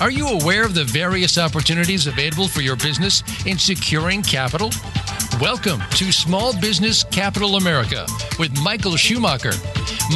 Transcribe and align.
Are 0.00 0.10
you 0.10 0.26
aware 0.26 0.64
of 0.64 0.74
the 0.74 0.84
various 0.84 1.38
opportunities 1.38 2.06
available 2.06 2.48
for 2.48 2.60
your 2.60 2.74
business 2.74 3.22
in 3.46 3.58
securing 3.58 4.22
capital? 4.22 4.70
Welcome 5.40 5.80
to 5.92 6.10
Small 6.10 6.58
Business 6.60 7.04
Capital 7.04 7.56
America 7.56 8.06
with 8.38 8.56
Michael 8.62 8.96
Schumacher. 8.96 9.52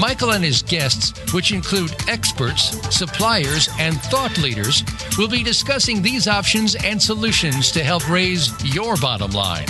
Michael 0.00 0.32
and 0.32 0.42
his 0.42 0.62
guests, 0.62 1.32
which 1.32 1.52
include 1.52 1.94
experts, 2.08 2.76
suppliers, 2.96 3.68
and 3.78 4.00
thought 4.02 4.36
leaders, 4.38 4.82
will 5.18 5.28
be 5.28 5.44
discussing 5.44 6.02
these 6.02 6.26
options 6.26 6.74
and 6.84 7.00
solutions 7.00 7.70
to 7.70 7.84
help 7.84 8.08
raise 8.10 8.52
your 8.74 8.96
bottom 8.96 9.30
line. 9.30 9.66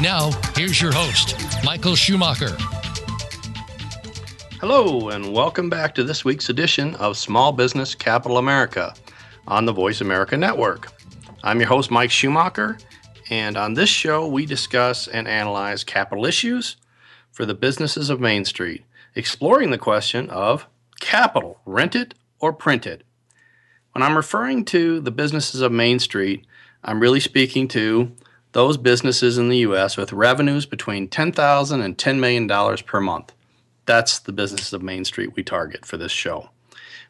Now, 0.00 0.30
here's 0.54 0.80
your 0.80 0.92
host, 0.92 1.34
Michael 1.64 1.96
Schumacher. 1.96 2.56
Hello, 4.60 5.08
and 5.08 5.32
welcome 5.32 5.68
back 5.68 5.94
to 5.96 6.04
this 6.04 6.24
week's 6.24 6.50
edition 6.50 6.94
of 6.96 7.16
Small 7.16 7.52
Business 7.52 7.94
Capital 7.94 8.38
America 8.38 8.94
on 9.48 9.64
the 9.64 9.72
Voice 9.72 10.00
America 10.00 10.36
Network. 10.36 10.92
I'm 11.42 11.60
your 11.60 11.68
host, 11.68 11.90
Mike 11.90 12.10
Schumacher, 12.10 12.78
and 13.30 13.56
on 13.56 13.74
this 13.74 13.88
show, 13.88 14.26
we 14.26 14.46
discuss 14.46 15.08
and 15.08 15.28
analyze 15.28 15.84
capital 15.84 16.26
issues 16.26 16.76
for 17.30 17.46
the 17.46 17.54
businesses 17.54 18.10
of 18.10 18.20
Main 18.20 18.44
Street, 18.44 18.84
exploring 19.14 19.70
the 19.70 19.78
question 19.78 20.30
of 20.30 20.66
capital, 21.00 21.60
rented 21.64 22.14
or 22.40 22.52
printed. 22.52 23.04
When 23.92 24.02
I'm 24.02 24.16
referring 24.16 24.64
to 24.66 25.00
the 25.00 25.10
businesses 25.10 25.60
of 25.60 25.72
Main 25.72 25.98
Street, 25.98 26.46
I'm 26.82 27.00
really 27.00 27.20
speaking 27.20 27.68
to 27.68 28.12
those 28.52 28.76
businesses 28.76 29.38
in 29.38 29.48
the 29.48 29.58
U.S. 29.58 29.96
with 29.96 30.12
revenues 30.12 30.66
between 30.66 31.08
$10,000 31.08 31.84
and 31.84 31.96
$10 31.98 32.18
million 32.18 32.76
per 32.84 33.00
month. 33.00 33.32
That's 33.84 34.18
the 34.18 34.32
businesses 34.32 34.72
of 34.72 34.82
Main 34.82 35.04
Street 35.04 35.36
we 35.36 35.42
target 35.42 35.84
for 35.84 35.96
this 35.96 36.12
show. 36.12 36.50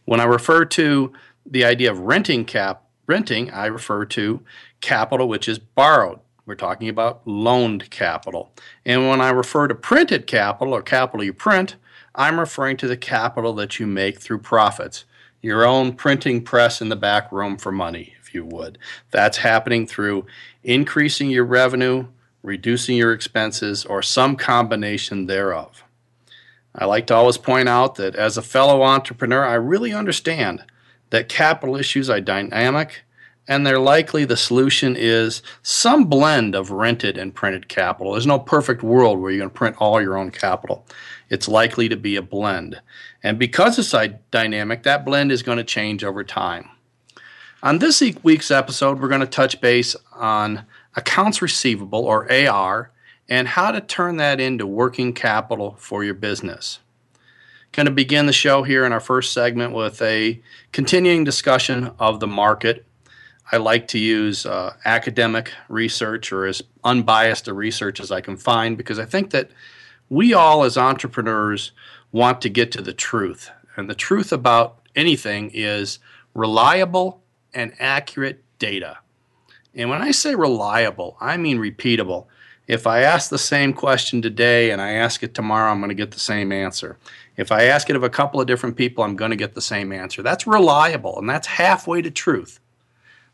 When 0.04 0.20
I 0.20 0.24
refer 0.24 0.64
to 0.64 1.12
the 1.48 1.64
idea 1.64 1.90
of 1.90 2.00
renting 2.00 2.44
cap 2.44 2.82
renting, 3.06 3.50
I 3.50 3.66
refer 3.66 4.04
to 4.04 4.42
capital 4.80 5.28
which 5.28 5.48
is 5.48 5.58
borrowed. 5.58 6.20
We're 6.44 6.54
talking 6.54 6.88
about 6.88 7.26
loaned 7.26 7.90
capital. 7.90 8.52
And 8.84 9.08
when 9.08 9.20
I 9.20 9.30
refer 9.30 9.66
to 9.68 9.74
printed 9.74 10.26
capital 10.26 10.74
or 10.74 10.82
capital 10.82 11.24
you 11.24 11.32
print, 11.32 11.76
I'm 12.14 12.38
referring 12.38 12.76
to 12.78 12.88
the 12.88 12.96
capital 12.96 13.52
that 13.54 13.78
you 13.78 13.86
make 13.86 14.20
through 14.20 14.38
profits. 14.38 15.04
Your 15.42 15.66
own 15.66 15.94
printing 15.94 16.42
press 16.42 16.80
in 16.80 16.88
the 16.88 16.96
back 16.96 17.30
room 17.30 17.56
for 17.56 17.72
money, 17.72 18.14
if 18.20 18.32
you 18.34 18.44
would. 18.44 18.78
That's 19.10 19.38
happening 19.38 19.86
through 19.86 20.26
increasing 20.62 21.30
your 21.30 21.44
revenue, 21.44 22.06
reducing 22.42 22.96
your 22.96 23.12
expenses, 23.12 23.84
or 23.84 24.02
some 24.02 24.36
combination 24.36 25.26
thereof. 25.26 25.84
I 26.74 26.84
like 26.84 27.06
to 27.08 27.14
always 27.14 27.38
point 27.38 27.68
out 27.68 27.96
that 27.96 28.14
as 28.14 28.36
a 28.36 28.42
fellow 28.42 28.82
entrepreneur, 28.82 29.44
I 29.44 29.54
really 29.54 29.92
understand 29.92 30.64
that 31.10 31.28
capital 31.28 31.76
issues 31.76 32.10
are 32.10 32.20
dynamic 32.20 33.02
and 33.48 33.66
they're 33.66 33.78
likely 33.78 34.24
the 34.24 34.36
solution 34.36 34.96
is 34.98 35.40
some 35.62 36.06
blend 36.06 36.54
of 36.54 36.70
rented 36.70 37.16
and 37.16 37.34
printed 37.34 37.68
capital. 37.68 38.12
There's 38.12 38.26
no 38.26 38.38
perfect 38.38 38.82
world 38.82 39.20
where 39.20 39.30
you're 39.30 39.38
going 39.40 39.50
to 39.50 39.54
print 39.54 39.76
all 39.78 40.02
your 40.02 40.16
own 40.16 40.30
capital. 40.30 40.84
It's 41.30 41.48
likely 41.48 41.88
to 41.88 41.96
be 41.96 42.16
a 42.16 42.22
blend. 42.22 42.80
And 43.22 43.38
because 43.38 43.78
it's 43.78 43.94
dynamic, 44.30 44.82
that 44.82 45.04
blend 45.04 45.30
is 45.30 45.42
going 45.42 45.58
to 45.58 45.64
change 45.64 46.02
over 46.02 46.24
time. 46.24 46.68
On 47.62 47.78
this 47.78 48.02
week's 48.22 48.50
episode, 48.50 49.00
we're 49.00 49.08
going 49.08 49.20
to 49.20 49.26
touch 49.26 49.60
base 49.60 49.96
on 50.12 50.66
accounts 50.94 51.40
receivable 51.40 52.04
or 52.04 52.30
AR 52.32 52.90
and 53.28 53.48
how 53.48 53.70
to 53.72 53.80
turn 53.80 54.16
that 54.18 54.40
into 54.40 54.66
working 54.66 55.12
capital 55.12 55.76
for 55.78 56.04
your 56.04 56.14
business. 56.14 56.80
Going 57.76 57.84
to 57.84 57.92
begin 57.92 58.24
the 58.24 58.32
show 58.32 58.62
here 58.62 58.86
in 58.86 58.92
our 58.92 59.00
first 59.00 59.34
segment 59.34 59.74
with 59.74 60.00
a 60.00 60.40
continuing 60.72 61.24
discussion 61.24 61.90
of 61.98 62.20
the 62.20 62.26
market 62.26 62.86
I 63.52 63.58
like 63.58 63.86
to 63.88 63.98
use 63.98 64.46
uh, 64.46 64.74
academic 64.86 65.52
research 65.68 66.32
or 66.32 66.46
as 66.46 66.62
unbiased 66.84 67.46
a 67.48 67.52
research 67.52 68.00
as 68.00 68.10
I 68.10 68.22
can 68.22 68.38
find 68.38 68.78
because 68.78 68.98
I 68.98 69.04
think 69.04 69.30
that 69.32 69.50
we 70.08 70.32
all, 70.32 70.64
as 70.64 70.78
entrepreneurs, 70.78 71.72
want 72.12 72.40
to 72.40 72.48
get 72.48 72.72
to 72.72 72.80
the 72.80 72.94
truth. 72.94 73.50
And 73.76 73.90
the 73.90 73.94
truth 73.94 74.32
about 74.32 74.78
anything 74.96 75.50
is 75.52 75.98
reliable 76.32 77.22
and 77.52 77.74
accurate 77.78 78.42
data. 78.58 79.00
And 79.74 79.90
when 79.90 80.00
I 80.00 80.12
say 80.12 80.34
reliable, 80.34 81.18
I 81.20 81.36
mean 81.36 81.58
repeatable. 81.58 82.26
If 82.66 82.86
I 82.86 83.02
ask 83.02 83.30
the 83.30 83.38
same 83.38 83.72
question 83.72 84.22
today 84.22 84.70
and 84.70 84.82
I 84.82 84.92
ask 84.92 85.22
it 85.22 85.34
tomorrow, 85.34 85.70
I'm 85.70 85.78
going 85.78 85.90
to 85.90 85.94
get 85.94 86.10
the 86.10 86.18
same 86.18 86.50
answer. 86.50 86.98
If 87.36 87.52
I 87.52 87.64
ask 87.64 87.90
it 87.90 87.96
of 87.96 88.02
a 88.02 88.10
couple 88.10 88.40
of 88.40 88.46
different 88.46 88.76
people, 88.76 89.04
I'm 89.04 89.16
going 89.16 89.30
to 89.30 89.36
get 89.36 89.54
the 89.54 89.60
same 89.60 89.92
answer. 89.92 90.22
That's 90.22 90.46
reliable, 90.46 91.18
and 91.18 91.28
that's 91.28 91.46
halfway 91.46 92.02
to 92.02 92.10
truth. 92.10 92.60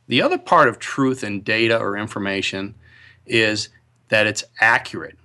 The 0.09 0.23
other 0.23 0.39
part 0.39 0.69
of 0.69 0.79
truth 0.79 1.23
in 1.23 1.43
data 1.43 1.79
or 1.79 1.97
information 1.97 2.75
is 3.27 3.69
that 4.09 4.27
it's 4.27 4.45
accurate. 4.61 5.19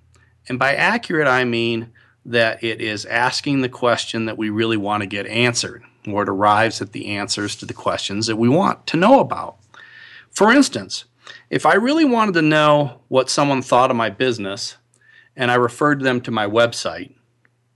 And 0.48 0.60
by 0.60 0.76
accurate, 0.76 1.28
I 1.28 1.44
mean 1.44 1.92
that 2.26 2.64
it 2.64 2.80
is 2.80 3.06
asking 3.06 3.62
the 3.62 3.70
question 3.70 4.26
that 4.26 4.38
we 4.38 4.50
really 4.50 4.78
want 4.78 5.02
to 5.02 5.08
get 5.08 5.26
answered, 5.28 5.84
or 6.08 6.24
it 6.24 6.30
arrives 6.30 6.82
at 6.82 6.92
the 6.92 7.08
answers 7.08 7.56
to 7.56 7.66
the 7.66 7.74
questions 7.74 8.28
that 8.28 8.36
we 8.36 8.48
want 8.48 8.86
to 8.88 8.98
know 8.98 9.20
about. 9.20 9.58
For 10.30 10.52
instance, 10.52 11.06
if 11.50 11.66
I 11.66 11.74
really 11.74 12.06
wanted 12.06 12.34
to 12.36 12.42
know 12.42 13.02
what 13.08 13.30
someone 13.30 13.62
thought 13.62 13.90
of 13.90 13.98
my 13.98 14.09
business 14.09 14.78
and 15.36 15.50
I 15.50 15.56
referred 15.56 16.02
them 16.02 16.22
to 16.22 16.32
my 16.32 16.46
website, 16.46 17.14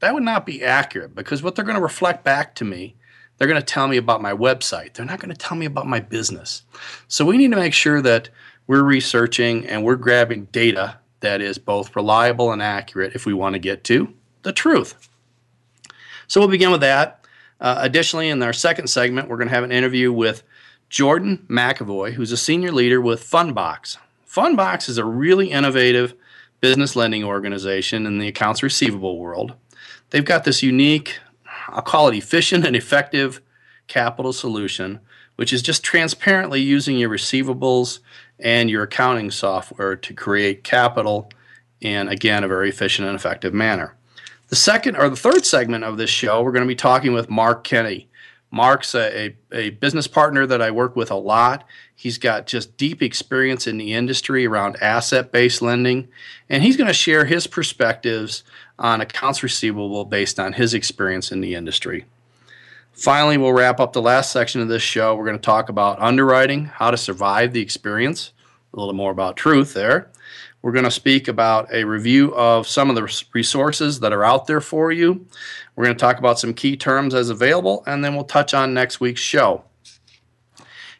that 0.02 0.14
would 0.14 0.24
not 0.24 0.46
be 0.46 0.64
accurate 0.64 1.16
because 1.16 1.42
what 1.42 1.56
they're 1.56 1.66
going 1.66 1.78
to 1.78 1.82
reflect 1.82 2.24
back 2.24 2.54
to 2.56 2.66
me 2.66 2.96
they're 3.42 3.48
going 3.48 3.60
to 3.60 3.66
tell 3.66 3.88
me 3.88 3.98
about 3.98 4.22
my 4.22 4.34
website. 4.34 4.94
They're 4.94 5.04
not 5.04 5.20
going 5.20 5.34
to 5.34 5.36
tell 5.36 5.58
me 5.58 5.66
about 5.66 5.88
my 5.88 6.00
business. 6.00 6.62
So 7.08 7.26
we 7.26 7.40
need 7.40 7.50
to 7.50 7.58
make 7.58 7.74
sure 7.74 8.00
that 8.00 8.30
we're 8.68 8.84
researching 8.84 9.66
and 9.66 9.84
we're 9.84 9.96
grabbing 9.96 10.46
data 10.52 11.00
that 11.22 11.42
is 11.42 11.58
both 11.58 11.96
reliable 11.96 12.52
and 12.52 12.62
accurate 12.62 13.16
if 13.16 13.26
we 13.26 13.34
want 13.34 13.54
to 13.54 13.60
get 13.60 13.84
to 13.86 14.14
the 14.44 14.54
truth. 14.54 15.10
So 16.28 16.40
we'll 16.40 16.50
begin 16.50 16.70
with 16.70 16.82
that. 16.82 17.26
Uh, 17.60 17.80
additionally, 17.80 18.30
in 18.30 18.44
our 18.44 18.54
second 18.54 18.92
segment, 18.92 19.28
we're 19.28 19.38
going 19.38 19.50
to 19.50 19.56
have 19.56 19.64
an 19.64 19.72
interview 19.72 20.14
with 20.14 20.44
Jordan 20.90 21.44
MacAvoy, 21.50 22.14
who's 22.14 22.32
a 22.32 22.38
senior 22.38 22.72
leader 22.72 23.02
with 23.02 23.28
Fundbox. 23.28 23.98
Fundbox 24.30 24.88
is 24.88 25.00
a 25.00 25.04
really 25.04 25.50
innovative 25.50 26.14
business 26.60 26.96
lending 26.96 27.24
organization 27.24 28.06
in 28.06 28.20
the 28.20 28.28
accounts 28.28 28.62
receivable 28.62 29.18
world. 29.18 29.56
They've 30.12 30.24
got 30.24 30.44
this 30.44 30.62
unique 30.62 31.20
I'll 31.72 31.82
call 31.82 32.10
it 32.10 32.16
efficient 32.16 32.66
and 32.66 32.76
effective 32.76 33.42
capital 33.88 34.34
solution, 34.34 35.00
which 35.36 35.54
is 35.54 35.62
just 35.62 35.84
transparently 35.84 36.62
using 36.62 36.98
your 36.98 37.10
receivables 37.10 38.00
and 38.40 38.70
your 38.70 38.84
accounting 38.84 39.32
software 39.32 39.96
to 39.96 40.14
create 40.14 40.64
capital 40.64 41.30
in, 41.80 42.08
again, 42.08 42.44
a 42.44 42.47
very 42.47 42.70
efficient 42.70 43.08
and 43.08 43.16
effective 43.16 43.53
manner. 43.53 43.96
The 44.47 44.56
second 44.56 44.97
or 44.97 45.09
the 45.09 45.16
third 45.16 45.46
segment 45.46 45.84
of 45.84 45.97
this 45.97 46.09
show, 46.09 46.41
we're 46.41 46.52
going 46.52 46.66
to 46.66 46.68
be 46.68 46.76
talking 46.76 47.14
with 47.14 47.30
Marc 47.30 47.64
Kenney. 47.64 48.09
Marc's 48.52 48.94
a, 48.94 49.34
a, 49.53 49.70
business 49.70 50.08
partner 50.08 50.46
that 50.46 50.62
I 50.62 50.72
work 50.72 50.96
with 50.96 51.09
a 51.09 51.16
lot. 51.16 51.66
He's 51.96 52.18
got 52.18 52.48
just 52.48 52.76
deep 52.76 53.02
experience 53.02 53.66
in 53.66 53.78
the 53.78 53.94
industry 53.94 54.46
around 54.46 54.76
asset 54.82 55.32
based 55.32 55.62
lending, 55.62 56.09
and 56.50 56.62
he's 56.62 56.76
going 56.76 56.90
to 56.90 56.94
share 56.94 57.26
his 57.26 57.48
perspectives 57.48 58.44
on 58.78 59.00
accounts 59.00 59.42
receivable 59.42 60.03
based 60.03 60.38
on 60.38 60.53
his 60.53 60.74
experience 60.74 61.32
in 61.32 61.40
the 61.40 61.56
industry. 61.56 62.06
Finally, 62.92 63.38
we'll 63.38 63.53
wrap 63.53 63.80
up 63.80 63.94
the 63.94 64.02
last 64.02 64.32
section 64.32 64.59
of 64.59 64.68
this 64.68 64.84
show. 64.84 65.16
We're 65.16 65.26
going 65.26 65.38
to 65.38 65.42
talk 65.42 65.70
about 65.70 66.02
underwriting, 66.02 66.66
how 66.66 66.92
to 66.92 66.97
survive 66.97 67.54
the 67.54 67.62
experience, 67.62 68.34
a 68.74 68.80
little 68.80 68.94
more 68.94 69.12
about 69.12 69.38
truth 69.38 69.74
there. 69.74 70.09
We're 70.61 70.72
going 70.72 70.85
to 70.85 70.91
speak 70.91 71.28
about 71.28 71.73
a 71.73 71.84
review 71.85 72.35
of 72.35 72.67
some 72.67 72.90
of 72.90 72.96
the 72.96 73.25
resources 73.34 73.99
that 74.02 74.13
are 74.13 74.23
out 74.23 74.46
there 74.46 74.61
for 74.61 74.91
you. 74.91 75.25
We're 75.75 75.85
going 75.85 75.97
to 75.97 75.99
talk 75.99 76.19
about 76.19 76.40
some 76.40 76.53
key 76.53 76.78
terms 76.78 77.16
as 77.16 77.29
available, 77.29 77.84
and 77.87 78.03
then 78.03 78.13
we'll 78.13 78.25
touch 78.25 78.53
on 78.53 78.73
next 78.73 78.99
week's 78.99 79.22
show. 79.22 79.63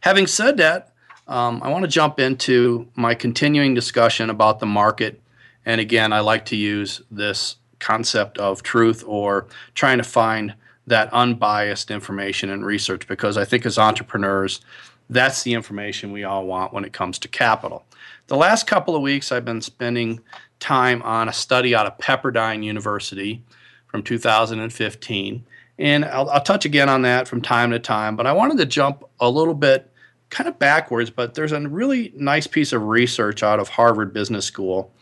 Having 0.02 0.28
said 0.28 0.58
that, 0.58 0.94
um, 1.28 1.62
I 1.64 1.70
want 1.70 1.84
to 1.84 1.88
jump 1.88 2.20
into 2.20 2.88
my 2.96 3.14
continuing 3.14 3.74
discussion 3.74 4.30
about 4.30 4.60
the 4.60 4.66
market. 4.66 5.22
And 5.66 5.80
again, 5.80 6.12
I 6.12 6.22
like 6.22 6.46
to 6.46 6.56
use 6.56 7.02
this 7.12 7.58
concept 7.80 8.38
of 8.40 8.64
truth 8.64 9.04
or 9.06 9.48
trying 9.76 10.00
to 10.00 10.04
find 10.04 10.56
that 10.88 11.14
unbiased 11.14 11.92
information 11.92 12.50
and 12.50 12.66
research 12.66 13.08
because 13.08 13.38
I 13.38 13.46
think 13.46 13.66
as 13.66 13.78
entrepreneurs, 13.78 14.62
that's 15.10 15.44
the 15.44 15.54
information 15.54 16.12
we 16.12 16.24
all 16.24 16.46
want 16.46 16.74
when 16.74 16.84
it 16.84 16.94
comes 16.94 17.20
to 17.20 17.28
capital. 17.28 17.86
The 18.32 18.38
last 18.38 18.66
couple 18.66 18.96
of 18.96 19.02
weeks, 19.02 19.30
I've 19.34 19.44
been 19.44 19.60
spending 19.60 20.22
time 20.62 21.02
on 21.02 21.28
a 21.28 21.34
study 21.34 21.76
out 21.76 21.86
of 21.86 21.98
Pepperdine 21.98 22.64
University 22.64 23.44
from 23.88 24.04
2015. 24.04 25.46
And 25.78 26.06
I'll, 26.06 26.30
I'll, 26.30 26.42
touch 26.42 26.64
again 26.64 26.88
on 26.88 27.02
that 27.02 27.28
from 27.28 27.42
time 27.42 27.72
to 27.72 27.80
time, 27.80 28.16
but 28.16 28.26
I 28.26 28.32
wanted 28.32 28.58
to 28.60 28.66
jump 28.66 29.04
a 29.20 29.30
little 29.30 29.54
bit 29.54 29.92
kind 30.30 30.48
of 30.48 30.58
backwards, 30.58 31.10
but 31.10 31.34
there's 31.34 31.52
a 31.52 31.60
really 31.60 32.14
nice 32.16 32.48
piece 32.48 32.72
of 32.72 32.84
research 32.84 33.44
out 33.44 33.60
of 33.60 33.68
Harvard 33.68 34.14
Business 34.14 34.46
School 34.46 34.94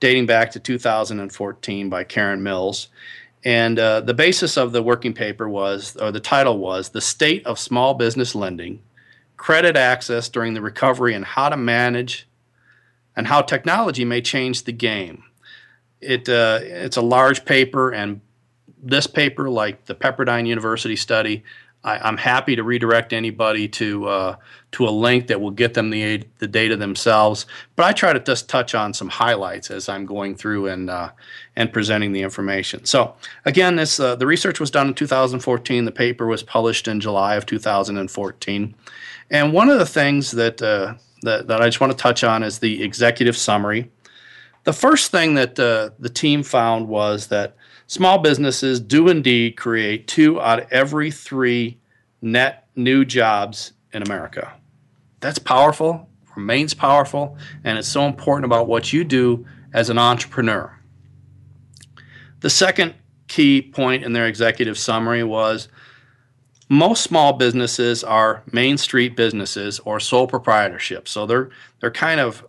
dating 0.00 0.24
back 0.24 0.50
to 0.52 0.58
2014 0.58 1.90
by 1.90 2.04
Karen 2.04 2.42
Mills. 2.42 2.88
And 3.44 3.78
uh, 3.78 4.00
the 4.00 4.14
basis 4.14 4.56
of 4.56 4.72
the 4.72 4.82
working 4.82 5.12
paper 5.12 5.46
was, 5.46 5.94
or 5.98 6.10
the 6.10 6.20
title 6.20 6.56
was, 6.56 6.88
The 6.88 7.02
State 7.02 7.44
of 7.44 7.58
Small 7.58 7.92
Business 7.92 8.34
Lending 8.34 8.80
Credit 9.36 9.76
Access 9.76 10.30
During 10.30 10.54
the 10.54 10.62
Recovery 10.62 11.12
and 11.12 11.26
How 11.26 11.50
to 11.50 11.58
Manage 11.58 12.26
and 13.16 13.26
How 13.26 13.42
Technology 13.42 14.04
May 14.04 14.20
Change 14.20 14.64
the 14.64 14.72
Game. 14.72 15.24
It, 16.00 16.28
uh, 16.28 16.60
it's 16.62 16.96
a 16.96 17.02
large 17.02 17.44
paper, 17.44 17.90
and 17.90 18.20
this 18.82 19.06
paper, 19.06 19.48
like 19.48 19.84
the 19.84 19.94
Pepperdine 19.94 20.46
University 20.46 20.96
study, 20.96 21.44
I, 21.84 22.08
am 22.08 22.16
happy 22.16 22.54
to 22.56 22.62
redirect 22.62 23.12
anybody 23.12 23.68
to 23.68 24.08
uh, 24.08 24.36
to 24.72 24.88
a 24.88 24.90
link 24.90 25.26
that 25.26 25.40
will 25.40 25.50
get 25.50 25.74
them 25.74 25.90
the 25.90 26.24
the 26.38 26.46
data 26.46 26.76
themselves. 26.76 27.46
But 27.76 27.86
I 27.86 27.92
try 27.92 28.12
to 28.12 28.20
just 28.20 28.48
touch 28.48 28.74
on 28.74 28.94
some 28.94 29.08
highlights 29.08 29.70
as 29.70 29.88
I'm 29.88 30.06
going 30.06 30.36
through 30.36 30.68
and 30.68 30.88
uh, 30.88 31.10
and 31.56 31.72
presenting 31.72 32.12
the 32.12 32.22
information. 32.22 32.84
So 32.84 33.14
again, 33.44 33.76
this 33.76 33.98
uh, 33.98 34.14
the 34.16 34.26
research 34.26 34.60
was 34.60 34.70
done 34.70 34.88
in 34.88 34.94
2014. 34.94 35.84
The 35.84 35.92
paper 35.92 36.26
was 36.26 36.42
published 36.42 36.86
in 36.86 37.00
July 37.00 37.34
of 37.34 37.46
2014. 37.46 38.74
And 39.30 39.52
one 39.52 39.70
of 39.70 39.78
the 39.78 39.86
things 39.86 40.32
that 40.32 40.62
uh, 40.62 40.94
that, 41.22 41.48
that 41.48 41.60
I 41.60 41.66
just 41.66 41.80
want 41.80 41.92
to 41.92 41.98
touch 41.98 42.22
on 42.24 42.42
is 42.42 42.58
the 42.58 42.82
executive 42.82 43.36
summary. 43.36 43.90
The 44.64 44.72
first 44.72 45.10
thing 45.10 45.34
that 45.34 45.58
uh, 45.58 45.90
the 45.98 46.08
team 46.08 46.42
found 46.42 46.88
was 46.88 47.28
that 47.28 47.56
Small 47.92 48.16
businesses 48.16 48.80
do 48.80 49.08
indeed 49.08 49.58
create 49.58 50.08
two 50.08 50.40
out 50.40 50.60
of 50.60 50.72
every 50.72 51.10
three 51.10 51.78
net 52.22 52.66
new 52.74 53.04
jobs 53.04 53.74
in 53.92 54.00
America. 54.00 54.54
That's 55.20 55.38
powerful, 55.38 56.08
remains 56.34 56.72
powerful, 56.72 57.36
and 57.64 57.76
it's 57.76 57.86
so 57.86 58.06
important 58.06 58.46
about 58.46 58.66
what 58.66 58.94
you 58.94 59.04
do 59.04 59.44
as 59.74 59.90
an 59.90 59.98
entrepreneur. 59.98 60.74
The 62.40 62.48
second 62.48 62.94
key 63.28 63.60
point 63.60 64.04
in 64.04 64.14
their 64.14 64.26
executive 64.26 64.78
summary 64.78 65.22
was 65.22 65.68
most 66.72 67.04
small 67.04 67.34
businesses 67.34 68.02
are 68.02 68.42
main 68.50 68.78
street 68.78 69.14
businesses 69.14 69.78
or 69.80 70.00
sole 70.00 70.26
proprietorship. 70.26 71.06
So 71.06 71.26
they're 71.26 71.50
they're 71.80 71.90
kind 71.90 72.18
of 72.18 72.46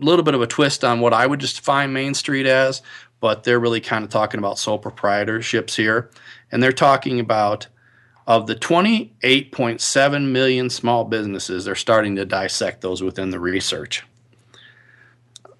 a 0.00 0.04
little 0.04 0.24
bit 0.24 0.32
of 0.32 0.40
a 0.40 0.46
twist 0.46 0.82
on 0.82 1.00
what 1.00 1.12
I 1.12 1.26
would 1.26 1.38
just 1.38 1.56
define 1.56 1.92
Main 1.92 2.14
Street 2.14 2.46
as, 2.46 2.80
but 3.20 3.44
they're 3.44 3.60
really 3.60 3.82
kind 3.82 4.04
of 4.04 4.10
talking 4.10 4.38
about 4.38 4.58
sole 4.58 4.80
proprietorships 4.80 5.76
here. 5.76 6.10
And 6.50 6.62
they're 6.62 6.72
talking 6.72 7.20
about 7.20 7.66
of 8.26 8.46
the 8.46 8.56
28.7 8.56 10.30
million 10.30 10.70
small 10.70 11.04
businesses, 11.04 11.66
they're 11.66 11.74
starting 11.74 12.16
to 12.16 12.24
dissect 12.24 12.80
those 12.80 13.02
within 13.02 13.28
the 13.28 13.40
research. 13.40 14.02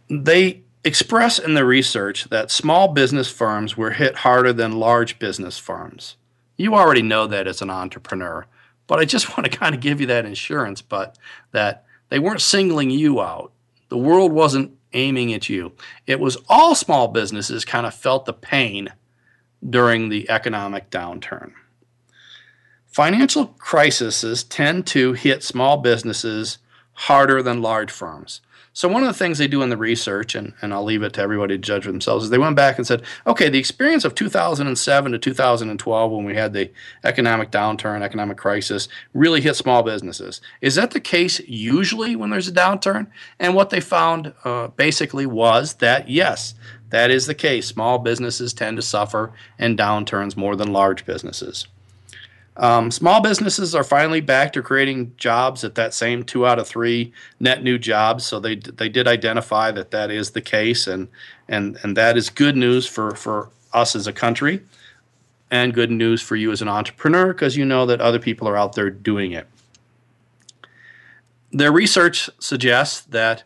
They 0.08 0.62
express 0.82 1.38
in 1.38 1.52
the 1.52 1.66
research 1.66 2.24
that 2.30 2.50
small 2.50 2.88
business 2.88 3.30
firms 3.30 3.76
were 3.76 3.90
hit 3.90 4.16
harder 4.16 4.54
than 4.54 4.80
large 4.80 5.18
business 5.18 5.58
firms. 5.58 6.16
You 6.60 6.74
already 6.74 7.00
know 7.00 7.26
that 7.26 7.46
as 7.46 7.62
an 7.62 7.70
entrepreneur, 7.70 8.44
but 8.86 8.98
I 8.98 9.06
just 9.06 9.28
want 9.36 9.50
to 9.50 9.58
kind 9.58 9.74
of 9.74 9.80
give 9.80 9.98
you 9.98 10.06
that 10.08 10.26
insurance, 10.26 10.82
but 10.82 11.16
that 11.52 11.86
they 12.10 12.18
weren't 12.18 12.42
singling 12.42 12.90
you 12.90 13.22
out. 13.22 13.52
The 13.88 13.96
world 13.96 14.30
wasn't 14.30 14.76
aiming 14.92 15.32
at 15.32 15.48
you. 15.48 15.72
It 16.06 16.20
was 16.20 16.36
all 16.50 16.74
small 16.74 17.08
businesses 17.08 17.64
kind 17.64 17.86
of 17.86 17.94
felt 17.94 18.26
the 18.26 18.34
pain 18.34 18.90
during 19.66 20.10
the 20.10 20.28
economic 20.28 20.90
downturn. 20.90 21.52
Financial 22.86 23.46
crises 23.46 24.44
tend 24.44 24.86
to 24.88 25.14
hit 25.14 25.42
small 25.42 25.78
businesses 25.78 26.58
harder 26.92 27.42
than 27.42 27.62
large 27.62 27.90
firms. 27.90 28.42
So 28.72 28.88
one 28.88 29.02
of 29.02 29.08
the 29.08 29.18
things 29.18 29.38
they 29.38 29.48
do 29.48 29.62
in 29.62 29.68
the 29.68 29.76
research, 29.76 30.36
and, 30.36 30.54
and 30.62 30.72
I'll 30.72 30.84
leave 30.84 31.02
it 31.02 31.12
to 31.14 31.20
everybody 31.20 31.54
to 31.54 31.58
judge 31.58 31.84
for 31.84 31.90
themselves, 31.90 32.24
is 32.24 32.30
they 32.30 32.38
went 32.38 32.54
back 32.54 32.78
and 32.78 32.86
said, 32.86 33.02
okay, 33.26 33.48
the 33.48 33.58
experience 33.58 34.04
of 34.04 34.14
2007 34.14 35.12
to 35.12 35.18
2012 35.18 36.12
when 36.12 36.24
we 36.24 36.36
had 36.36 36.52
the 36.52 36.70
economic 37.02 37.50
downturn, 37.50 38.02
economic 38.02 38.36
crisis, 38.36 38.88
really 39.12 39.40
hit 39.40 39.56
small 39.56 39.82
businesses. 39.82 40.40
Is 40.60 40.76
that 40.76 40.92
the 40.92 41.00
case 41.00 41.40
usually 41.40 42.14
when 42.14 42.30
there's 42.30 42.48
a 42.48 42.52
downturn? 42.52 43.08
And 43.40 43.56
what 43.56 43.70
they 43.70 43.80
found 43.80 44.34
uh, 44.44 44.68
basically 44.68 45.26
was 45.26 45.74
that 45.74 46.08
yes, 46.08 46.54
that 46.90 47.10
is 47.10 47.26
the 47.26 47.34
case. 47.34 47.66
Small 47.66 47.98
businesses 47.98 48.52
tend 48.52 48.76
to 48.76 48.82
suffer 48.82 49.32
in 49.58 49.76
downturns 49.76 50.36
more 50.36 50.54
than 50.54 50.72
large 50.72 51.04
businesses. 51.04 51.66
Um, 52.60 52.90
small 52.90 53.22
businesses 53.22 53.74
are 53.74 53.82
finally 53.82 54.20
back 54.20 54.52
to 54.52 54.62
creating 54.62 55.14
jobs 55.16 55.64
at 55.64 55.76
that 55.76 55.94
same 55.94 56.22
two 56.22 56.46
out 56.46 56.58
of 56.58 56.68
three 56.68 57.10
net 57.40 57.64
new 57.64 57.78
jobs. 57.78 58.26
So 58.26 58.38
they 58.38 58.56
they 58.56 58.90
did 58.90 59.08
identify 59.08 59.70
that 59.70 59.92
that 59.92 60.10
is 60.10 60.32
the 60.32 60.42
case, 60.42 60.86
and 60.86 61.08
and 61.48 61.78
and 61.82 61.96
that 61.96 62.18
is 62.18 62.28
good 62.28 62.58
news 62.58 62.86
for 62.86 63.14
for 63.16 63.48
us 63.72 63.96
as 63.96 64.06
a 64.06 64.12
country, 64.12 64.60
and 65.50 65.72
good 65.72 65.90
news 65.90 66.20
for 66.20 66.36
you 66.36 66.52
as 66.52 66.60
an 66.60 66.68
entrepreneur 66.68 67.32
because 67.32 67.56
you 67.56 67.64
know 67.64 67.86
that 67.86 68.02
other 68.02 68.18
people 68.18 68.46
are 68.46 68.58
out 68.58 68.74
there 68.74 68.90
doing 68.90 69.32
it. 69.32 69.48
Their 71.50 71.72
research 71.72 72.28
suggests 72.38 73.00
that 73.06 73.44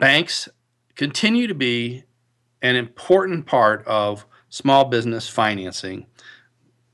banks 0.00 0.48
continue 0.96 1.46
to 1.46 1.54
be 1.54 2.02
an 2.60 2.74
important 2.74 3.46
part 3.46 3.86
of 3.86 4.26
small 4.48 4.86
business 4.86 5.28
financing 5.28 6.06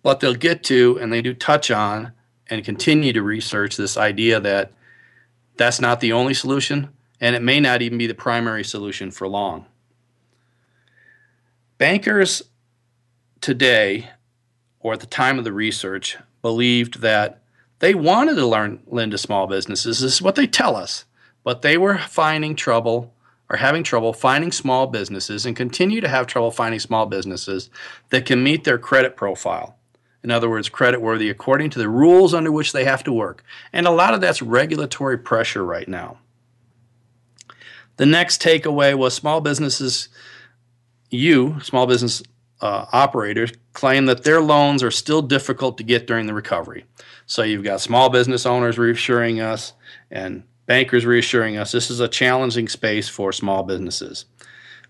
what 0.03 0.21
they'll 0.21 0.35
get 0.35 0.63
to, 0.65 0.99
and 1.01 1.13
they 1.13 1.23
do 1.23 1.35
touch 1.35 1.71
on 1.71 2.13
and 2.49 2.65
continue 2.65 3.13
to 3.13 3.23
research 3.23 3.77
this 3.77 3.97
idea 3.97 4.41
that 4.41 4.73
that's 5.57 5.81
not 5.81 6.01
the 6.01 6.13
only 6.13 6.35
solution, 6.35 6.89
and 7.21 7.37
it 7.37 7.43
may 7.43 7.61
not 7.61 7.83
even 7.83 7.99
be 7.99 8.07
the 8.07 8.15
primary 8.15 8.65
solution 8.65 9.11
for 9.11 9.29
long. 9.29 9.67
Bankers 11.79 12.43
today, 13.41 14.11
or 14.81 14.95
at 14.95 15.01
the 15.01 15.07
time 15.07 15.39
of 15.39 15.45
the 15.45 15.53
research, 15.53 16.17
believed 16.43 17.01
that 17.01 17.43
they 17.81 17.95
wanted 17.95 18.35
to 18.35 18.47
learn 18.47 18.81
lend 18.87 19.13
to 19.13 19.19
small 19.19 19.47
businesses. 19.47 20.01
This 20.01 20.15
is 20.15 20.23
what 20.23 20.35
they 20.35 20.47
tell 20.47 20.77
us, 20.77 21.05
but 21.45 21.63
they 21.63 21.77
were 21.77 21.99
finding 21.99 22.55
trouble 22.55 23.15
or 23.49 23.57
having 23.57 23.83
trouble 23.83 24.13
finding 24.13 24.53
small 24.53 24.87
businesses 24.87 25.45
and 25.45 25.57
continue 25.57 26.01
to 26.01 26.09
have 26.09 26.27
trouble 26.27 26.51
finding 26.51 26.81
small 26.81 27.07
businesses 27.07 27.69
that 28.11 28.25
can 28.25 28.43
meet 28.43 28.65
their 28.65 28.79
credit 28.79 29.17
profile. 29.17 29.77
In 30.23 30.31
other 30.31 30.51
words, 30.51 30.69
creditworthy 30.69 31.31
according 31.31 31.71
to 31.71 31.79
the 31.79 31.89
rules 31.89 32.35
under 32.35 32.53
which 32.53 32.73
they 32.73 32.85
have 32.85 33.03
to 33.05 33.13
work. 33.13 33.43
And 33.73 33.87
a 33.87 33.91
lot 33.91 34.15
of 34.15 34.21
that's 34.21 34.43
regulatory 34.43 35.19
pressure 35.19 35.65
right 35.65 35.89
now. 35.89 36.19
The 37.97 38.07
next 38.07 38.43
takeaway 38.43 38.95
was 38.95 39.15
small 39.15 39.41
businesses, 39.41 40.09
you, 41.11 41.61
small 41.61 41.87
business 41.87 42.23
uh, 42.61 42.87
operators, 42.93 43.53
claim 43.73 44.07
that 44.07 44.25
their 44.25 44.41
loans 44.41 44.83
are 44.83 44.91
still 44.91 45.23
difficult 45.23 45.79
to 45.79 45.85
get 45.85 46.07
during 46.07 46.27
the 46.27 46.35
recovery. 46.35 46.85
So 47.27 47.43
you've 47.43 47.65
got 47.65 47.81
small 47.81 48.11
business 48.11 48.45
owners 48.45 48.79
reassuring 48.79 49.41
us 49.41 49.73
and 50.11 50.45
bankers 50.67 51.05
reassuring 51.07 51.57
us 51.57 51.73
this 51.73 51.91
is 51.91 52.01
a 52.01 52.09
challenging 52.09 52.69
space 52.69 53.09
for 53.09 53.33
small 53.33 53.63
businesses. 53.63 54.27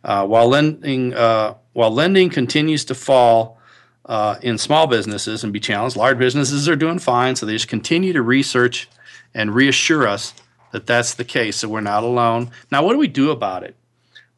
Uh, 0.02 0.26
while 0.26 0.48
lending, 0.48 1.14
uh, 1.14 1.54
while 1.72 1.90
lending 1.90 2.30
continues 2.30 2.84
to 2.86 2.94
fall 2.94 3.59
uh, 4.06 4.36
in 4.42 4.58
small 4.58 4.86
businesses 4.86 5.44
and 5.44 5.52
be 5.52 5.60
challenged. 5.60 5.96
Large 5.96 6.18
businesses 6.18 6.68
are 6.68 6.76
doing 6.76 6.98
fine, 6.98 7.36
so 7.36 7.46
they 7.46 7.52
just 7.52 7.68
continue 7.68 8.12
to 8.12 8.22
research 8.22 8.88
and 9.34 9.54
reassure 9.54 10.06
us 10.06 10.34
that 10.72 10.86
that's 10.86 11.14
the 11.14 11.24
case, 11.24 11.56
so 11.56 11.68
we're 11.68 11.80
not 11.80 12.02
alone. 12.02 12.50
Now, 12.70 12.84
what 12.84 12.92
do 12.92 12.98
we 12.98 13.08
do 13.08 13.30
about 13.30 13.64
it? 13.64 13.76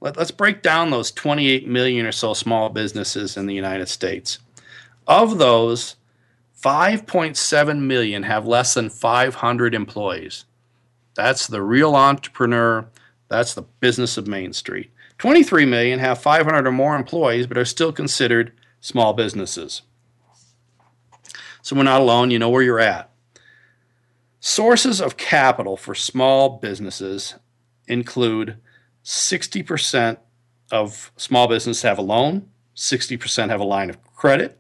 Let, 0.01 0.19
us 0.19 0.31
break 0.31 0.63
down 0.63 0.91
those 0.91 1.13
28 1.13 1.69
million 1.69 2.07
or 2.07 2.13
so 2.13 2.35
small 2.35 2.69
businesses 2.71 3.37
in 3.37 3.47
the 3.47 3.55
United 3.55 3.89
States. 3.89 4.39
Of 5.07 5.39
those, 5.39 5.97
5.7 6.61 7.81
million 7.81 8.25
have 8.25 8.47
less 8.47 8.75
than 8.75 8.91
500 8.91 9.75
employees. 9.75 10.45
That's 11.15 11.47
the 11.47 11.63
real 11.63 11.95
entrepreneur. 11.95 12.87
That's 13.29 13.55
the 13.55 13.63
business 13.63 14.17
of 14.17 14.27
Main 14.27 14.53
Street. 14.53 14.91
23 15.19 15.67
million 15.67 15.99
have 16.01 16.21
500 16.21 16.67
or 16.67 16.73
more 16.73 16.97
employees, 16.97 17.47
but 17.47 17.59
are 17.59 17.65
still 17.65 17.93
considered 17.93 18.53
small 18.83 19.15
businesses. 19.15 19.83
So 21.63 21.77
we're 21.77 21.85
not 21.85 22.03
alone, 22.03 22.31
you 22.31 22.39
know 22.39 22.51
where 22.51 22.63
you're 22.63 22.81
at. 22.81 23.11
Sources 24.41 25.01
of 25.01 25.17
capital 25.17 25.77
for 25.77 25.95
small 25.95 26.59
businesses 26.59 27.37
include 27.87 28.59
60% 29.05 30.19
of 30.73 31.13
small 31.17 31.47
businesses 31.47 31.83
have 31.83 31.99
a 31.99 32.03
loan, 32.03 32.49
60% 32.75 33.49
have 33.51 33.61
a 33.61 33.65
line 33.65 33.89
of 33.89 34.03
credit, 34.15 34.59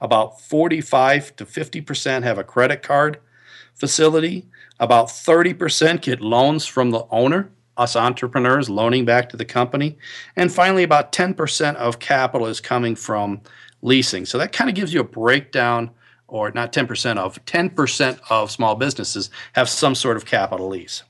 about 0.00 0.40
45 0.40 1.34
to 1.36 1.44
50% 1.44 2.22
have 2.22 2.38
a 2.38 2.44
credit 2.44 2.82
card 2.82 3.18
facility, 3.74 4.46
about 4.78 5.08
30% 5.08 6.02
get 6.02 6.20
loans 6.20 6.66
from 6.66 6.92
the 6.92 7.04
owner, 7.10 7.50
us 7.76 7.96
entrepreneurs 7.96 8.70
loaning 8.70 9.04
back 9.04 9.28
to 9.28 9.36
the 9.36 9.44
company, 9.44 9.98
and 10.34 10.52
finally, 10.52 10.82
about 10.82 11.12
10% 11.12 11.76
of 11.76 11.98
capital 11.98 12.46
is 12.46 12.60
coming 12.60 12.94
from 12.94 13.40
leasing. 13.82 14.26
So 14.26 14.38
that 14.38 14.52
kind 14.52 14.70
of 14.70 14.76
gives 14.76 14.92
you 14.92 15.00
a 15.00 15.04
breakdown 15.04 15.90
or 16.28 16.50
not 16.50 16.72
10% 16.72 17.18
of, 17.18 17.44
10% 17.44 18.20
of 18.30 18.50
small 18.50 18.74
businesses 18.74 19.30
have 19.52 19.68
some 19.68 19.94
sort 19.94 20.16
of 20.16 20.24
capital 20.24 20.68
lease. 20.68 21.02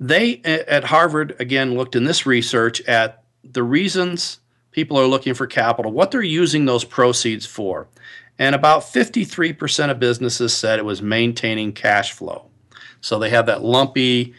They 0.00 0.40
at 0.42 0.84
Harvard, 0.84 1.36
again, 1.38 1.74
looked 1.74 1.94
in 1.94 2.04
this 2.04 2.26
research 2.26 2.80
at 2.82 3.22
the 3.44 3.62
reasons 3.62 4.40
people 4.72 4.98
are 4.98 5.06
looking 5.06 5.34
for 5.34 5.46
capital, 5.46 5.92
what 5.92 6.10
they're 6.10 6.22
using 6.22 6.64
those 6.64 6.84
proceeds 6.84 7.46
for. 7.46 7.86
And 8.38 8.56
about 8.56 8.82
53% 8.82 9.90
of 9.90 10.00
businesses 10.00 10.54
said 10.54 10.80
it 10.80 10.84
was 10.84 11.00
maintaining 11.00 11.72
cash 11.72 12.12
flow. 12.12 12.46
So 13.00 13.18
they 13.18 13.30
have 13.30 13.46
that 13.46 13.62
lumpy 13.62 14.34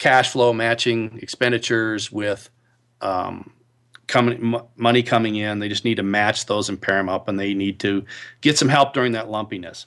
cash 0.00 0.30
flow 0.30 0.52
matching 0.52 1.20
expenditures 1.22 2.10
with 2.10 2.50
um, 3.00 3.52
coming 4.08 4.56
money 4.74 5.04
coming 5.04 5.36
in. 5.36 5.60
They 5.60 5.68
just 5.68 5.84
need 5.84 5.96
to 5.96 6.02
match 6.02 6.46
those 6.46 6.68
and 6.68 6.80
pair 6.80 6.96
them 6.96 7.08
up, 7.08 7.28
and 7.28 7.38
they 7.38 7.54
need 7.54 7.78
to 7.80 8.04
get 8.40 8.58
some 8.58 8.68
help 8.68 8.92
during 8.92 9.12
that 9.12 9.30
lumpiness. 9.30 9.86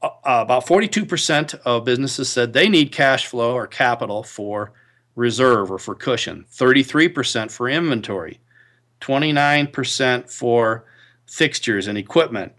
Uh, 0.00 0.06
uh 0.24 0.40
about 0.42 0.64
42% 0.64 1.54
of 1.66 1.84
businesses 1.84 2.30
said 2.30 2.52
they 2.52 2.68
need 2.68 2.92
cash 2.92 3.26
flow 3.26 3.52
or 3.52 3.66
capital 3.66 4.22
for 4.22 4.72
reserve 5.16 5.70
or 5.70 5.78
for 5.78 5.96
cushion, 5.96 6.46
33% 6.52 7.50
for 7.50 7.68
inventory, 7.68 8.40
29% 9.00 10.30
for 10.30 10.84
fixtures 11.26 11.88
and 11.88 11.98
equipment. 11.98 12.52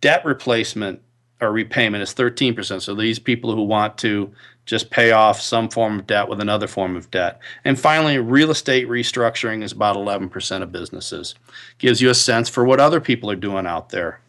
Debt 0.00 0.24
replacement 0.24 1.00
or 1.40 1.52
repayment 1.52 2.02
is 2.02 2.14
13%. 2.14 2.82
So 2.82 2.94
these 2.94 3.20
people 3.20 3.54
who 3.54 3.62
want 3.62 3.96
to 3.98 4.32
just 4.66 4.90
pay 4.90 5.12
off 5.12 5.40
some 5.40 5.68
form 5.68 6.00
of 6.00 6.06
debt 6.06 6.28
with 6.28 6.40
another 6.40 6.66
form 6.66 6.96
of 6.96 7.10
debt. 7.10 7.40
And 7.64 7.78
finally, 7.78 8.18
real 8.18 8.50
estate 8.50 8.88
restructuring 8.88 9.62
is 9.62 9.72
about 9.72 9.96
11% 9.96 10.62
of 10.62 10.72
businesses. 10.72 11.36
Gives 11.78 12.02
you 12.02 12.10
a 12.10 12.14
sense 12.14 12.48
for 12.48 12.64
what 12.64 12.80
other 12.80 13.00
people 13.00 13.30
are 13.30 13.36
doing 13.36 13.66
out 13.66 13.90
there. 13.90 14.20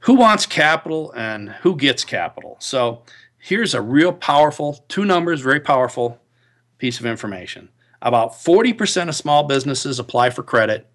Who 0.00 0.14
wants 0.14 0.46
capital 0.46 1.10
and 1.16 1.48
who 1.48 1.74
gets 1.74 2.04
capital? 2.04 2.56
So 2.60 3.02
here's 3.38 3.74
a 3.74 3.80
real 3.82 4.12
powerful, 4.12 4.84
two 4.88 5.04
numbers, 5.04 5.40
very 5.40 5.60
powerful 5.60 6.20
piece 6.76 7.00
of 7.00 7.06
information. 7.06 7.70
About 8.00 8.32
40% 8.32 9.08
of 9.08 9.16
small 9.16 9.44
businesses 9.44 9.98
apply 9.98 10.30
for 10.30 10.44
credit, 10.44 10.86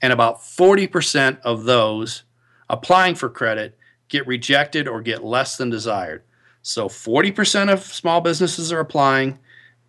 and 0.00 0.12
about 0.12 0.40
40% 0.40 1.40
of 1.40 1.64
those 1.64 2.22
applying 2.68 3.16
for 3.16 3.28
credit 3.28 3.76
get 4.08 4.26
rejected 4.26 4.86
or 4.86 5.00
get 5.00 5.24
less 5.24 5.56
than 5.56 5.70
desired. 5.70 6.22
So 6.62 6.88
40% 6.88 7.72
of 7.72 7.82
small 7.82 8.20
businesses 8.20 8.72
are 8.72 8.80
applying, 8.80 9.38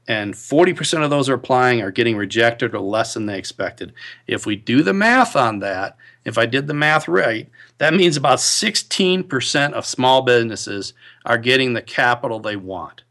and 0.08 0.34
40% 0.34 1.04
of 1.04 1.10
those 1.10 1.30
are 1.30 1.36
applying 1.36 1.82
are 1.82 1.92
getting 1.92 2.18
rejected 2.18 2.74
or 2.74 2.80
less 2.80 3.14
than 3.14 3.26
they 3.26 3.38
expected. 3.38 3.94
If 4.28 4.46
we 4.46 4.56
do 4.56 4.82
the 4.82 4.94
math 4.94 5.36
on 5.36 5.60
that, 5.60 5.98
if 6.24 6.38
I 6.38 6.46
did 6.46 6.68
the 6.68 6.74
math 6.74 7.08
right, 7.08 7.50
that 7.78 7.94
means 7.94 8.18
about 8.18 8.40
16% 8.40 9.74
of 9.74 9.86
small 9.86 10.22
businesses 10.22 10.94
are 11.26 11.38
getting 11.38 11.74
the 11.74 11.82
capital 11.82 12.40
they 12.40 12.56
want. 12.56 13.04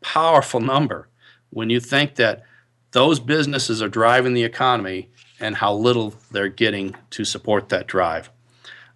Powerful 0.00 0.60
number 0.60 1.08
when 1.50 1.70
you 1.70 1.80
think 1.80 2.16
that 2.16 2.44
those 2.92 3.20
businesses 3.20 3.82
are 3.82 3.88
driving 3.88 4.34
the 4.34 4.44
economy 4.44 5.10
and 5.40 5.56
how 5.56 5.74
little 5.74 6.14
they're 6.30 6.48
getting 6.48 6.96
to 7.10 7.24
support 7.24 7.68
that 7.68 7.86
drive. 7.86 8.30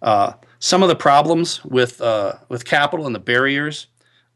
Uh, 0.01 0.33
some 0.59 0.81
of 0.81 0.89
the 0.89 0.95
problems 0.95 1.63
with 1.65 2.01
uh, 2.01 2.33
with 2.49 2.65
capital 2.65 3.05
and 3.05 3.13
the 3.13 3.19
barriers 3.19 3.87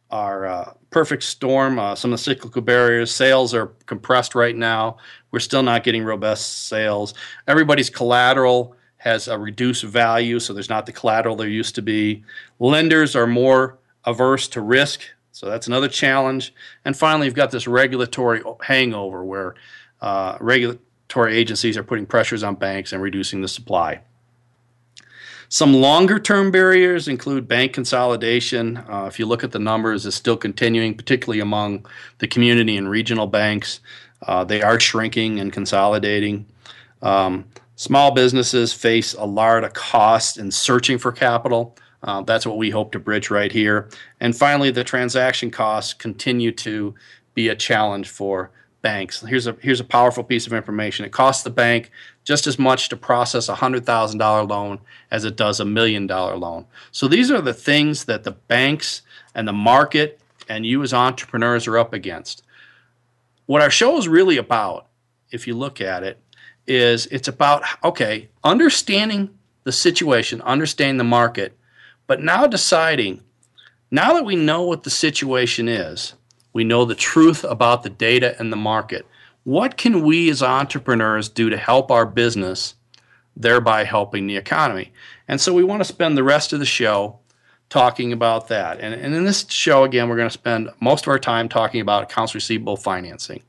are 0.09 0.45
uh, 0.45 0.73
perfect 0.89 1.23
storm. 1.23 1.79
Uh, 1.79 1.95
some 1.95 2.13
of 2.13 2.19
the 2.19 2.23
cyclical 2.23 2.61
barriers. 2.61 3.11
Sales 3.11 3.53
are 3.53 3.67
compressed 3.85 4.35
right 4.35 4.55
now. 4.55 4.97
We're 5.31 5.39
still 5.39 5.63
not 5.63 5.83
getting 5.83 6.03
robust 6.03 6.67
sales. 6.67 7.13
Everybody's 7.47 7.89
collateral 7.89 8.75
has 8.97 9.27
a 9.27 9.37
reduced 9.37 9.83
value, 9.83 10.39
so 10.39 10.53
there's 10.53 10.69
not 10.69 10.85
the 10.85 10.91
collateral 10.91 11.35
there 11.35 11.47
used 11.47 11.75
to 11.75 11.81
be. 11.81 12.23
Lenders 12.59 13.15
are 13.15 13.27
more 13.27 13.77
averse 14.05 14.47
to 14.49 14.61
risk, 14.61 15.01
so 15.31 15.45
that's 15.45 15.67
another 15.67 15.87
challenge. 15.87 16.53
And 16.83 16.97
finally, 16.97 17.27
you've 17.27 17.35
got 17.35 17.51
this 17.51 17.67
regulatory 17.67 18.41
hangover 18.61 19.23
where 19.23 19.55
uh, 20.01 20.37
regulatory 20.39 21.37
agencies 21.37 21.77
are 21.77 21.83
putting 21.83 22.05
pressures 22.05 22.43
on 22.43 22.55
banks 22.55 22.91
and 22.91 23.01
reducing 23.01 23.41
the 23.41 23.47
supply. 23.47 24.01
Some 25.49 25.73
longer 25.73 26.19
term 26.19 26.51
barriers 26.51 27.07
include 27.07 27.47
bank 27.47 27.73
consolidation. 27.73 28.77
Uh, 28.77 29.05
if 29.07 29.17
you 29.17 29.25
look 29.25 29.43
at 29.43 29.51
the 29.51 29.59
numbers, 29.59 30.05
it's 30.05 30.15
still 30.15 30.35
continuing, 30.35 30.95
particularly 30.95 31.39
among 31.39 31.85
the 32.17 32.27
community 32.27 32.75
and 32.75 32.89
regional 32.89 33.27
banks. 33.27 33.79
Uh, 34.21 34.43
they 34.43 34.61
are 34.61 34.79
shrinking 34.79 35.39
and 35.39 35.53
consolidating. 35.53 36.45
Um, 37.01 37.45
small 37.75 38.11
businesses 38.13 38.73
face 38.73 39.13
a 39.13 39.25
lot 39.25 39.63
of 39.63 39.73
cost 39.73 40.37
in 40.37 40.51
searching 40.51 40.97
for 40.97 41.11
capital. 41.11 41.77
Uh, 42.03 42.21
that's 42.21 42.45
what 42.45 42.57
we 42.57 42.69
hope 42.69 42.91
to 42.91 42.99
bridge 42.99 43.29
right 43.29 43.51
here. 43.51 43.89
And 44.19 44.35
finally, 44.35 44.71
the 44.71 44.83
transaction 44.83 45.49
costs 45.49 45.93
continue 45.93 46.51
to 46.53 46.93
be 47.35 47.47
a 47.47 47.55
challenge 47.55 48.09
for 48.09 48.51
banks. 48.81 49.21
Here's 49.21 49.47
a 49.47 49.57
here's 49.61 49.79
a 49.79 49.85
powerful 49.85 50.23
piece 50.23 50.47
of 50.47 50.53
information. 50.53 51.05
It 51.05 51.11
costs 51.11 51.43
the 51.43 51.49
bank 51.49 51.91
just 52.23 52.47
as 52.47 52.59
much 52.59 52.89
to 52.89 52.97
process 52.97 53.47
a 53.47 53.55
$100,000 53.55 54.49
loan 54.49 54.79
as 55.11 55.23
it 55.23 55.37
does 55.37 55.59
a 55.59 55.65
million 55.65 56.07
dollar 56.07 56.35
loan. 56.35 56.65
So 56.91 57.07
these 57.07 57.31
are 57.31 57.41
the 57.41 57.53
things 57.53 58.05
that 58.05 58.23
the 58.23 58.31
banks 58.31 59.01
and 59.33 59.47
the 59.47 59.53
market 59.53 60.19
and 60.49 60.65
you 60.65 60.83
as 60.83 60.93
entrepreneurs 60.93 61.67
are 61.67 61.77
up 61.77 61.93
against. 61.93 62.43
What 63.45 63.61
our 63.61 63.69
show 63.69 63.97
is 63.97 64.07
really 64.07 64.37
about, 64.37 64.87
if 65.31 65.47
you 65.47 65.55
look 65.55 65.79
at 65.79 66.03
it, 66.03 66.19
is 66.67 67.07
it's 67.07 67.29
about, 67.29 67.63
okay, 67.83 68.29
understanding 68.43 69.29
the 69.63 69.71
situation, 69.71 70.41
understanding 70.41 70.97
the 70.97 71.03
market, 71.03 71.57
but 72.07 72.21
now 72.21 72.45
deciding, 72.45 73.21
now 73.89 74.13
that 74.13 74.25
we 74.25 74.35
know 74.35 74.63
what 74.63 74.83
the 74.83 74.89
situation 74.89 75.69
is, 75.69 76.13
we 76.57 76.65
know 76.65 76.83
the 76.83 76.95
truth 76.95 77.45
about 77.45 77.83
the 77.83 77.89
data 77.89 78.35
and 78.37 78.51
the 78.51 78.57
market 78.57 79.05
what 79.47 79.77
can 79.77 80.01
we 80.01 80.29
as 80.29 80.43
entrepreneurs 80.43 81.29
do 81.29 81.49
to 81.49 81.55
help 81.55 81.89
our 81.89 82.05
business, 82.05 82.75
thereby 83.37 83.85
helping 83.85 84.27
the 84.27 84.35
economy? 84.35 84.91
And 85.25 85.39
so 85.39 85.53
we 85.53 85.63
want 85.63 85.79
to 85.79 85.87
spend 85.87 86.17
the 86.17 86.23
rest 86.23 86.51
of 86.51 86.59
the 86.59 86.65
show 86.65 87.19
talking 87.69 88.11
about 88.11 88.49
that. 88.49 88.81
And, 88.81 88.93
and 88.93 89.15
in 89.15 89.23
this 89.23 89.49
show, 89.49 89.85
again, 89.85 90.09
we're 90.09 90.17
going 90.17 90.27
to 90.27 90.33
spend 90.33 90.69
most 90.81 91.05
of 91.05 91.07
our 91.07 91.17
time 91.17 91.47
talking 91.47 91.79
about 91.79 92.03
accounts 92.03 92.35
receivable 92.35 92.75
financing. 92.75 93.41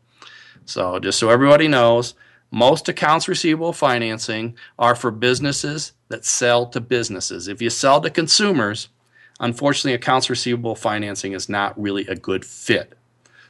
So, 0.67 1.01
just 1.01 1.19
so 1.19 1.31
everybody 1.31 1.67
knows, 1.67 2.15
most 2.53 2.89
accounts 2.89 3.27
receivable 3.27 3.73
financing 3.73 4.57
are 4.79 4.95
for 4.95 5.11
businesses 5.11 5.95
that 6.11 6.25
sell 6.25 6.67
to 6.67 6.81
businesses. 6.81 7.49
If 7.49 7.61
you 7.61 7.71
sell 7.71 8.01
to 8.03 8.11
consumers, 8.11 8.89
unfortunately, 9.41 9.95
accounts 9.95 10.31
receivable 10.31 10.77
financing 10.77 11.33
is 11.33 11.49
not 11.49 11.77
really 11.81 12.07
a 12.07 12.15
good 12.15 12.45
fit. 12.45 12.98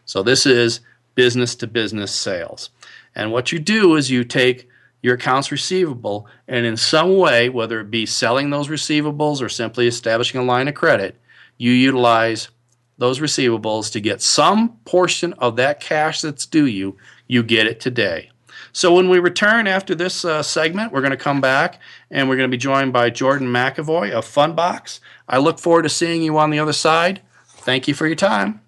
So, 0.08 0.22
this 0.22 0.46
is 0.46 0.80
business 1.14 1.54
to 1.56 1.66
business 1.66 2.14
sales. 2.14 2.70
And 3.14 3.30
what 3.30 3.52
you 3.52 3.58
do 3.58 3.94
is 3.94 4.10
you 4.10 4.24
take 4.24 4.66
your 5.02 5.16
accounts 5.16 5.52
receivable 5.52 6.26
and 6.48 6.64
in 6.64 6.78
some 6.78 7.18
way, 7.18 7.50
whether 7.50 7.78
it 7.80 7.90
be 7.90 8.06
selling 8.06 8.48
those 8.48 8.68
receivables 8.68 9.42
or 9.42 9.50
simply 9.50 9.86
establishing 9.86 10.40
a 10.40 10.44
line 10.44 10.66
of 10.66 10.74
credit, 10.74 11.20
you 11.58 11.72
utilize 11.72 12.48
those 12.96 13.20
receivables 13.20 13.92
to 13.92 14.00
get 14.00 14.22
some 14.22 14.78
portion 14.86 15.34
of 15.34 15.56
that 15.56 15.78
cash 15.78 16.22
that's 16.22 16.46
due 16.46 16.66
you, 16.66 16.96
you 17.26 17.42
get 17.42 17.66
it 17.66 17.78
today. 17.78 18.30
So 18.72 18.94
when 18.94 19.10
we 19.10 19.18
return 19.18 19.66
after 19.66 19.94
this 19.94 20.24
uh, 20.24 20.42
segment, 20.42 20.90
we're 20.90 21.02
going 21.02 21.10
to 21.10 21.18
come 21.18 21.42
back 21.42 21.80
and 22.10 22.30
we're 22.30 22.36
going 22.36 22.50
to 22.50 22.54
be 22.54 22.58
joined 22.58 22.94
by 22.94 23.10
Jordan 23.10 23.48
MacAvoy 23.48 24.10
of 24.12 24.24
Fundbox. 24.24 25.00
I 25.28 25.36
look 25.36 25.58
forward 25.58 25.82
to 25.82 25.90
seeing 25.90 26.22
you 26.22 26.38
on 26.38 26.48
the 26.48 26.60
other 26.60 26.72
side. 26.72 27.20
Thank 27.46 27.88
you 27.88 27.92
for 27.92 28.06
your 28.06 28.16
time. 28.16 28.62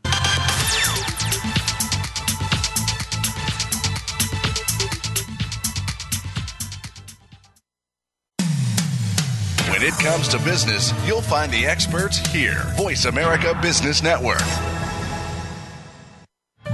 Comes 10.00 10.28
to 10.28 10.38
business, 10.38 10.92
you'll 11.06 11.20
find 11.20 11.52
the 11.52 11.66
experts 11.66 12.18
here. 12.32 12.62
Voice 12.76 13.04
America 13.04 13.56
Business 13.60 14.02
Network. 14.02 14.40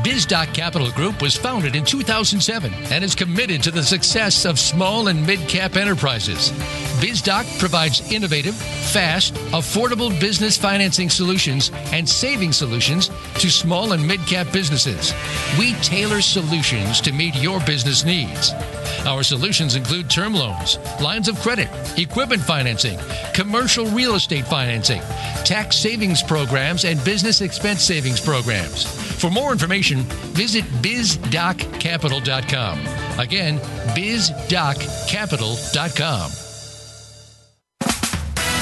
BizDoc 0.05 0.55
Capital 0.55 0.91
Group 0.93 1.21
was 1.21 1.37
founded 1.37 1.75
in 1.75 1.85
2007 1.85 2.73
and 2.93 3.03
is 3.03 3.17
committed 3.17 3.63
to 3.65 3.73
the 3.73 3.83
success 3.83 4.45
of 4.45 4.57
small 4.57 5.09
and 5.09 5.27
mid 5.27 5.41
cap 5.49 5.75
enterprises. 5.75 6.53
BizDoc 6.97 7.59
provides 7.59 8.13
innovative, 8.13 8.55
fast, 8.55 9.35
affordable 9.53 10.19
business 10.21 10.57
financing 10.57 11.11
solutions 11.11 11.71
and 11.93 12.09
saving 12.09 12.53
solutions 12.53 13.11
to 13.39 13.51
small 13.51 13.93
and 13.93 14.07
mid 14.07 14.21
cap 14.21 14.47
businesses. 14.53 15.13
We 15.59 15.75
tailor 15.75 16.21
solutions 16.21 17.01
to 17.03 17.13
meet 17.13 17.35
your 17.37 17.61
business 17.61 18.05
needs. 18.05 18.53
Our 19.05 19.23
solutions 19.23 19.77
include 19.77 20.09
term 20.09 20.33
loans, 20.35 20.79
lines 21.01 21.29
of 21.29 21.39
credit, 21.41 21.69
equipment 21.99 22.43
financing, 22.43 22.99
commercial 23.35 23.87
real 23.87 24.15
estate 24.15 24.47
financing, 24.47 25.01
tax 25.45 25.77
savings 25.77 26.23
programs, 26.23 26.85
and 26.85 27.03
business 27.05 27.41
expense 27.41 27.83
savings 27.83 28.21
programs. 28.21 28.85
For 29.21 29.31
more 29.31 29.53
information, 29.53 30.01
visit 30.35 30.65
bizdoccapital.com. 30.83 32.79
Again, 33.19 33.59
bizdoccapital.com. 33.95 36.46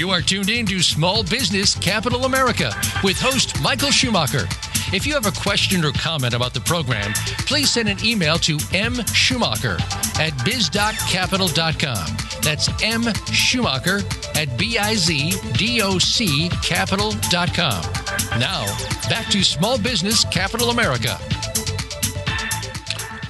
You 0.00 0.08
are 0.08 0.22
tuned 0.22 0.48
in 0.48 0.64
to 0.64 0.80
Small 0.80 1.22
Business 1.22 1.74
Capital 1.74 2.24
America 2.24 2.72
with 3.04 3.20
host 3.20 3.60
Michael 3.60 3.90
Schumacher. 3.90 4.48
If 4.94 5.06
you 5.06 5.12
have 5.12 5.26
a 5.26 5.30
question 5.30 5.84
or 5.84 5.92
comment 5.92 6.32
about 6.32 6.54
the 6.54 6.60
program, 6.60 7.12
please 7.40 7.70
send 7.70 7.86
an 7.86 8.02
email 8.02 8.38
to 8.38 8.56
mschumacher 8.56 9.78
at 10.18 10.32
bizdoccapital.com. 10.38 12.16
That's 12.40 12.82
M 12.82 13.12
Schumacher 13.26 14.00
at 14.36 14.56
B-I-Z-D-O-C 14.56 16.48
capital.com. 16.48 17.82
Now, 18.40 18.64
back 19.10 19.26
to 19.26 19.44
Small 19.44 19.78
Business 19.78 20.24
Capital 20.24 20.70
America. 20.70 21.18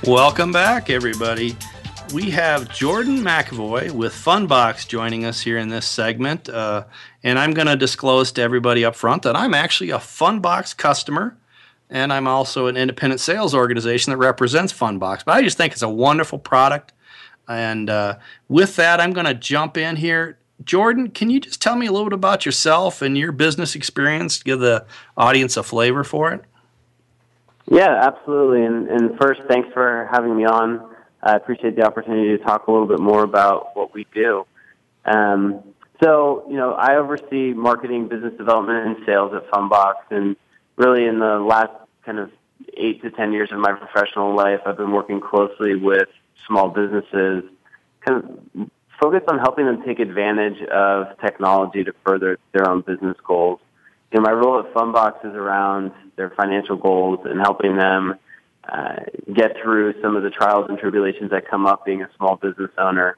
Welcome 0.05 0.53
back, 0.53 0.89
everybody 0.89 1.57
we 2.13 2.31
have 2.31 2.73
Jordan 2.75 3.19
MacAvoy 3.19 3.93
with 3.93 4.13
Fundbox 4.13 4.87
joining 4.89 5.25
us 5.25 5.41
here 5.41 5.59
in 5.59 5.69
this 5.69 5.87
segment. 5.87 6.49
Uh, 6.49 6.85
and 7.23 7.39
I'm 7.39 7.53
going 7.53 7.67
to 7.67 7.77
disclose 7.77 8.33
to 8.33 8.43
everybody 8.43 8.85
up 8.85 8.97
front 8.97 9.23
that 9.23 9.37
I'm 9.37 9.55
actually 9.55 9.91
a 9.91 9.99
Fundbox 9.99 10.77
customer. 10.77 11.37
And 11.89 12.13
I'm 12.13 12.27
also 12.27 12.67
an 12.67 12.77
independent 12.77 13.21
sales 13.21 13.55
organization 13.55 14.11
that 14.11 14.17
represents 14.17 14.73
Fundbox. 14.73 15.25
But 15.25 15.37
I 15.37 15.43
just 15.43 15.57
think 15.57 15.73
it's 15.73 15.83
a 15.83 15.89
wonderful 15.89 16.39
product. 16.39 16.93
And 17.49 17.89
uh, 17.91 18.19
with 18.49 18.77
that, 18.77 19.01
I'm 19.01 19.13
going 19.13 19.27
to 19.27 19.35
jump 19.35 19.77
in 19.77 19.97
here. 19.97 20.39
Jordan, 20.65 21.11
can 21.11 21.31
you 21.31 21.41
just 21.41 21.63
tell 21.63 21.77
me 21.77 21.87
a 21.87 21.93
little 21.93 22.07
bit 22.07 22.15
about 22.15 22.45
yourself 22.45 23.03
and 23.03 23.17
your 23.17 23.33
business 23.33 23.75
experience 23.75 24.39
to 24.39 24.45
give 24.45 24.61
the 24.61 24.85
audience 25.17 25.57
a 25.57 25.63
flavor 25.63 26.05
for 26.05 26.33
it? 26.33 26.45
Yeah, 27.67 28.01
absolutely. 28.03 28.65
And, 28.65 28.89
and 28.89 29.19
first, 29.19 29.43
thanks 29.49 29.73
for 29.73 30.09
having 30.11 30.37
me 30.37 30.45
on. 30.45 30.90
I 31.23 31.37
appreciate 31.37 31.77
the 31.77 31.85
opportunity 31.85 32.37
to 32.37 32.43
talk 32.43 32.67
a 32.67 32.73
little 32.73 32.87
bit 32.87 33.01
more 33.01 33.23
about 33.23 33.77
what 33.77 33.93
we 33.93 34.07
do. 34.15 34.47
Um, 35.05 35.63
so, 36.03 36.45
you 36.49 36.57
know, 36.57 36.73
I 36.73 36.97
oversee 36.97 37.53
marketing, 37.53 38.09
business 38.09 38.33
development, 38.39 38.87
and 38.87 39.07
sales 39.07 39.33
at 39.35 39.51
Fundbox. 39.51 39.95
And 40.11 40.37
really, 40.77 41.07
in 41.07 41.19
the 41.19 41.39
last 41.39 41.73
kind 42.07 42.19
of 42.19 42.31
eight 42.75 43.03
to 43.03 43.11
10 43.11 43.33
years 43.33 43.53
of 43.53 43.59
my 43.59 43.73
professional 43.73 44.35
life, 44.35 44.61
I've 44.65 44.79
been 44.79 44.93
working 44.93 45.21
closely 45.21 45.77
with 45.77 46.09
small 46.47 46.71
businesses, 46.71 47.45
kind 48.07 48.25
of 48.25 48.71
focused 49.01 49.29
on 49.29 49.39
helping 49.39 49.67
them 49.67 49.83
take 49.85 49.99
advantage 49.99 50.63
of 50.69 51.19
technology 51.21 51.85
to 51.85 51.93
further 52.05 52.39
their 52.53 52.69
own 52.69 52.81
business 52.81 53.17
goals. 53.27 53.61
You 54.13 54.21
know, 54.21 54.25
my 54.25 54.33
role 54.33 54.59
at 54.59 54.73
Fundbox 54.73 55.25
is 55.25 55.35
around 55.35 55.93
their 56.17 56.31
financial 56.31 56.77
goals 56.77 57.21
and 57.25 57.41
helping 57.41 57.77
them 57.77 58.15
uh, 58.71 58.97
get 59.33 59.57
through 59.63 60.01
some 60.01 60.17
of 60.17 60.23
the 60.23 60.31
trials 60.31 60.67
and 60.69 60.79
tribulations 60.79 61.31
that 61.31 61.49
come 61.49 61.67
up 61.67 61.85
being 61.85 62.03
a 62.03 62.09
small 62.17 62.37
business 62.37 62.71
owner. 62.79 63.17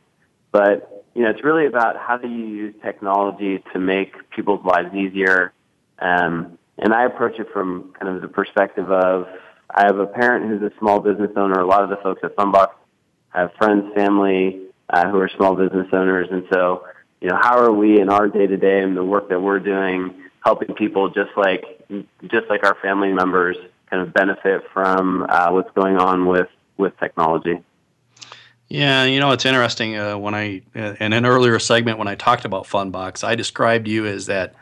But 0.51 1.05
you 1.15 1.23
know, 1.23 1.31
it's 1.31 1.45
really 1.45 1.67
about 1.67 1.97
how 1.97 2.17
do 2.17 2.29
you 2.29 2.47
use 2.47 2.75
technology 2.83 3.63
to 3.73 3.79
make 3.79 4.15
people's 4.31 4.65
lives 4.65 4.95
easier. 4.95 5.53
Um, 5.99 6.59
and 6.79 6.95
I 6.95 7.05
approach 7.05 7.39
it 7.39 7.49
from 7.53 7.93
kind 7.99 8.15
of 8.15 8.23
the 8.23 8.29
perspective 8.29 8.91
of 8.91 9.27
I 9.71 9.85
have 9.87 9.99
a 9.99 10.07
parent 10.07 10.49
who's 10.49 10.63
a 10.63 10.75
small 10.79 11.01
business 11.01 11.31
owner. 11.37 11.61
A 11.61 11.67
lot 11.67 11.83
of 11.83 11.91
the 11.91 11.97
folks 11.97 12.21
at 12.25 12.35
Fundbox 12.37 12.69
have 13.29 13.53
friends, 13.59 13.93
family 13.95 14.69
uh, 14.89 15.11
who 15.11 15.19
are 15.19 15.31
small 15.37 15.55
business 15.55 15.89
owners, 15.93 16.29
and 16.31 16.45
so 16.53 16.85
you 17.21 17.29
know, 17.29 17.39
how 17.41 17.59
are 17.59 17.73
we 17.73 18.01
in 18.01 18.09
our 18.09 18.27
day 18.27 18.47
to 18.47 18.57
day 18.57 18.81
and 18.81 18.97
the 18.97 19.05
work 19.05 19.29
that 19.29 19.41
we're 19.41 19.61
doing 19.61 20.15
helping 20.45 20.75
people 20.75 21.09
just 21.09 21.31
like 21.37 21.65
just 22.23 22.49
like 22.49 22.65
our 22.65 22.77
family 22.83 23.13
members 23.13 23.57
kind 23.93 24.03
of 24.03 24.15
benefit 24.15 24.63
from 24.73 25.27
uh, 25.29 25.51
what's 25.51 25.71
going 25.73 25.99
on 25.99 26.27
with 26.27 26.49
with 26.79 26.99
technology. 26.99 27.63
Yeah, 28.69 29.05
you 29.05 29.21
know 29.21 29.33
it's 29.33 29.45
interesting. 29.45 29.99
Uh, 29.99 30.17
when 30.17 30.35
I 30.35 30.63
in 30.75 31.13
an 31.13 31.27
earlier 31.27 31.59
segment 31.59 31.99
when 31.99 32.09
I 32.09 32.15
talked 32.15 32.47
about 32.47 32.65
Fundbox, 32.65 33.23
I 33.23 33.35
described 33.35 33.87
you 33.87 34.07
as 34.07 34.27
that 34.27 34.55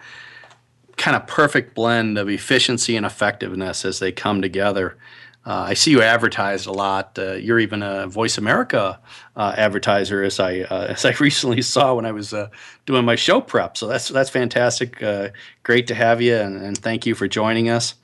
kind 0.97 1.17
of 1.17 1.29
perfect 1.29 1.75
blend 1.75 2.19
of 2.19 2.29
efficiency 2.29 2.97
and 2.97 3.07
effectiveness 3.07 3.85
as 3.85 4.01
they 4.01 4.11
come 4.11 4.43
together. 4.43 4.99
Uh, 5.47 5.65
I 5.69 5.75
see 5.75 5.93
you 5.93 6.03
advertised 6.03 6.67
a 6.67 6.73
lot. 6.73 7.19
Uh, 7.19 7.33
you're 7.33 7.61
even 7.61 7.83
a 7.83 8.07
Voice 8.09 8.37
America 8.37 9.01
uh, 9.37 9.55
advertiser, 9.57 10.23
as 10.23 10.41
I 10.41 10.63
uh, 10.63 10.87
as 10.91 11.05
I 11.05 11.13
recently 11.21 11.63
saw 11.63 11.95
when 11.95 12.05
I 12.05 12.13
was 12.13 12.35
uh, 12.35 12.49
doing 12.85 13.05
my 13.05 13.15
show 13.15 13.41
prep. 13.41 13.77
So 13.77 13.87
that's 13.87 14.09
that's 14.09 14.29
fantastic. 14.29 15.01
Uh, 15.03 15.29
great 15.63 15.87
to 15.87 15.95
have 15.95 16.21
you, 16.21 16.35
and, 16.35 16.61
and, 16.61 16.77
thank 16.77 17.07
you 17.07 17.15
for 17.15 17.29
joining 17.29 17.69
us. 17.69 17.95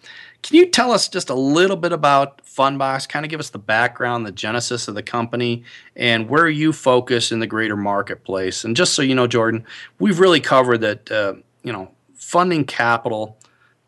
Can 0.46 0.58
you 0.58 0.66
tell 0.66 0.92
us 0.92 1.08
just 1.08 1.28
a 1.28 1.34
little 1.34 1.76
bit 1.76 1.90
about 1.92 2.40
Fundbox? 2.44 3.08
Kind 3.08 3.26
of 3.26 3.30
give 3.30 3.40
us 3.40 3.50
the 3.50 3.58
background, 3.58 4.24
the 4.24 4.30
genesis 4.30 4.86
of 4.86 4.94
the 4.94 5.02
company, 5.02 5.64
and 5.96 6.28
where 6.28 6.48
you 6.48 6.72
focus 6.72 7.32
in 7.32 7.40
the 7.40 7.48
greater 7.48 7.74
marketplace. 7.74 8.62
And 8.62 8.76
just 8.76 8.94
so 8.94 9.02
you 9.02 9.16
know, 9.16 9.26
Jordan, 9.26 9.64
we've 9.98 10.20
really 10.20 10.40
covered 10.40 10.78
that. 10.82 11.10
Uh, 11.10 11.34
you 11.64 11.72
know, 11.72 11.90
funding 12.14 12.64
capital 12.64 13.36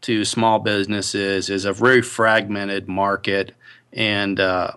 to 0.00 0.24
small 0.24 0.58
businesses 0.58 1.48
is 1.48 1.64
a 1.64 1.72
very 1.72 2.02
fragmented 2.02 2.88
market, 2.88 3.54
and 3.92 4.40
uh, 4.40 4.72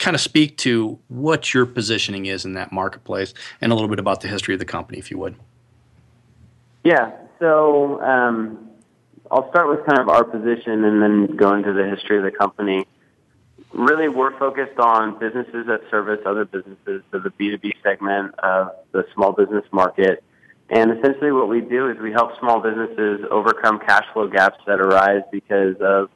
kind 0.00 0.16
of 0.16 0.20
speak 0.20 0.56
to 0.56 0.98
what 1.06 1.54
your 1.54 1.66
positioning 1.66 2.26
is 2.26 2.44
in 2.44 2.54
that 2.54 2.72
marketplace, 2.72 3.32
and 3.60 3.70
a 3.70 3.76
little 3.76 3.88
bit 3.88 4.00
about 4.00 4.22
the 4.22 4.28
history 4.28 4.54
of 4.54 4.58
the 4.58 4.64
company, 4.64 4.98
if 4.98 5.08
you 5.08 5.18
would. 5.18 5.36
Yeah. 6.82 7.12
So. 7.38 8.02
Um 8.02 8.69
I'll 9.30 9.48
start 9.50 9.68
with 9.68 9.86
kind 9.86 10.00
of 10.00 10.08
our 10.08 10.24
position 10.24 10.84
and 10.84 11.02
then 11.02 11.36
go 11.36 11.54
into 11.54 11.72
the 11.72 11.88
history 11.88 12.18
of 12.18 12.24
the 12.24 12.32
company. 12.32 12.86
Really, 13.72 14.08
we're 14.08 14.36
focused 14.38 14.78
on 14.80 15.18
businesses 15.20 15.66
that 15.68 15.82
service 15.90 16.18
other 16.26 16.44
businesses, 16.44 17.02
so 17.12 17.20
the 17.20 17.30
B2B 17.30 17.74
segment 17.82 18.34
of 18.40 18.72
the 18.90 19.06
small 19.14 19.32
business 19.32 19.64
market. 19.70 20.24
And 20.68 20.98
essentially, 20.98 21.30
what 21.30 21.48
we 21.48 21.60
do 21.60 21.88
is 21.90 21.98
we 21.98 22.10
help 22.10 22.38
small 22.40 22.60
businesses 22.60 23.20
overcome 23.30 23.78
cash 23.78 24.04
flow 24.12 24.28
gaps 24.28 24.58
that 24.66 24.80
arise 24.80 25.22
because 25.30 25.76
of 25.80 26.10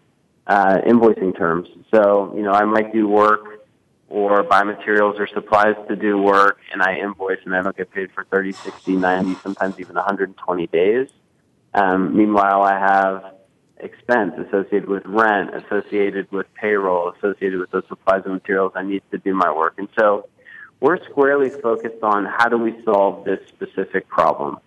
uh, 0.48 0.78
invoicing 0.84 1.36
terms. 1.36 1.68
So, 1.92 2.32
you 2.36 2.42
know, 2.42 2.52
I 2.52 2.64
might 2.64 2.92
do 2.92 3.06
work 3.06 3.66
or 4.08 4.42
buy 4.42 4.64
materials 4.64 5.16
or 5.18 5.28
supplies 5.28 5.76
to 5.88 5.96
do 5.96 6.18
work, 6.18 6.58
and 6.72 6.82
I 6.82 6.96
invoice 6.96 7.38
and 7.44 7.54
I 7.54 7.62
don't 7.62 7.76
get 7.76 7.92
paid 7.92 8.10
for 8.12 8.24
30, 8.24 8.52
60, 8.52 8.96
90, 8.96 9.34
sometimes 9.42 9.78
even 9.78 9.94
120 9.94 10.66
days. 10.68 11.08
Um, 11.74 12.16
meanwhile, 12.16 12.62
I 12.62 12.78
have 12.78 13.34
expense 13.78 14.34
associated 14.38 14.88
with 14.88 15.04
rent, 15.04 15.50
associated 15.54 16.30
with 16.30 16.46
payroll, 16.54 17.12
associated 17.18 17.58
with 17.58 17.70
those 17.70 17.84
supplies 17.88 18.22
and 18.24 18.34
materials 18.34 18.72
I 18.74 18.82
need 18.82 19.02
to 19.10 19.18
do 19.18 19.34
my 19.34 19.52
work. 19.52 19.74
And 19.78 19.88
so 19.98 20.28
we're 20.80 21.02
squarely 21.04 21.50
focused 21.50 22.02
on 22.02 22.24
how 22.24 22.48
do 22.48 22.58
we 22.58 22.82
solve 22.84 23.24
this 23.24 23.40
specific 23.48 24.08
problem. 24.08 24.58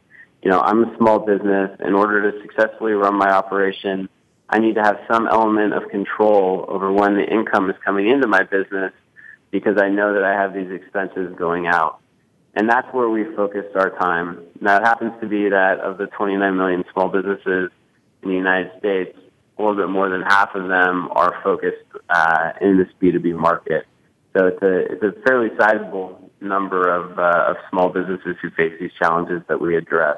You 0.43 0.51
know, 0.51 0.59
I'm 0.59 0.83
a 0.83 0.97
small 0.97 1.19
business. 1.19 1.79
In 1.83 1.93
order 1.93 2.31
to 2.31 2.41
successfully 2.41 2.93
run 2.93 3.15
my 3.15 3.31
operation, 3.31 4.09
I 4.49 4.59
need 4.59 4.75
to 4.75 4.83
have 4.83 4.99
some 5.11 5.27
element 5.27 5.73
of 5.73 5.89
control 5.89 6.65
over 6.67 6.91
when 6.91 7.15
the 7.15 7.25
income 7.25 7.69
is 7.69 7.75
coming 7.83 8.07
into 8.07 8.27
my 8.27 8.43
business 8.43 8.93
because 9.51 9.77
I 9.81 9.89
know 9.89 10.13
that 10.13 10.23
I 10.23 10.33
have 10.33 10.53
these 10.53 10.71
expenses 10.71 11.35
going 11.37 11.67
out. 11.67 11.99
And 12.57 12.67
that's 12.67 12.91
where 12.91 13.07
we 13.07 13.23
focused 13.35 13.75
our 13.75 13.91
time. 13.99 14.41
Now, 14.59 14.77
it 14.77 14.83
happens 14.83 15.13
to 15.21 15.27
be 15.27 15.47
that 15.47 15.79
of 15.79 15.99
the 15.99 16.07
29 16.07 16.57
million 16.57 16.83
small 16.91 17.07
businesses 17.07 17.69
in 18.23 18.29
the 18.29 18.35
United 18.35 18.71
States, 18.79 19.15
a 19.59 19.61
little 19.61 19.75
bit 19.75 19.89
more 19.89 20.09
than 20.09 20.23
half 20.23 20.55
of 20.55 20.67
them 20.67 21.07
are 21.11 21.39
focused 21.43 21.85
uh, 22.09 22.53
in 22.59 22.79
this 22.79 22.87
B2B 22.99 23.35
market. 23.35 23.85
So 24.35 24.47
it's 24.47 24.61
a 24.63 24.91
it's 24.91 25.03
a 25.03 25.21
fairly 25.21 25.49
sizable 25.59 26.31
number 26.41 26.89
of 26.89 27.19
uh, 27.19 27.51
of 27.51 27.57
small 27.69 27.89
businesses 27.89 28.35
who 28.41 28.49
face 28.49 28.73
these 28.79 28.91
challenges 28.99 29.43
that 29.49 29.61
we 29.61 29.77
address. 29.77 30.17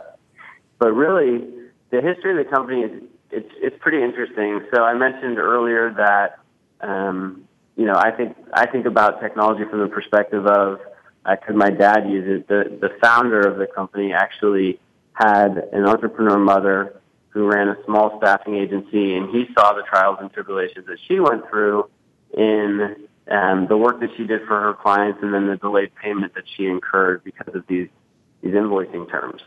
But 0.77 0.93
really, 0.93 1.45
the 1.89 2.01
history 2.01 2.39
of 2.39 2.45
the 2.45 2.49
company 2.49 2.83
is 2.83 3.03
it's 3.31 3.51
it's 3.57 3.75
pretty 3.81 4.01
interesting. 4.01 4.65
So 4.73 4.83
I 4.83 4.93
mentioned 4.93 5.39
earlier 5.39 5.93
that 5.97 6.39
um, 6.79 7.43
you 7.75 7.85
know 7.85 7.95
I 7.95 8.11
think 8.11 8.37
I 8.53 8.65
think 8.65 8.85
about 8.85 9.19
technology 9.21 9.63
from 9.69 9.81
the 9.81 9.87
perspective 9.87 10.45
of 10.47 10.79
uh, 11.33 11.53
my 11.53 11.69
dad 11.69 12.09
use 12.09 12.25
it? 12.27 12.47
The 12.47 12.77
the 12.79 12.89
founder 13.01 13.41
of 13.41 13.57
the 13.57 13.67
company 13.67 14.13
actually 14.13 14.79
had 15.13 15.69
an 15.73 15.85
entrepreneur 15.85 16.37
mother 16.37 17.01
who 17.29 17.45
ran 17.45 17.67
a 17.67 17.77
small 17.85 18.17
staffing 18.17 18.55
agency, 18.55 19.15
and 19.15 19.29
he 19.29 19.45
saw 19.53 19.73
the 19.73 19.83
trials 19.83 20.17
and 20.21 20.31
tribulations 20.31 20.87
that 20.87 20.97
she 21.07 21.19
went 21.19 21.47
through 21.49 21.89
in 22.35 23.07
um, 23.29 23.67
the 23.67 23.77
work 23.77 23.99
that 23.99 24.09
she 24.17 24.25
did 24.25 24.41
for 24.47 24.59
her 24.59 24.73
clients, 24.73 25.19
and 25.21 25.33
then 25.33 25.47
the 25.47 25.57
delayed 25.57 25.93
payment 25.95 26.33
that 26.35 26.45
she 26.55 26.65
incurred 26.65 27.23
because 27.23 27.53
of 27.53 27.65
these 27.67 27.89
these 28.41 28.53
invoicing 28.53 29.09
terms. 29.09 29.41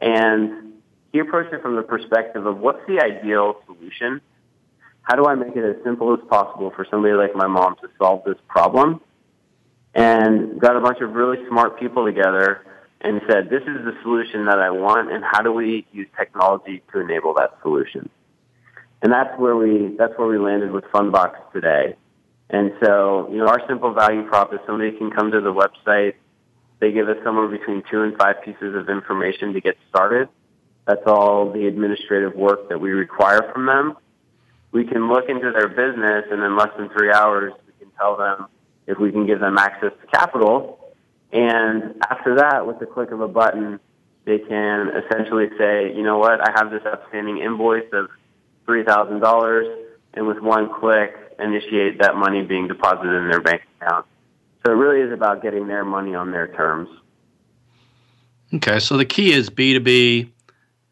And 0.00 0.72
he 1.12 1.18
approached 1.18 1.52
it 1.52 1.62
from 1.62 1.76
the 1.76 1.82
perspective 1.82 2.46
of 2.46 2.58
what's 2.58 2.84
the 2.88 3.00
ideal 3.00 3.56
solution? 3.66 4.20
How 5.02 5.16
do 5.16 5.26
I 5.26 5.34
make 5.34 5.54
it 5.56 5.64
as 5.64 5.82
simple 5.84 6.12
as 6.14 6.20
possible 6.28 6.72
for 6.74 6.86
somebody 6.90 7.14
like 7.14 7.34
my 7.34 7.46
mom 7.46 7.76
to 7.82 7.88
solve 7.98 8.24
this 8.24 8.38
problem? 8.48 9.00
And 9.94 10.60
got 10.60 10.76
a 10.76 10.80
bunch 10.80 11.00
of 11.00 11.12
really 11.12 11.38
smart 11.48 11.78
people 11.78 12.04
together 12.06 12.64
and 13.02 13.20
said, 13.28 13.50
this 13.50 13.62
is 13.62 13.84
the 13.84 13.94
solution 14.02 14.46
that 14.46 14.58
I 14.58 14.70
want, 14.70 15.12
and 15.12 15.24
how 15.24 15.42
do 15.42 15.52
we 15.52 15.86
use 15.92 16.08
technology 16.16 16.82
to 16.92 17.00
enable 17.00 17.34
that 17.34 17.58
solution? 17.62 18.08
And 19.02 19.12
that's 19.12 19.36
where 19.38 19.56
we, 19.56 19.94
that's 19.98 20.16
where 20.16 20.28
we 20.28 20.38
landed 20.38 20.70
with 20.70 20.84
Fundbox 20.84 21.34
today. 21.52 21.96
And 22.48 22.72
so, 22.82 23.28
you 23.30 23.38
know, 23.38 23.46
our 23.46 23.60
simple 23.66 23.92
value 23.92 24.22
prop 24.28 24.54
is 24.54 24.60
somebody 24.66 24.92
can 24.92 25.10
come 25.10 25.32
to 25.32 25.40
the 25.40 25.52
website, 25.52 26.14
they 26.82 26.90
give 26.90 27.08
us 27.08 27.16
somewhere 27.22 27.46
between 27.46 27.82
two 27.90 28.02
and 28.02 28.16
five 28.16 28.42
pieces 28.44 28.74
of 28.74 28.88
information 28.88 29.52
to 29.52 29.60
get 29.60 29.76
started. 29.88 30.28
That's 30.84 31.06
all 31.06 31.52
the 31.52 31.66
administrative 31.66 32.34
work 32.34 32.68
that 32.68 32.80
we 32.80 32.90
require 32.90 33.48
from 33.52 33.66
them. 33.66 33.96
We 34.72 34.84
can 34.84 35.08
look 35.08 35.28
into 35.28 35.52
their 35.52 35.68
business 35.68 36.24
and 36.30 36.42
in 36.42 36.56
less 36.56 36.70
than 36.76 36.88
three 36.88 37.12
hours, 37.12 37.52
we 37.66 37.72
can 37.84 37.94
tell 37.96 38.16
them 38.16 38.46
if 38.92 38.98
we 38.98 39.10
can 39.10 39.26
give 39.26 39.40
them 39.40 39.58
access 39.58 39.92
to 40.00 40.06
capital 40.06 40.78
and 41.32 41.94
after 42.10 42.36
that, 42.36 42.66
with 42.66 42.78
the 42.78 42.86
click 42.86 43.10
of 43.10 43.20
a 43.20 43.28
button, 43.28 43.80
they 44.26 44.38
can 44.38 44.90
essentially 44.90 45.46
say, 45.58 45.92
you 45.94 46.02
know 46.02 46.18
what, 46.18 46.40
I 46.40 46.52
have 46.54 46.70
this 46.70 46.82
outstanding 46.86 47.38
invoice 47.38 47.88
of 47.92 48.08
$3,000, 48.68 49.84
and 50.14 50.26
with 50.26 50.40
one 50.40 50.68
click, 50.78 51.14
initiate 51.38 52.00
that 52.00 52.16
money 52.16 52.42
being 52.42 52.68
deposited 52.68 53.14
in 53.14 53.30
their 53.30 53.40
bank 53.40 53.62
account. 53.80 54.06
So 54.64 54.72
it 54.72 54.76
really 54.76 55.00
is 55.00 55.12
about 55.12 55.42
getting 55.42 55.66
their 55.66 55.84
money 55.84 56.14
on 56.14 56.30
their 56.30 56.48
terms. 56.48 56.88
Okay, 58.54 58.78
so 58.78 58.98
the 58.98 59.06
key 59.06 59.32
is 59.32 59.48
B2B 59.48 60.30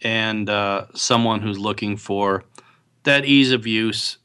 and 0.01 0.49
uh, 0.49 0.87
someone 0.95 1.43
who's 1.43 1.59
looking 1.59 1.99
for 1.99 2.43
that 3.03 3.27
ease 3.27 3.53
of 3.53 3.67
use 3.67 4.17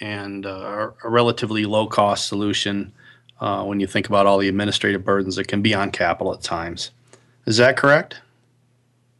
and 0.00 0.44
uh, 0.44 0.90
a 1.04 1.08
relatively 1.08 1.64
low 1.64 1.86
cost 1.86 2.26
solution 2.26 2.92
uh, 3.40 3.64
when 3.64 3.80
you 3.80 3.86
think 3.86 4.08
about 4.08 4.26
all 4.26 4.38
the 4.38 4.48
administrative 4.48 5.04
burdens 5.04 5.36
that 5.36 5.48
can 5.48 5.62
be 5.62 5.74
on 5.74 5.90
capital 5.90 6.32
at 6.32 6.42
times. 6.42 6.90
Is 7.46 7.56
that 7.56 7.76
correct? 7.76 8.20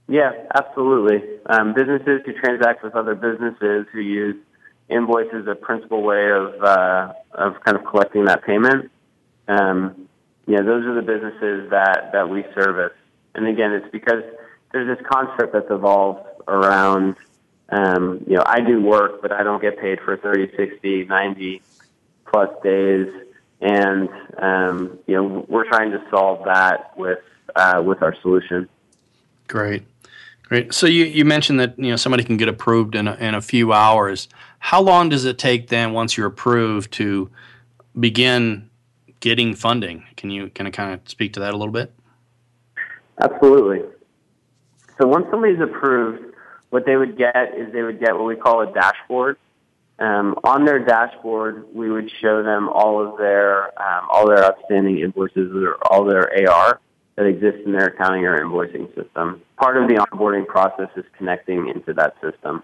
Yeah, 0.09 0.33
absolutely. 0.55 1.23
Um, 1.47 1.73
businesses 1.73 2.21
who 2.27 2.33
transact 2.35 2.83
with 2.83 2.95
other 2.95 3.15
businesses 3.15 3.87
who 3.93 4.01
use 4.01 4.37
invoices 4.89 5.43
as 5.43 5.47
a 5.47 5.55
principal 5.55 6.03
way 6.03 6.31
of 6.31 6.63
uh, 6.63 7.13
of 7.33 7.61
kind 7.65 7.77
of 7.77 7.85
collecting 7.85 8.25
that 8.25 8.45
payment. 8.45 8.91
Um, 9.49 10.09
yeah, 10.47 10.63
those 10.63 10.85
are 10.85 10.95
the 10.95 11.03
businesses 11.03 11.71
that 11.71 12.11
that 12.13 12.29
we 12.29 12.45
service. 12.55 12.93
And 13.35 13.47
again, 13.47 13.73
it's 13.73 13.91
because 13.93 14.25
there's 14.73 14.99
this 14.99 15.07
concept 15.09 15.53
that's 15.53 15.71
evolved 15.71 16.27
around. 16.49 17.17
Um, 17.69 18.25
you 18.27 18.35
know, 18.35 18.43
I 18.45 18.61
do 18.61 18.83
work, 18.83 19.23
but 19.23 19.31
I 19.31 19.45
don't 19.45 19.63
get 19.63 19.79
paid 19.79 20.01
for 20.01 20.17
30, 20.17 20.57
60, 20.57 21.05
90 21.05 21.63
plus 22.27 22.51
days 22.65 23.09
and 23.61 24.09
um, 24.39 24.99
you 25.07 25.15
know 25.15 25.45
we're 25.49 25.69
trying 25.69 25.91
to 25.91 26.03
solve 26.11 26.45
that 26.45 26.97
with 26.97 27.19
uh, 27.55 27.83
with 27.85 28.03
our 28.03 28.15
solution. 28.23 28.69
Great, 29.49 29.83
great. 30.45 30.73
So 30.73 30.87
you, 30.87 31.05
you 31.05 31.25
mentioned 31.25 31.61
that 31.61 31.79
you 31.79 31.91
know 31.91 31.97
somebody 31.97 32.25
can 32.25 32.37
get 32.37 32.49
approved 32.49 32.95
in 32.95 33.09
a, 33.09 33.15
in 33.17 33.35
a 33.35 33.41
few 33.41 33.73
hours. 33.73 34.29
How 34.59 34.81
long 34.81 35.09
does 35.09 35.25
it 35.25 35.39
take 35.39 35.69
then 35.69 35.93
once 35.93 36.17
you're 36.17 36.27
approved 36.27 36.93
to 36.93 37.31
begin 37.99 38.71
getting 39.21 39.55
funding? 39.55 40.05
Can 40.17 40.31
you 40.31 40.51
can 40.51 40.67
I 40.67 40.71
kind 40.71 40.95
of 40.95 41.01
speak 41.09 41.35
to 41.35 41.41
that 41.41 41.53
a 41.53 41.57
little 41.57 41.73
bit? 41.73 41.93
Absolutely. 43.23 43.83
So 44.99 45.07
once 45.07 45.27
somebody's 45.31 45.61
approved, 45.61 46.35
what 46.71 46.87
they 46.87 46.97
would 46.97 47.19
get 47.19 47.55
is 47.57 47.73
they 47.73 47.83
would 47.83 48.01
get 48.01 48.15
what 48.15 48.25
we 48.25 48.37
call 48.37 48.61
a 48.61 48.73
dashboard 48.73 49.37
um, 50.01 50.35
on 50.45 50.65
their 50.65 50.79
dashboard, 50.79 51.67
we 51.75 51.91
would 51.91 52.11
show 52.21 52.43
them 52.43 52.69
all 52.71 53.07
of 53.07 53.19
their 53.19 53.67
um, 53.81 54.09
all 54.11 54.27
their 54.27 54.45
outstanding 54.45 54.99
invoices 54.99 55.53
or 55.55 55.77
all 55.91 56.05
their 56.05 56.31
AR 56.49 56.81
that 57.17 57.27
exists 57.27 57.61
in 57.67 57.73
their 57.73 57.89
accounting 57.89 58.25
or 58.25 58.39
invoicing 58.39 58.89
system. 58.95 59.43
Part 59.57 59.77
of 59.77 59.89
the 59.89 59.97
onboarding 59.97 60.47
process 60.47 60.89
is 60.97 61.05
connecting 61.19 61.69
into 61.69 61.93
that 61.95 62.15
system, 62.23 62.63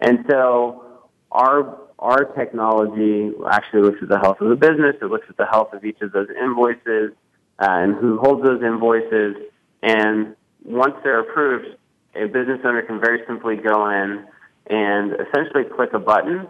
and 0.00 0.24
so 0.28 0.84
our 1.30 1.78
our 2.00 2.24
technology 2.24 3.32
actually 3.50 3.82
looks 3.82 3.98
at 4.02 4.08
the 4.08 4.18
health 4.18 4.40
of 4.40 4.48
the 4.48 4.56
business. 4.56 4.96
It 5.00 5.06
looks 5.06 5.26
at 5.28 5.36
the 5.36 5.46
health 5.46 5.72
of 5.72 5.84
each 5.84 6.00
of 6.00 6.10
those 6.12 6.28
invoices 6.30 7.12
uh, 7.60 7.66
and 7.68 7.94
who 7.94 8.18
holds 8.18 8.44
those 8.44 8.62
invoices. 8.62 9.36
And 9.82 10.36
once 10.64 10.94
they're 11.02 11.20
approved, 11.20 11.76
a 12.14 12.26
business 12.26 12.60
owner 12.64 12.82
can 12.82 13.00
very 13.00 13.22
simply 13.26 13.56
go 13.56 13.90
in 13.90 14.26
and 14.68 15.12
essentially 15.12 15.64
click 15.64 15.92
a 15.92 15.98
button. 15.98 16.46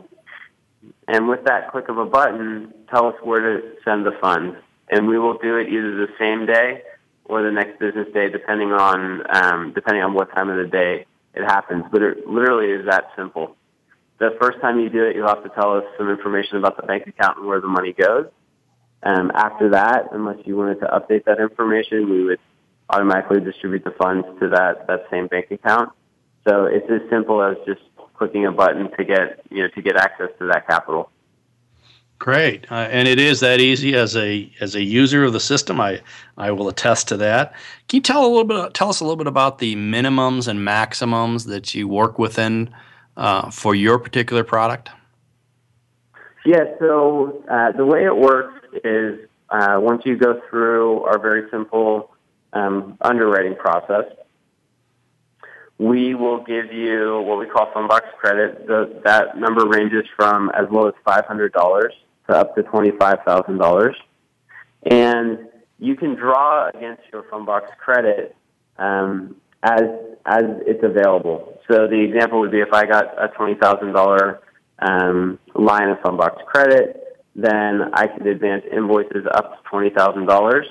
And 1.06 1.28
with 1.28 1.44
that 1.44 1.70
click 1.70 1.88
of 1.88 1.98
a 1.98 2.04
button, 2.04 2.72
tell 2.90 3.06
us 3.06 3.14
where 3.22 3.40
to 3.40 3.72
send 3.84 4.06
the 4.06 4.12
funds. 4.20 4.56
And 4.90 5.06
we 5.06 5.18
will 5.18 5.38
do 5.38 5.56
it 5.56 5.68
either 5.68 5.96
the 5.96 6.12
same 6.18 6.46
day 6.46 6.82
or 7.24 7.42
the 7.42 7.50
next 7.50 7.78
business 7.78 8.06
day, 8.14 8.30
depending 8.30 8.72
on 8.72 9.22
um, 9.30 9.72
depending 9.74 10.02
on 10.02 10.14
what 10.14 10.32
time 10.34 10.48
of 10.48 10.56
the 10.56 10.70
day 10.70 11.06
it 11.34 11.44
happens. 11.44 11.84
But 11.92 12.02
it 12.02 12.26
literally 12.26 12.72
is 12.72 12.86
that 12.86 13.10
simple. 13.16 13.56
The 14.18 14.36
first 14.40 14.60
time 14.60 14.80
you 14.80 14.88
do 14.88 15.04
it, 15.04 15.14
you'll 15.14 15.28
have 15.28 15.44
to 15.44 15.50
tell 15.50 15.76
us 15.76 15.84
some 15.96 16.10
information 16.10 16.56
about 16.56 16.76
the 16.76 16.82
bank 16.84 17.06
account 17.06 17.38
and 17.38 17.46
where 17.46 17.60
the 17.60 17.68
money 17.68 17.92
goes. 17.92 18.26
Um, 19.02 19.30
after 19.32 19.70
that, 19.70 20.08
unless 20.12 20.38
you 20.44 20.56
wanted 20.56 20.80
to 20.80 20.86
update 20.86 21.24
that 21.26 21.38
information, 21.38 22.10
we 22.10 22.24
would 22.24 22.40
automatically 22.90 23.40
distribute 23.40 23.84
the 23.84 23.92
funds 23.92 24.26
to 24.40 24.48
that, 24.48 24.86
that 24.88 25.06
same 25.10 25.28
bank 25.28 25.50
account. 25.50 25.92
So 26.48 26.64
it's 26.64 26.90
as 26.90 27.08
simple 27.10 27.42
as 27.42 27.56
just 27.66 27.82
clicking 28.18 28.44
a 28.46 28.52
button 28.52 28.90
to 28.96 29.04
get 29.04 29.40
you 29.50 29.62
know 29.62 29.68
to 29.68 29.82
get 29.82 29.96
access 29.96 30.30
to 30.38 30.46
that 30.46 30.66
capital. 30.66 31.10
Great, 32.18 32.70
uh, 32.70 32.88
and 32.90 33.06
it 33.06 33.20
is 33.20 33.38
that 33.40 33.60
easy 33.60 33.94
as 33.94 34.16
a 34.16 34.50
as 34.60 34.74
a 34.74 34.82
user 34.82 35.24
of 35.24 35.32
the 35.32 35.40
system. 35.40 35.80
I 35.80 36.00
I 36.36 36.50
will 36.50 36.68
attest 36.68 37.08
to 37.08 37.16
that. 37.18 37.52
Can 37.88 37.98
you 37.98 38.02
tell 38.02 38.26
a 38.26 38.28
little 38.28 38.44
bit 38.44 38.74
tell 38.74 38.88
us 38.88 39.00
a 39.00 39.04
little 39.04 39.16
bit 39.16 39.28
about 39.28 39.58
the 39.58 39.76
minimums 39.76 40.48
and 40.48 40.64
maximums 40.64 41.44
that 41.44 41.74
you 41.74 41.86
work 41.86 42.18
within 42.18 42.70
uh, 43.16 43.50
for 43.50 43.74
your 43.74 43.98
particular 44.00 44.42
product? 44.42 44.90
Yeah, 46.44 46.64
so 46.80 47.44
uh, 47.48 47.72
the 47.72 47.86
way 47.86 48.04
it 48.04 48.16
works 48.16 48.64
is 48.82 49.20
uh, 49.50 49.78
once 49.80 50.02
you 50.04 50.16
go 50.16 50.40
through 50.48 51.02
our 51.02 51.18
very 51.18 51.48
simple 51.50 52.10
um, 52.52 52.96
underwriting 53.00 53.54
process, 53.54 54.04
we 55.78 56.14
will 56.14 56.42
give 56.42 56.72
you 56.72 57.22
what 57.22 57.38
we 57.38 57.46
call 57.46 57.70
Fundbox 57.72 58.12
credit. 58.18 58.66
The, 58.66 59.00
that 59.04 59.38
number 59.38 59.66
ranges 59.66 60.04
from 60.16 60.50
as 60.50 60.66
low 60.70 60.88
as 60.88 60.94
$500 61.06 61.52
to 61.52 62.36
up 62.36 62.54
to 62.56 62.62
$25,000. 62.64 63.94
And 64.90 65.38
you 65.78 65.94
can 65.96 66.16
draw 66.16 66.68
against 66.68 67.02
your 67.12 67.22
Fundbox 67.24 67.68
credit 67.78 68.34
um, 68.78 69.36
as, 69.62 69.82
as 70.26 70.44
it's 70.66 70.82
available. 70.82 71.60
So 71.70 71.86
the 71.86 72.00
example 72.00 72.40
would 72.40 72.50
be 72.50 72.60
if 72.60 72.72
I 72.72 72.84
got 72.84 73.06
a 73.22 73.28
$20,000 73.28 74.38
um, 74.80 75.38
line 75.54 75.88
of 75.90 75.98
Fundbox 75.98 76.44
credit, 76.46 77.18
then 77.36 77.82
I 77.92 78.08
could 78.08 78.26
advance 78.26 78.64
invoices 78.72 79.26
up 79.32 79.62
to 79.62 79.70
$20,000 79.70 80.64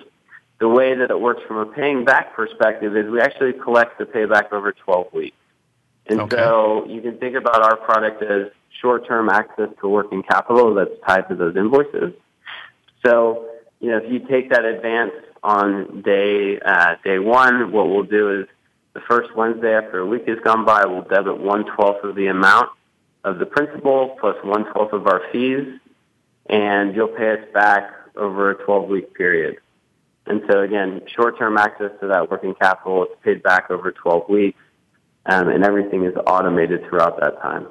the 0.60 0.68
way 0.68 0.96
that 0.96 1.12
it 1.12 1.20
works 1.20 1.42
from 1.48 1.58
a 1.58 1.66
paying 1.66 2.04
back 2.04 2.36
perspective 2.36 2.96
is 2.96 3.10
we 3.10 3.22
actually 3.22 3.54
collect 3.54 4.00
the 4.00 4.06
payback 4.06 4.52
over 4.52 4.72
12 4.72 5.14
weeks. 5.14 5.38
And 6.08 6.22
okay. 6.22 6.38
so 6.38 6.86
you 6.88 7.02
can 7.02 7.18
think 7.18 7.36
about 7.36 7.62
our 7.62 7.78
product 7.78 8.24
as 8.24 8.52
short-term 8.82 9.30
access 9.30 9.70
to 9.82 9.88
working 9.88 10.24
capital 10.24 10.74
that's 10.74 10.92
tied 11.06 11.28
to 11.30 11.36
those 11.36 11.56
invoices. 11.56 12.14
So, 13.06 13.48
you 13.80 13.92
know, 13.92 13.98
if 13.98 14.12
you 14.12 14.20
take 14.20 14.50
that 14.50 14.66
advance 14.66 15.12
on 15.44 16.02
day 16.02 16.60
uh, 16.60 16.96
day 17.04 17.20
one, 17.20 17.72
what 17.72 17.90
we'll 17.90 18.04
do 18.04 18.42
is 18.42 18.48
the 18.94 19.02
first 19.02 19.36
Wednesday 19.36 19.74
after 19.76 20.00
a 20.00 20.06
week 20.06 20.28
has 20.28 20.40
gone 20.40 20.66
by, 20.66 20.86
we'll 20.86 21.04
debit 21.04 21.40
one 21.40 21.66
twelfth 21.66 22.04
of 22.04 22.16
the 22.16 22.28
amount 22.28 22.70
of 23.24 23.38
the 23.38 23.46
principal 23.46 24.18
plus 24.20 24.36
one 24.44 24.66
twelfth 24.72 24.94
of 24.94 25.06
our 25.06 25.22
fees, 25.32 25.80
and 26.48 26.96
you'll 26.96 27.08
pay 27.08 27.34
us 27.34 27.48
back 27.54 27.92
over 28.16 28.52
a 28.52 28.56
12 28.56 28.90
week 28.90 29.14
period. 29.14 29.58
And 30.30 30.42
so 30.50 30.62
again, 30.62 31.02
short 31.08 31.38
term 31.38 31.58
access 31.58 31.92
to 32.02 32.08
that 32.08 32.30
working 32.30 32.54
capital 32.56 33.04
is 33.04 33.10
paid 33.24 33.44
back 33.44 33.70
over 33.70 33.92
12 33.92 34.30
weeks, 34.30 34.60
um, 35.26 35.50
and 35.50 35.64
everything 35.64 36.04
is 36.06 36.14
automated 36.26 36.86
throughout 36.88 37.20
that 37.20 37.42
time. 37.42 37.68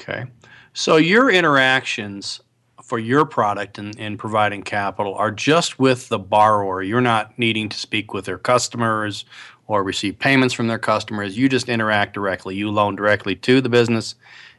Okay. 0.00 0.24
So 0.72 0.96
your 0.96 1.30
interactions 1.30 2.40
for 2.82 2.98
your 2.98 3.24
product 3.24 3.78
in, 3.78 3.96
in 3.98 4.18
providing 4.18 4.62
capital 4.62 5.14
are 5.14 5.30
just 5.30 5.78
with 5.78 6.08
the 6.08 6.18
borrower. 6.18 6.82
You're 6.82 7.00
not 7.00 7.38
needing 7.38 7.68
to 7.70 7.76
speak 7.76 8.12
with 8.12 8.26
their 8.26 8.38
customers 8.38 9.24
or 9.66 9.82
receive 9.82 10.18
payments 10.18 10.52
from 10.52 10.68
their 10.68 10.78
customers. 10.78 11.38
You 11.38 11.48
just 11.48 11.68
interact 11.68 12.12
directly. 12.12 12.54
You 12.54 12.70
loan 12.70 12.96
directly 12.96 13.36
to 13.36 13.60
the 13.60 13.70
business 13.70 14.14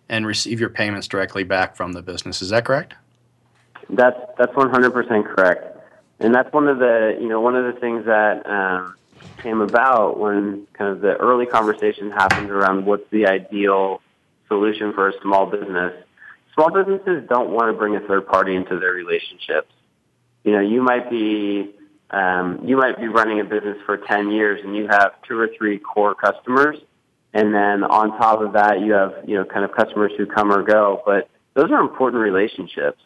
and 0.10 0.26
receive 0.26 0.60
your 0.60 0.70
payments 0.70 1.08
directly 1.08 1.44
back 1.44 1.76
from 1.76 1.94
the 1.94 2.02
business. 2.02 2.42
Is 2.42 2.50
that 2.50 2.66
correct? 2.66 2.96
That's 3.90 4.18
that's 4.38 4.54
100% 4.54 5.26
correct, 5.36 5.75
and 6.20 6.34
that's 6.34 6.52
one 6.54 6.68
of 6.68 6.80
the 6.80 7.18
you 7.20 7.28
know 7.28 7.42
one 7.42 7.56
of 7.56 7.74
the 7.74 7.80
things 7.80 8.06
that 8.06 8.46
um, 8.46 8.96
came 9.42 9.62
about 9.62 10.20
when 10.20 10.68
kind 10.74 10.92
of 10.92 11.02
the 11.02 11.16
early 11.16 11.46
conversation 11.46 12.12
happened 12.12 12.50
around 12.50 12.86
what's 12.86 13.10
the 13.12 13.28
ideal 13.28 14.02
solution 14.48 14.94
for 14.94 15.10
a 15.10 15.14
small 15.22 15.46
business. 15.46 15.94
Small 16.54 16.72
businesses 16.72 17.28
don't 17.28 17.50
want 17.50 17.72
to 17.72 17.78
bring 17.78 17.96
a 17.96 18.00
third 18.02 18.28
party 18.28 18.56
into 18.56 18.80
their 18.80 18.92
relationships. 18.92 19.72
You 20.44 20.54
know, 20.54 20.62
you 20.62 20.82
might 20.82 21.10
be 21.10 21.74
um, 22.12 22.62
you 22.64 22.78
might 22.78 22.98
be 22.98 23.08
running 23.08 23.40
a 23.40 23.44
business 23.44 23.78
for 23.86 23.98
10 23.98 24.32
years 24.32 24.62
and 24.64 24.76
you 24.76 24.88
have 24.88 25.14
two 25.28 25.38
or 25.38 25.50
three 25.58 25.80
core 25.80 26.16
customers. 26.16 26.78
And 27.34 27.54
then 27.54 27.84
on 27.84 28.18
top 28.18 28.40
of 28.40 28.54
that, 28.54 28.80
you 28.80 28.94
have, 28.94 29.14
you 29.28 29.36
know, 29.36 29.44
kind 29.44 29.66
of 29.66 29.74
customers 29.74 30.14
who 30.18 30.26
come 30.26 30.52
or 30.52 30.64
go, 30.64 31.02
but 31.06 31.30
those 31.54 31.72
are 31.72 31.82
important 31.82 32.22
relationships. 32.22 33.02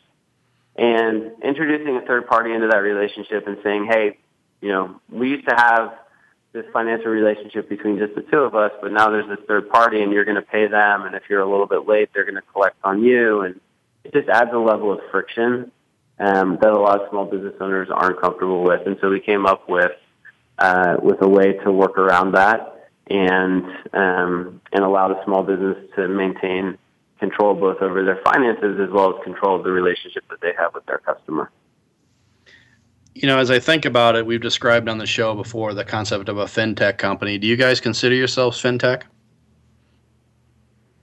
And 0.79 1.33
introducing 1.43 1.97
a 1.97 2.01
third 2.05 2.25
party 2.27 2.53
into 2.53 2.67
that 2.67 2.77
relationship 2.77 3.47
and 3.47 3.57
saying, 3.63 3.87
hey, 3.91 4.17
you 4.61 4.69
know, 4.69 5.01
we 5.11 5.27
used 5.31 5.45
to 5.49 5.53
have 5.53 5.99
this 6.53 6.63
financial 6.71 7.11
relationship 7.11 7.67
between 7.67 7.97
just 7.97 8.15
the 8.15 8.21
two 8.21 8.37
of 8.37 8.55
us, 8.55 8.71
but 8.81 8.93
now 8.93 9.09
there's 9.09 9.27
this 9.27 9.45
third 9.45 9.69
party 9.69 10.01
and 10.01 10.13
you're 10.13 10.23
going 10.23 10.37
to 10.37 10.41
pay 10.41 10.67
them. 10.67 11.01
And 11.01 11.15
if 11.15 11.23
you're 11.29 11.41
a 11.41 11.49
little 11.49 11.67
bit 11.67 11.85
late, 11.85 12.11
they're 12.13 12.23
going 12.23 12.35
to 12.35 12.49
collect 12.53 12.77
on 12.81 13.03
you. 13.03 13.41
And 13.41 13.59
it 14.05 14.13
just 14.13 14.29
adds 14.29 14.51
a 14.53 14.57
level 14.57 14.93
of 14.93 15.01
friction 15.11 15.69
um, 16.17 16.57
that 16.61 16.71
a 16.71 16.79
lot 16.79 17.01
of 17.01 17.09
small 17.09 17.25
business 17.25 17.55
owners 17.59 17.89
aren't 17.91 18.21
comfortable 18.21 18.63
with. 18.63 18.87
And 18.87 18.95
so 19.01 19.09
we 19.09 19.19
came 19.19 19.45
up 19.45 19.67
with, 19.67 19.91
uh, 20.59 20.95
with 21.01 21.21
a 21.21 21.27
way 21.27 21.57
to 21.65 21.73
work 21.73 21.97
around 21.97 22.35
that 22.35 22.89
and, 23.09 23.65
um, 23.91 24.61
and 24.71 24.85
allow 24.85 25.09
the 25.09 25.21
small 25.25 25.43
business 25.43 25.75
to 25.97 26.07
maintain 26.07 26.77
control 27.19 27.53
both 27.53 27.81
over 27.81 28.03
their 28.03 28.19
finances 28.23 28.79
as 28.79 28.89
well 28.89 29.15
as 29.15 29.23
control 29.23 29.57
of 29.57 29.63
the 29.63 29.71
relationship 29.71 30.23
that 30.29 30.41
they 30.41 30.53
have 30.57 30.73
with 30.73 30.85
their 30.85 30.99
customer 30.99 31.51
you 33.19 33.27
know, 33.27 33.37
as 33.37 33.51
I 33.51 33.59
think 33.59 33.83
about 33.83 34.15
it, 34.15 34.25
we've 34.25 34.41
described 34.41 34.87
on 34.87 34.97
the 34.97 35.05
show 35.05 35.35
before 35.35 35.73
the 35.73 35.83
concept 35.83 36.29
of 36.29 36.37
a 36.37 36.45
fintech 36.45 36.97
company. 36.97 37.37
Do 37.37 37.47
you 37.47 37.57
guys 37.57 37.81
consider 37.81 38.15
yourselves 38.15 38.61
fintech? 38.61 39.03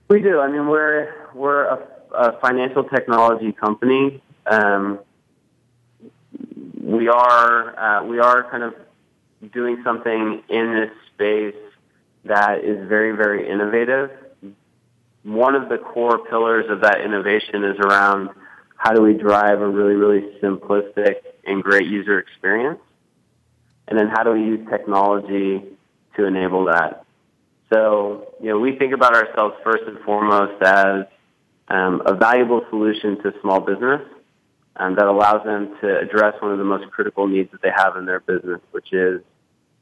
We 0.09 0.21
do. 0.21 0.39
I 0.39 0.49
mean, 0.49 0.67
we're 0.67 1.13
we're 1.35 1.65
a, 1.65 1.87
a 2.13 2.39
financial 2.39 2.85
technology 2.85 3.51
company. 3.51 4.23
Um, 4.47 4.99
we 6.81 7.07
are 7.07 7.77
uh, 7.77 8.03
we 8.05 8.19
are 8.19 8.49
kind 8.49 8.63
of 8.63 8.73
doing 9.51 9.81
something 9.83 10.41
in 10.49 10.73
this 10.73 10.91
space 11.13 11.55
that 12.23 12.63
is 12.63 12.87
very 12.87 13.11
very 13.11 13.47
innovative. 13.47 14.09
One 15.27 15.55
of 15.55 15.67
the 15.67 15.77
core 15.77 16.19
pillars 16.29 16.65
of 16.69 16.81
that 16.81 17.01
innovation 17.01 17.65
is 17.65 17.77
around 17.79 18.29
how 18.77 18.93
do 18.93 19.01
we 19.01 19.13
drive 19.13 19.59
a 19.59 19.67
really 19.67 19.95
really 19.95 20.21
simplistic 20.41 21.15
and 21.45 21.61
great 21.61 21.87
user 21.87 22.17
experience? 22.17 22.79
And 23.89 23.99
then 23.99 24.07
how 24.07 24.23
do 24.23 24.31
we 24.31 24.39
use 24.39 24.65
technology 24.69 25.63
to 26.15 26.25
enable 26.25 26.65
that? 26.65 27.05
So, 27.73 28.33
you 28.41 28.49
know, 28.49 28.59
we 28.59 28.77
think 28.77 28.93
about 28.93 29.15
ourselves 29.15 29.55
first 29.65 29.83
and 29.85 29.99
foremost 30.05 30.61
as 30.63 31.05
um, 31.67 32.01
a 32.05 32.15
valuable 32.15 32.65
solution 32.69 33.21
to 33.23 33.33
small 33.41 33.59
business 33.59 34.01
um, 34.77 34.95
that 34.95 35.07
allows 35.07 35.43
them 35.43 35.75
to 35.81 35.99
address 35.99 36.41
one 36.41 36.53
of 36.53 36.57
the 36.57 36.63
most 36.63 36.89
critical 36.91 37.27
needs 37.27 37.51
that 37.51 37.61
they 37.61 37.71
have 37.75 37.97
in 37.97 38.05
their 38.05 38.21
business, 38.21 38.61
which 38.71 38.93
is 38.93 39.21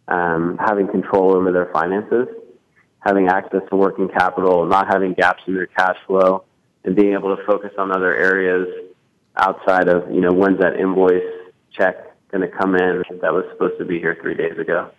um, 0.08 0.58
having 0.60 0.88
control 0.88 1.36
over 1.36 1.52
their 1.52 1.70
finances, 1.72 2.28
having 3.06 3.28
access 3.28 3.62
to 3.70 3.76
working 3.76 4.10
capital, 4.10 4.66
not 4.66 4.88
having 4.88 5.14
gaps 5.14 5.44
in 5.48 5.54
their 5.56 5.68
cash 5.68 5.98
flow, 6.08 6.44
and 6.84 6.96
being 6.96 7.14
able 7.14 7.36
to 7.36 7.44
focus 7.46 7.72
on 7.78 7.92
other 7.92 8.16
areas 8.16 8.68
outside 9.38 9.88
of, 9.88 10.10
you 10.12 10.22
know, 10.22 10.34
when's 10.34 10.60
that 10.60 10.80
invoice 10.80 11.24
check 11.72 11.96
going 12.32 12.42
to 12.42 12.58
come 12.58 12.76
in 12.76 13.04
that 13.22 13.34
was 13.34 13.46
supposed 13.52 13.78
to 13.78 13.86
be 13.86 14.00
here 14.00 14.18
three 14.22 14.36
days 14.36 14.58
ago. 14.58 14.90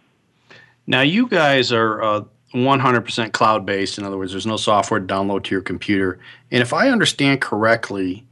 Now, 0.87 1.01
you 1.01 1.29
guys 1.29 1.73
are 1.73 2.03
uh, 2.03 2.25
100% 2.55 3.33
cloud 3.33 3.67
based. 3.67 3.99
In 3.99 4.05
other 4.05 4.17
words, 4.17 4.33
there's 4.33 4.47
no 4.47 4.57
software 4.57 5.01
to 5.01 5.07
download 5.07 5.45
to 5.45 5.55
your 5.55 5.63
computer. 5.63 6.21
And 6.51 6.63
if 6.63 6.73
I 6.73 6.89
understand 6.89 7.41
correctly, 7.41 8.27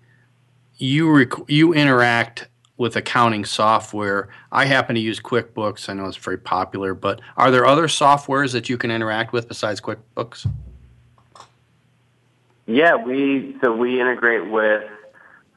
you 0.76 1.10
rec- 1.10 1.48
you 1.48 1.74
interact 1.74 2.48
with 2.76 2.96
accounting 2.96 3.44
software. 3.44 4.28
I 4.50 4.64
happen 4.64 4.94
to 4.94 5.00
use 5.00 5.20
QuickBooks. 5.20 5.88
I 5.88 5.94
know 5.94 6.06
it's 6.06 6.16
very 6.16 6.38
popular, 6.38 6.94
but 6.94 7.20
are 7.36 7.50
there 7.50 7.66
other 7.66 7.86
softwares 7.86 8.52
that 8.52 8.68
you 8.68 8.76
can 8.76 8.90
interact 8.90 9.32
with 9.32 9.48
besides 9.48 9.80
QuickBooks? 9.80 10.48
Yeah, 12.66 12.96
we 12.96 13.56
so 13.62 13.74
we 13.76 14.00
integrate 14.00 14.50
with 14.50 14.84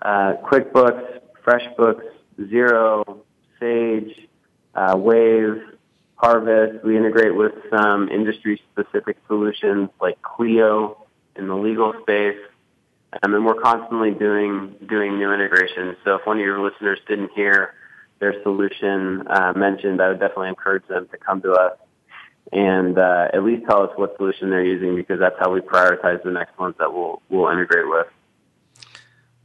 uh, 0.01 0.34
QuickBooks, 0.43 1.21
FreshBooks, 1.43 2.03
Xero, 2.39 3.19
Sage, 3.60 4.27
uh, 4.75 4.95
Wave, 4.97 5.62
Harvest. 6.15 6.84
We 6.84 6.97
integrate 6.97 7.36
with 7.36 7.53
some 7.69 8.10
industry-specific 8.10 9.17
solutions 9.27 9.89
like 10.01 10.21
Clio 10.21 11.06
in 11.36 11.47
the 11.47 11.56
legal 11.56 11.93
space, 12.01 12.38
um, 13.24 13.34
and 13.34 13.46
we're 13.46 13.62
constantly 13.62 14.12
doing 14.12 14.76
doing 14.88 15.17
new 15.17 15.34
integrations. 15.34 15.98
So 16.04 16.15
if 16.15 16.26
one 16.26 16.38
of 16.38 16.46
your 16.46 16.62
listeners 16.62 17.00
didn't 17.08 17.32
hear 17.34 17.74
their 18.20 18.41
solution 18.43 19.28
uh, 19.28 19.54
mentioned, 19.56 20.02
I 20.02 20.10
would 20.10 20.20
definitely 20.20 20.50
encourage 20.50 20.88
them 20.88 21.08
to 21.12 21.17
come 21.17 21.41
to 21.41 21.54
us 21.54 21.78
and 22.52 22.98
uh, 22.98 23.28
at 23.34 23.43
least 23.43 23.65
tell 23.70 23.84
us 23.84 23.91
what 23.96 24.15
solution 24.17 24.50
they're 24.50 24.63
using 24.63 24.96
because 24.96 25.20
that's 25.20 25.36
how 25.39 25.52
we 25.52 25.60
prioritize 25.60 26.24
the 26.24 26.32
next 26.32 26.58
ones 26.58 26.76
that 26.80 26.93
we'll 26.93 27.22
we'll 27.30 27.50
integrate 27.50 27.88
with. 27.88 28.08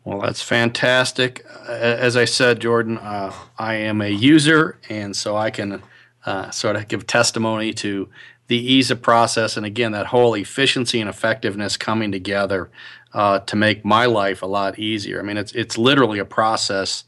Well, 0.05 0.21
that's 0.21 0.43
fantastic. 0.43 1.45
As 1.69 2.17
I 2.17 2.25
said, 2.25 2.61
Jordan, 2.61 2.99
uh, 2.99 3.33
I 3.57 3.75
am 3.75 4.01
a 4.01 4.09
user, 4.09 4.79
and 4.89 5.15
so 5.15 5.37
I 5.37 5.51
can 5.51 5.81
uh, 6.27 6.51
sort 6.51 6.75
of 6.75 6.89
give 6.89 7.07
testimony 7.07 7.73
to 7.75 8.09
the 8.49 8.59
ease 8.59 8.91
of 8.91 9.01
process, 9.01 9.57
and 9.57 9.65
again, 9.65 9.93
that 9.93 10.07
whole 10.07 10.35
efficiency 10.35 11.01
and 11.01 11.09
effectiveness 11.09 11.77
coming 11.77 12.13
together 12.13 12.71
uh, 13.15 13.39
to 13.41 13.57
make 13.57 13.85
my 13.85 14.07
life 14.07 14.43
a 14.43 14.47
lot 14.47 14.79
easier. 14.79 15.21
I 15.21 15.23
mean, 15.23 15.37
it's 15.37 15.53
it's 15.53 15.79
literally 15.79 16.19
a 16.19 16.25
process 16.25 17.05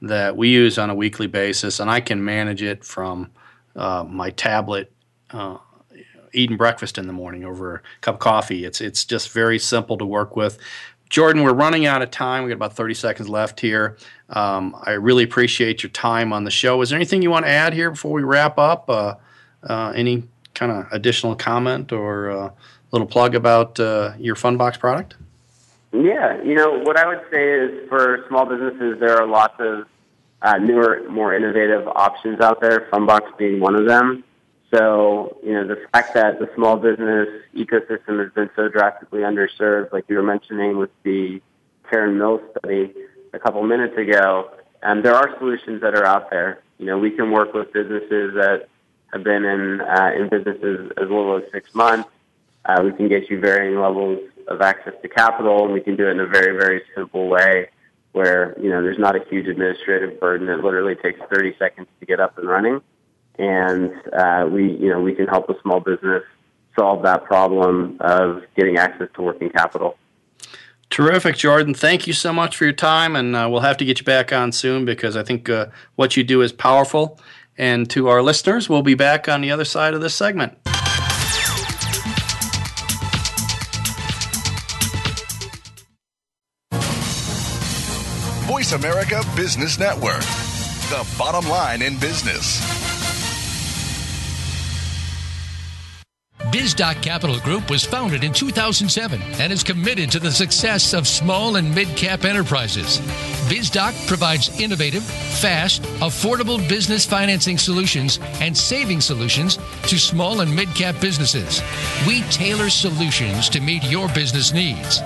that 0.00 0.36
we 0.36 0.48
use 0.48 0.78
on 0.78 0.90
a 0.90 0.94
weekly 0.94 1.26
basis, 1.26 1.80
and 1.80 1.90
I 1.90 2.00
can 2.00 2.24
manage 2.24 2.62
it 2.62 2.84
from 2.84 3.30
uh, 3.76 4.04
my 4.08 4.30
tablet. 4.30 4.92
Uh, 5.30 5.58
eating 6.32 6.58
breakfast 6.58 6.98
in 6.98 7.06
the 7.06 7.12
morning 7.12 7.42
over 7.42 7.76
a 7.76 7.82
cup 8.02 8.16
of 8.16 8.20
coffee. 8.20 8.64
It's 8.64 8.80
it's 8.80 9.04
just 9.04 9.30
very 9.30 9.58
simple 9.58 9.96
to 9.98 10.04
work 10.04 10.36
with. 10.36 10.58
Jordan, 11.08 11.42
we're 11.42 11.54
running 11.54 11.86
out 11.86 12.02
of 12.02 12.10
time. 12.10 12.44
We 12.44 12.50
got 12.50 12.56
about 12.56 12.74
30 12.74 12.94
seconds 12.94 13.28
left 13.28 13.60
here. 13.60 13.96
Um, 14.28 14.76
I 14.82 14.92
really 14.92 15.24
appreciate 15.24 15.82
your 15.82 15.90
time 15.90 16.34
on 16.34 16.44
the 16.44 16.50
show. 16.50 16.82
Is 16.82 16.90
there 16.90 16.96
anything 16.96 17.22
you 17.22 17.30
want 17.30 17.46
to 17.46 17.50
add 17.50 17.72
here 17.72 17.90
before 17.90 18.12
we 18.12 18.22
wrap 18.22 18.58
up? 18.58 18.90
Uh, 18.90 19.14
uh, 19.62 19.92
any 19.96 20.24
kind 20.58 20.72
of 20.72 20.86
additional 20.90 21.34
comment 21.36 21.92
or 21.92 22.30
uh, 22.30 22.50
little 22.90 23.06
plug 23.06 23.34
about 23.34 23.78
uh, 23.78 24.12
your 24.18 24.34
Fundbox 24.34 24.78
product? 24.78 25.14
Yeah, 25.92 26.42
you 26.42 26.54
know, 26.54 26.80
what 26.80 26.96
I 26.98 27.06
would 27.06 27.22
say 27.30 27.52
is 27.52 27.88
for 27.88 28.24
small 28.28 28.44
businesses, 28.44 29.00
there 29.00 29.16
are 29.16 29.26
lots 29.26 29.54
of 29.58 29.86
uh, 30.42 30.58
newer, 30.58 31.08
more 31.08 31.34
innovative 31.34 31.86
options 31.88 32.40
out 32.40 32.60
there, 32.60 32.88
Fundbox 32.92 33.36
being 33.38 33.60
one 33.60 33.74
of 33.74 33.86
them. 33.86 34.24
So, 34.74 35.38
you 35.42 35.54
know, 35.54 35.66
the 35.66 35.80
fact 35.92 36.12
that 36.14 36.38
the 36.38 36.50
small 36.54 36.76
business 36.76 37.28
ecosystem 37.54 38.22
has 38.22 38.30
been 38.34 38.50
so 38.54 38.68
drastically 38.68 39.20
underserved, 39.20 39.92
like 39.92 40.04
you 40.08 40.16
were 40.16 40.22
mentioning 40.22 40.76
with 40.76 40.90
the 41.04 41.40
Karen 41.88 42.18
Mills 42.18 42.42
study 42.58 42.92
a 43.32 43.38
couple 43.38 43.62
minutes 43.62 43.96
ago, 43.96 44.50
and 44.82 45.02
there 45.02 45.14
are 45.14 45.34
solutions 45.38 45.80
that 45.80 45.94
are 45.94 46.04
out 46.04 46.28
there. 46.28 46.60
You 46.78 46.84
know, 46.84 46.98
we 46.98 47.10
can 47.10 47.30
work 47.30 47.54
with 47.54 47.72
businesses 47.72 48.34
that 48.34 48.68
have 49.12 49.24
been 49.24 49.44
in 49.44 49.80
uh, 49.80 50.12
in 50.16 50.28
businesses 50.28 50.90
as 50.96 51.08
little 51.08 51.36
as 51.36 51.44
six 51.52 51.74
months. 51.74 52.08
Uh, 52.64 52.82
we 52.84 52.92
can 52.92 53.08
get 53.08 53.30
you 53.30 53.40
varying 53.40 53.80
levels 53.80 54.20
of 54.48 54.60
access 54.60 54.94
to 55.02 55.08
capital, 55.08 55.64
and 55.64 55.72
we 55.72 55.80
can 55.80 55.96
do 55.96 56.06
it 56.08 56.12
in 56.12 56.20
a 56.20 56.26
very, 56.26 56.58
very 56.58 56.82
simple 56.94 57.28
way 57.28 57.68
where, 58.12 58.58
you 58.60 58.70
know, 58.70 58.82
there's 58.82 58.98
not 58.98 59.14
a 59.14 59.20
huge 59.30 59.46
administrative 59.46 60.18
burden. 60.18 60.48
It 60.48 60.64
literally 60.64 60.94
takes 60.96 61.20
30 61.32 61.54
seconds 61.58 61.86
to 62.00 62.06
get 62.06 62.20
up 62.20 62.36
and 62.38 62.48
running 62.48 62.80
and 63.38 63.92
uh, 64.12 64.48
we 64.50 64.72
you 64.72 64.88
know 64.88 65.00
we 65.00 65.14
can 65.14 65.26
help 65.26 65.48
a 65.48 65.60
small 65.62 65.80
business 65.80 66.22
solve 66.78 67.02
that 67.02 67.24
problem 67.24 67.96
of 68.00 68.42
getting 68.56 68.76
access 68.76 69.08
to 69.14 69.22
working 69.22 69.50
capital. 69.50 69.96
Terrific, 70.90 71.36
Jordan. 71.36 71.74
Thank 71.74 72.06
you 72.06 72.12
so 72.12 72.32
much 72.32 72.56
for 72.56 72.64
your 72.64 72.72
time, 72.72 73.14
and 73.14 73.36
uh, 73.36 73.48
we'll 73.50 73.60
have 73.60 73.76
to 73.78 73.84
get 73.84 73.98
you 73.98 74.04
back 74.04 74.32
on 74.32 74.52
soon 74.52 74.84
because 74.84 75.16
I 75.16 75.22
think 75.22 75.48
uh, 75.48 75.66
what 75.96 76.16
you 76.16 76.24
do 76.24 76.40
is 76.40 76.52
powerful. 76.52 77.20
And 77.58 77.90
to 77.90 78.06
our 78.08 78.22
listeners, 78.22 78.68
we'll 78.68 78.82
be 78.82 78.94
back 78.94 79.28
on 79.28 79.40
the 79.40 79.50
other 79.50 79.64
side 79.64 79.92
of 79.92 80.00
this 80.00 80.14
segment. 80.14 80.56
Voice 88.46 88.72
America 88.72 89.22
Business 89.36 89.78
Network, 89.78 90.20
the 90.90 91.06
bottom 91.18 91.48
line 91.50 91.82
in 91.82 91.98
business. 91.98 92.60
BizDoc 96.50 97.02
Capital 97.02 97.38
Group 97.40 97.68
was 97.68 97.84
founded 97.84 98.24
in 98.24 98.32
2007 98.32 99.20
and 99.38 99.52
is 99.52 99.62
committed 99.62 100.10
to 100.12 100.18
the 100.18 100.32
success 100.32 100.94
of 100.94 101.06
small 101.06 101.56
and 101.56 101.74
mid 101.74 101.88
cap 101.94 102.24
enterprises. 102.24 103.00
BizDoc 103.48 104.06
provides 104.06 104.60
innovative, 104.60 105.02
fast, 105.02 105.80
affordable 106.00 106.58
business 106.68 107.06
financing 107.06 107.56
solutions 107.56 108.18
and 108.40 108.54
saving 108.56 109.00
solutions 109.00 109.56
to 109.84 109.98
small 109.98 110.42
and 110.42 110.54
mid 110.54 110.68
cap 110.74 111.00
businesses. 111.00 111.62
We 112.06 112.20
tailor 112.30 112.68
solutions 112.68 113.48
to 113.48 113.60
meet 113.60 113.82
your 113.84 114.08
business 114.08 114.52
needs. 114.52 115.00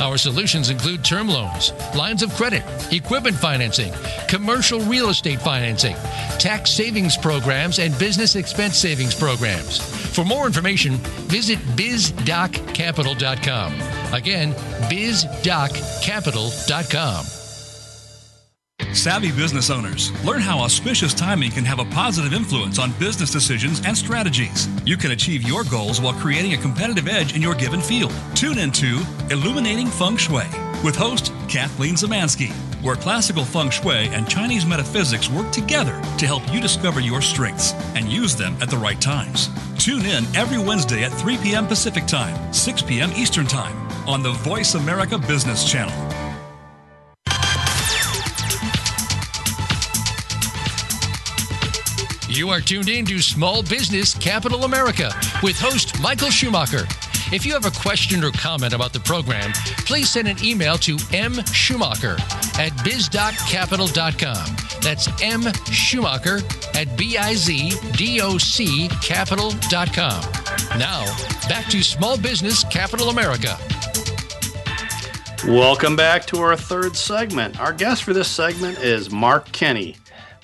Our 0.00 0.16
solutions 0.16 0.70
include 0.70 1.04
term 1.04 1.28
loans, 1.28 1.72
lines 1.94 2.24
of 2.24 2.34
credit, 2.34 2.64
equipment 2.92 3.36
financing, 3.36 3.92
commercial 4.28 4.80
real 4.80 5.10
estate 5.10 5.40
financing, 5.40 5.94
tax 6.38 6.72
savings 6.72 7.16
programs, 7.16 7.78
and 7.78 7.96
business 7.98 8.34
expense 8.34 8.76
savings 8.76 9.14
programs. 9.14 9.78
For 10.14 10.24
more 10.24 10.46
information, 10.46 10.96
visit 11.28 11.60
bizdoccapital.com. 11.76 13.72
Again, 14.12 14.52
bizdoccapital.com. 14.90 17.43
Savvy 18.94 19.32
business 19.32 19.70
owners, 19.70 20.12
learn 20.24 20.40
how 20.40 20.60
auspicious 20.60 21.12
timing 21.12 21.50
can 21.50 21.64
have 21.64 21.80
a 21.80 21.84
positive 21.86 22.32
influence 22.32 22.78
on 22.78 22.92
business 22.92 23.30
decisions 23.30 23.82
and 23.84 23.96
strategies. 23.96 24.68
You 24.86 24.96
can 24.96 25.10
achieve 25.10 25.42
your 25.42 25.64
goals 25.64 26.00
while 26.00 26.14
creating 26.14 26.54
a 26.54 26.56
competitive 26.56 27.08
edge 27.08 27.34
in 27.34 27.42
your 27.42 27.54
given 27.54 27.80
field. 27.80 28.12
Tune 28.34 28.58
into 28.58 29.02
Illuminating 29.30 29.88
Feng 29.88 30.16
Shui 30.16 30.46
with 30.84 30.94
host 30.94 31.32
Kathleen 31.48 31.94
Zemansky, 31.94 32.52
where 32.82 32.94
classical 32.94 33.44
feng 33.44 33.70
shui 33.70 34.08
and 34.08 34.28
Chinese 34.28 34.64
metaphysics 34.64 35.28
work 35.28 35.50
together 35.50 36.00
to 36.18 36.26
help 36.26 36.42
you 36.52 36.60
discover 36.60 37.00
your 37.00 37.20
strengths 37.20 37.72
and 37.96 38.08
use 38.08 38.36
them 38.36 38.56
at 38.60 38.70
the 38.70 38.76
right 38.76 39.00
times. 39.00 39.48
Tune 39.78 40.04
in 40.04 40.24
every 40.36 40.58
Wednesday 40.58 41.02
at 41.02 41.12
3 41.12 41.38
p.m. 41.38 41.66
Pacific 41.66 42.06
Time, 42.06 42.52
6 42.52 42.82
p.m. 42.82 43.10
Eastern 43.16 43.46
Time 43.46 43.76
on 44.06 44.22
the 44.22 44.32
Voice 44.32 44.74
America 44.74 45.18
Business 45.18 45.64
Channel. 45.64 46.23
You 52.34 52.50
are 52.50 52.60
tuned 52.60 52.88
in 52.88 53.06
to 53.06 53.20
Small 53.20 53.62
Business 53.62 54.12
Capital 54.12 54.64
America 54.64 55.12
with 55.40 55.56
host 55.56 56.00
Michael 56.00 56.30
Schumacher. 56.30 56.84
If 57.32 57.46
you 57.46 57.52
have 57.52 57.64
a 57.64 57.70
question 57.70 58.24
or 58.24 58.32
comment 58.32 58.72
about 58.72 58.92
the 58.92 58.98
program, 58.98 59.52
please 59.86 60.10
send 60.10 60.26
an 60.26 60.44
email 60.44 60.76
to 60.78 60.96
mschumacher 60.96 62.18
at 62.58 62.72
bizdoccapital.com. 62.78 64.56
That's 64.82 65.22
M 65.22 65.42
Schumacher 65.70 66.40
at 66.74 66.98
B-I-Z-D-O-C 66.98 68.88
capital.com. 69.00 70.32
Now, 70.76 71.04
back 71.48 71.66
to 71.66 71.84
Small 71.84 72.18
Business 72.18 72.64
Capital 72.64 73.10
America. 73.10 73.56
Welcome 75.46 75.94
back 75.94 76.26
to 76.26 76.40
our 76.40 76.56
third 76.56 76.96
segment. 76.96 77.60
Our 77.60 77.72
guest 77.72 78.02
for 78.02 78.12
this 78.12 78.28
segment 78.28 78.78
is 78.78 79.12
Marc 79.12 79.52
Kenney. 79.52 79.96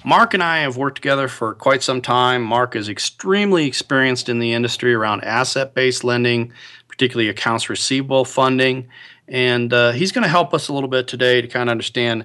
Marc 0.05 0.33
and 0.33 0.43
I 0.43 0.59
have 0.59 0.77
worked 0.77 0.97
together 0.97 1.29
for 1.29 1.55
quite 1.55 1.83
some 1.83 2.01
time. 2.01 2.43
Marc 2.43 2.75
is 2.75 2.89
extremely 2.89 3.67
experienced 3.67 4.29
in 4.29 4.39
the 4.39 4.53
industry 4.53 4.95
around 4.95 5.25
asset 5.25 5.75
based 5.75 6.05
lending, 6.05 6.53
particularly 6.89 7.29
accounts 7.29 7.69
receivable 7.69 8.25
funding. 8.25 8.89
And 9.29 9.73
uh, 9.73 9.93
he's 9.93 10.11
going 10.11 10.23
to 10.23 10.29
help 10.29 10.55
us 10.55 10.69
a 10.69 10.73
little 10.73 10.89
bit 10.89 11.07
today 11.07 11.41
to 11.41 11.49
kind 11.49 11.69
of 11.69 11.73
understand 11.73 12.25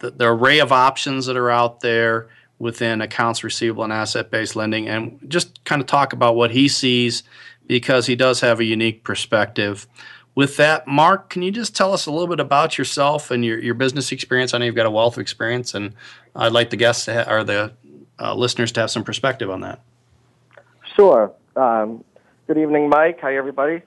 the, 0.00 0.10
the 0.10 0.26
array 0.26 0.60
of 0.60 0.72
options 0.72 1.26
that 1.26 1.36
are 1.36 1.50
out 1.50 1.80
there 1.80 2.28
within 2.58 3.00
accounts 3.00 3.44
receivable 3.44 3.84
and 3.84 3.92
asset 3.92 4.30
based 4.30 4.56
lending 4.56 4.88
and 4.88 5.18
just 5.28 5.62
kind 5.64 5.82
of 5.82 5.86
talk 5.86 6.12
about 6.12 6.36
what 6.36 6.52
he 6.52 6.68
sees 6.68 7.22
because 7.66 8.06
he 8.06 8.16
does 8.16 8.40
have 8.40 8.60
a 8.60 8.64
unique 8.64 9.04
perspective. 9.04 9.86
With 10.34 10.56
that, 10.56 10.88
Marc, 10.88 11.30
can 11.30 11.42
you 11.42 11.52
just 11.52 11.76
tell 11.76 11.92
us 11.92 12.06
a 12.06 12.10
little 12.10 12.26
bit 12.26 12.40
about 12.40 12.76
yourself 12.76 13.30
and 13.30 13.44
your, 13.44 13.58
your 13.58 13.74
business 13.74 14.10
experience? 14.10 14.52
I 14.52 14.58
know 14.58 14.64
you've 14.64 14.74
got 14.74 14.86
a 14.86 14.90
wealth 14.90 15.16
of 15.16 15.20
experience, 15.20 15.74
and 15.74 15.94
I'd 16.34 16.52
like 16.52 16.70
the 16.70 16.76
guests 16.76 17.06
ha- 17.06 17.26
or 17.28 17.44
the 17.44 17.72
uh, 18.18 18.34
listeners 18.34 18.72
to 18.72 18.80
have 18.80 18.90
some 18.90 19.04
perspective 19.04 19.48
on 19.48 19.60
that. 19.60 19.80
Sure. 20.96 21.32
Um, 21.54 22.04
good 22.48 22.58
evening, 22.58 22.88
Mike. 22.88 23.20
Hi, 23.20 23.36
everybody. 23.36 23.82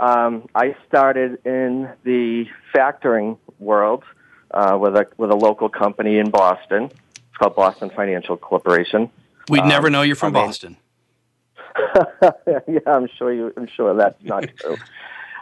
Um, 0.00 0.48
I 0.54 0.76
started 0.88 1.38
in 1.44 1.88
the 2.04 2.46
factoring 2.74 3.38
world 3.58 4.04
uh, 4.52 4.78
with 4.80 4.96
a 4.96 5.06
with 5.16 5.30
a 5.30 5.34
local 5.34 5.68
company 5.68 6.18
in 6.18 6.30
Boston. 6.30 6.84
It's 6.84 7.36
called 7.36 7.56
Boston 7.56 7.90
Financial 7.90 8.36
Corporation. 8.36 9.10
We'd 9.48 9.62
um, 9.62 9.68
never 9.68 9.90
know 9.90 10.02
you're 10.02 10.16
from 10.16 10.36
I 10.36 10.40
mean, 10.40 10.48
Boston. 10.48 10.76
yeah, 12.68 12.78
I'm 12.86 13.08
sure 13.18 13.32
you. 13.32 13.52
I'm 13.56 13.66
sure 13.66 13.94
that's 13.94 14.22
not 14.22 14.44
true. 14.56 14.76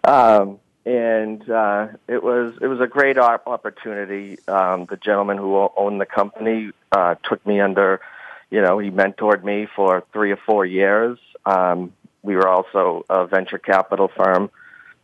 Um, 0.06 0.60
and 0.84 1.50
uh, 1.50 1.88
it 2.06 2.22
was 2.22 2.54
it 2.62 2.68
was 2.68 2.80
a 2.80 2.86
great 2.86 3.18
opportunity. 3.18 4.38
Um, 4.46 4.86
the 4.88 4.96
gentleman 4.96 5.36
who 5.36 5.68
owned 5.76 6.00
the 6.00 6.06
company 6.06 6.70
uh, 6.92 7.16
took 7.24 7.44
me 7.44 7.60
under, 7.60 8.00
you 8.48 8.62
know, 8.62 8.78
he 8.78 8.90
mentored 8.90 9.42
me 9.42 9.66
for 9.74 10.04
three 10.12 10.30
or 10.30 10.38
four 10.46 10.64
years. 10.64 11.18
Um, 11.44 11.92
we 12.22 12.36
were 12.36 12.48
also 12.48 13.04
a 13.10 13.26
venture 13.26 13.58
capital 13.58 14.08
firm 14.16 14.48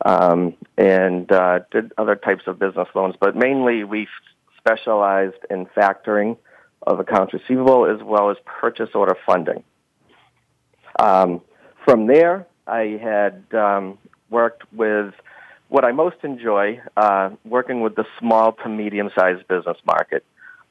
um, 0.04 0.54
and 0.78 1.30
uh, 1.32 1.60
did 1.72 1.92
other 1.98 2.14
types 2.14 2.44
of 2.46 2.60
business 2.60 2.88
loans, 2.94 3.16
but 3.18 3.34
mainly 3.34 3.82
we 3.82 4.06
specialized 4.58 5.38
in 5.50 5.66
factoring 5.66 6.36
of 6.82 7.00
accounts 7.00 7.32
receivable 7.32 7.86
as 7.86 8.00
well 8.04 8.30
as 8.30 8.36
purchase 8.44 8.90
order 8.94 9.16
funding. 9.26 9.64
Um, 10.98 11.40
from 11.84 12.06
there, 12.06 12.46
I 12.68 13.00
had 13.02 13.44
um, 13.52 13.98
worked 14.32 14.64
with 14.72 15.14
what 15.68 15.84
I 15.84 15.92
most 15.92 16.16
enjoy, 16.22 16.80
uh, 16.96 17.30
working 17.44 17.80
with 17.80 17.94
the 17.94 18.04
small 18.18 18.52
to 18.52 18.68
medium 18.68 19.10
sized 19.16 19.46
business 19.46 19.78
market. 19.86 20.24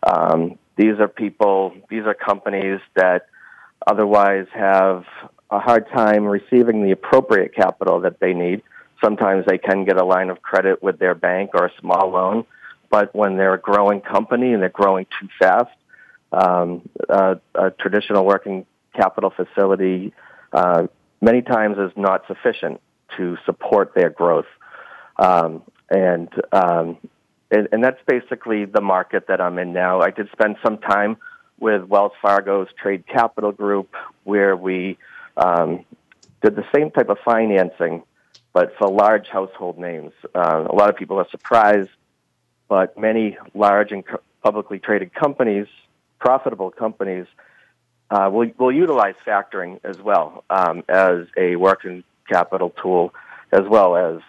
Um, 0.03 0.57
these 0.75 0.99
are 0.99 1.07
people, 1.07 1.73
these 1.89 2.03
are 2.05 2.13
companies 2.13 2.79
that 2.95 3.27
otherwise 3.87 4.47
have 4.53 5.05
a 5.49 5.59
hard 5.59 5.87
time 5.89 6.25
receiving 6.25 6.83
the 6.83 6.91
appropriate 6.91 7.55
capital 7.55 8.01
that 8.01 8.19
they 8.19 8.33
need. 8.33 8.61
Sometimes 9.03 9.45
they 9.45 9.57
can 9.57 9.85
get 9.85 9.97
a 9.97 10.05
line 10.05 10.29
of 10.29 10.41
credit 10.41 10.83
with 10.83 10.99
their 10.99 11.15
bank 11.15 11.51
or 11.53 11.65
a 11.65 11.71
small 11.79 12.11
loan, 12.11 12.45
but 12.89 13.15
when 13.15 13.37
they're 13.37 13.55
a 13.55 13.59
growing 13.59 14.01
company 14.01 14.53
and 14.53 14.61
they're 14.61 14.69
growing 14.69 15.05
too 15.19 15.27
fast, 15.39 15.71
um, 16.31 16.87
uh, 17.09 17.35
a 17.55 17.71
traditional 17.71 18.25
working 18.25 18.65
capital 18.95 19.31
facility 19.31 20.13
uh, 20.53 20.87
many 21.21 21.41
times 21.41 21.77
is 21.77 21.91
not 21.95 22.25
sufficient 22.27 22.81
to 23.17 23.37
support 23.45 23.93
their 23.93 24.09
growth. 24.09 24.45
Um, 25.17 25.63
and, 25.89 26.29
um, 26.51 26.97
and 27.51 27.67
and 27.71 27.83
that's 27.83 27.99
basically 28.07 28.65
the 28.65 28.81
market 28.81 29.27
that 29.27 29.41
I'm 29.41 29.59
in 29.59 29.73
now. 29.73 30.01
I 30.01 30.09
did 30.09 30.29
spend 30.31 30.55
some 30.63 30.77
time 30.77 31.17
with 31.59 31.83
Wells 31.83 32.13
Fargo's 32.21 32.69
Trade 32.81 33.05
Capital 33.07 33.51
Group, 33.51 33.93
where 34.23 34.55
we 34.55 34.97
um, 35.37 35.85
did 36.41 36.55
the 36.55 36.65
same 36.73 36.91
type 36.91 37.09
of 37.09 37.17
financing, 37.23 38.03
but 38.53 38.73
for 38.77 38.89
large 38.89 39.27
household 39.27 39.77
names. 39.77 40.13
Uh, 40.33 40.65
a 40.67 40.73
lot 40.73 40.89
of 40.89 40.95
people 40.95 41.17
are 41.19 41.27
surprised, 41.29 41.89
but 42.67 42.97
many 42.97 43.37
large 43.53 43.91
and 43.91 44.03
publicly 44.41 44.79
traded 44.79 45.13
companies, 45.13 45.67
profitable 46.19 46.71
companies, 46.71 47.27
uh, 48.09 48.29
will 48.31 48.49
will 48.57 48.71
utilize 48.71 49.15
factoring 49.25 49.79
as 49.83 49.97
well 49.97 50.43
um, 50.49 50.83
as 50.89 51.27
a 51.37 51.55
working 51.55 52.03
capital 52.31 52.69
tool, 52.81 53.13
as 53.51 53.61
well 53.67 53.95
as 53.95 54.21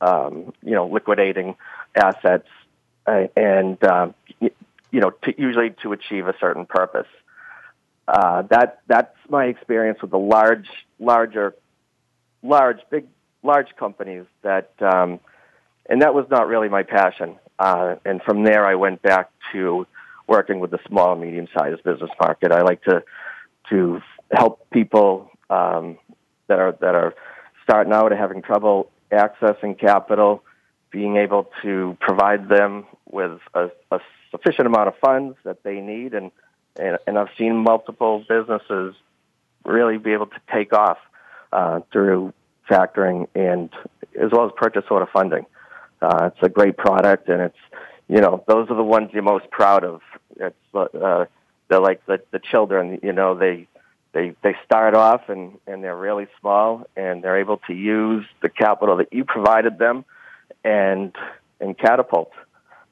um, 0.00 0.52
you 0.62 0.72
know 0.72 0.86
liquidating 0.86 1.56
assets 1.94 2.48
uh, 3.06 3.24
and 3.36 3.82
uh, 3.84 4.08
you 4.40 5.00
know 5.00 5.10
to, 5.10 5.34
usually 5.40 5.70
to 5.82 5.92
achieve 5.92 6.26
a 6.26 6.34
certain 6.40 6.66
purpose. 6.66 7.06
Uh, 8.06 8.42
that 8.50 8.80
that's 8.86 9.16
my 9.28 9.46
experience 9.46 10.00
with 10.02 10.10
the 10.10 10.18
large, 10.18 10.68
larger, 10.98 11.54
large, 12.42 12.78
big, 12.90 13.06
large 13.42 13.68
companies. 13.78 14.24
That 14.42 14.72
um, 14.80 15.20
and 15.88 16.02
that 16.02 16.14
was 16.14 16.26
not 16.30 16.48
really 16.48 16.68
my 16.68 16.82
passion. 16.82 17.36
Uh, 17.58 17.96
and 18.04 18.20
from 18.22 18.44
there, 18.44 18.66
I 18.66 18.74
went 18.74 19.00
back 19.00 19.30
to 19.52 19.86
working 20.26 20.58
with 20.58 20.70
the 20.70 20.78
small 20.88 21.14
medium-sized 21.16 21.82
business 21.84 22.10
market. 22.20 22.52
I 22.52 22.62
like 22.62 22.82
to 22.84 23.02
to 23.70 24.00
help 24.32 24.68
people 24.70 25.30
um, 25.48 25.98
that 26.48 26.58
are 26.58 26.72
that 26.80 26.94
are 26.94 27.14
starting 27.64 27.92
out 27.92 28.12
and 28.12 28.20
having 28.20 28.42
trouble 28.42 28.90
accessing 29.10 29.78
capital 29.78 30.42
being 30.90 31.16
able 31.16 31.50
to 31.62 31.96
provide 32.00 32.48
them 32.48 32.86
with 33.10 33.40
a, 33.54 33.68
a 33.90 33.98
sufficient 34.30 34.66
amount 34.66 34.86
of 34.86 34.94
funds 34.98 35.36
that 35.42 35.62
they 35.64 35.80
need, 35.80 36.14
and, 36.14 36.30
and 36.76 36.98
and 37.06 37.18
I've 37.18 37.30
seen 37.36 37.56
multiple 37.56 38.24
businesses 38.28 38.94
really 39.64 39.98
be 39.98 40.12
able 40.12 40.26
to 40.26 40.40
take 40.52 40.72
off 40.72 40.98
uh, 41.52 41.80
through 41.92 42.32
factoring 42.70 43.26
and 43.34 43.70
as 44.20 44.30
well 44.30 44.46
as 44.46 44.52
purchase 44.56 44.84
order 44.88 45.08
funding. 45.12 45.46
Uh, 46.00 46.30
it's 46.32 46.42
a 46.42 46.48
great 46.48 46.76
product, 46.76 47.28
and 47.28 47.40
it's 47.40 47.58
you 48.08 48.20
know 48.20 48.44
those 48.46 48.70
are 48.70 48.76
the 48.76 48.84
ones 48.84 49.10
you're 49.12 49.22
most 49.22 49.50
proud 49.50 49.84
of. 49.84 50.00
It's 50.36 50.54
uh, 50.74 51.24
they're 51.68 51.80
like 51.80 52.04
the 52.06 52.20
the 52.30 52.38
children. 52.38 53.00
You 53.02 53.12
know 53.12 53.36
they 53.36 53.66
they 54.14 54.34
they 54.42 54.56
start 54.64 54.94
off 54.94 55.28
and 55.28 55.58
and 55.66 55.84
they're 55.84 55.96
really 55.96 56.28
small, 56.40 56.86
and 56.96 57.22
they're 57.22 57.38
able 57.38 57.58
to 57.66 57.74
use 57.74 58.24
the 58.40 58.48
capital 58.48 58.96
that 58.98 59.12
you 59.12 59.24
provided 59.24 59.78
them, 59.78 60.04
and 60.64 61.14
and 61.60 61.76
catapult, 61.76 62.32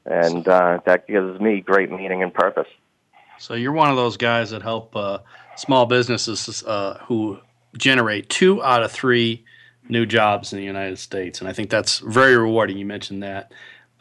and 0.05 0.47
uh, 0.47 0.81
that 0.85 1.07
gives 1.07 1.41
me 1.41 1.61
great 1.61 1.91
meaning 1.91 2.23
and 2.23 2.35
purpose. 2.35 2.69
So 3.39 3.55
you're 3.55 3.73
one 3.73 3.91
of 3.91 3.97
those 3.97 4.17
guys 4.17 4.51
that 4.51 4.63
help 4.63 4.95
uh, 4.95 5.19
small 5.57 5.87
businesses 5.87 6.63
uh, 6.65 6.99
who 7.07 7.39
generate 7.79 8.29
two 8.29 8.63
out 8.63 8.83
of 8.83 8.93
three 8.93 9.45
new 9.89 10.05
jobs 10.05 10.53
in 10.53 10.59
the 10.59 10.65
United 10.65 10.99
States, 10.99 11.41
and 11.41 11.49
I 11.49 11.53
think 11.53 11.71
that's 11.71 12.01
very 12.01 12.37
rewarding. 12.37 12.77
You 12.77 12.87
mentioned 12.87 13.23
that. 13.23 13.53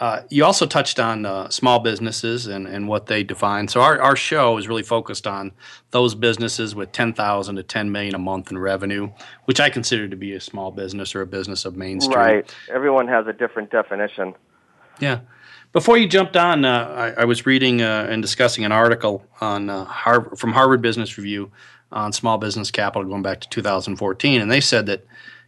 Uh, 0.02 0.24
you 0.30 0.44
also 0.44 0.66
touched 0.66 1.00
on 1.00 1.28
uh, 1.28 1.48
small 1.50 1.78
businesses 1.78 2.48
and, 2.48 2.66
and 2.66 2.88
what 2.88 3.06
they 3.06 3.24
define. 3.24 3.68
So 3.68 3.82
our, 3.82 4.02
our 4.02 4.16
show 4.16 4.58
is 4.58 4.68
really 4.68 4.82
focused 4.82 5.28
on 5.28 5.52
those 5.92 6.16
businesses 6.16 6.74
with 6.74 6.92
10,000 6.92 7.56
to 7.56 7.62
10 7.62 7.92
million 7.92 8.16
a 8.16 8.18
month 8.18 8.50
in 8.50 8.58
revenue, 8.58 9.12
which 9.46 9.60
I 9.60 9.70
consider 9.70 10.10
to 10.10 10.16
be 10.16 10.34
a 10.34 10.40
small 10.40 10.72
business 10.72 11.14
or 11.14 11.22
a 11.22 11.28
business 11.28 11.66
of 11.66 11.76
Main 11.76 12.02
Street. 12.02 12.16
Right. 12.16 12.56
Everyone 12.74 13.08
has 13.10 13.28
a 13.28 13.34
different 13.34 13.70
definition. 13.70 14.34
Yeah. 15.00 15.20
Before 15.72 16.00
you 16.00 16.08
jumped 16.08 16.36
on, 16.36 16.66
uh, 16.66 17.14
I, 17.16 17.22
I, 17.22 17.26
was 17.26 17.46
reading 17.46 17.84
uh, 17.84 18.08
and 18.10 18.24
discussing 18.24 18.66
an 18.66 18.72
article 18.72 19.24
on 19.40 19.70
uh, 19.70 19.86
Harvard, 19.86 20.40
from 20.40 20.52
Harvard 20.52 20.82
Business 20.82 21.16
Review 21.16 21.52
on 21.92 22.12
small 22.12 22.40
business 22.40 22.72
capital 22.72 23.08
going 23.08 23.22
back 23.22 23.40
to 23.42 23.50
2014, 23.50 24.42
and 24.42 24.52
they 24.52 24.62
said 24.62 24.88
that 24.88 25.06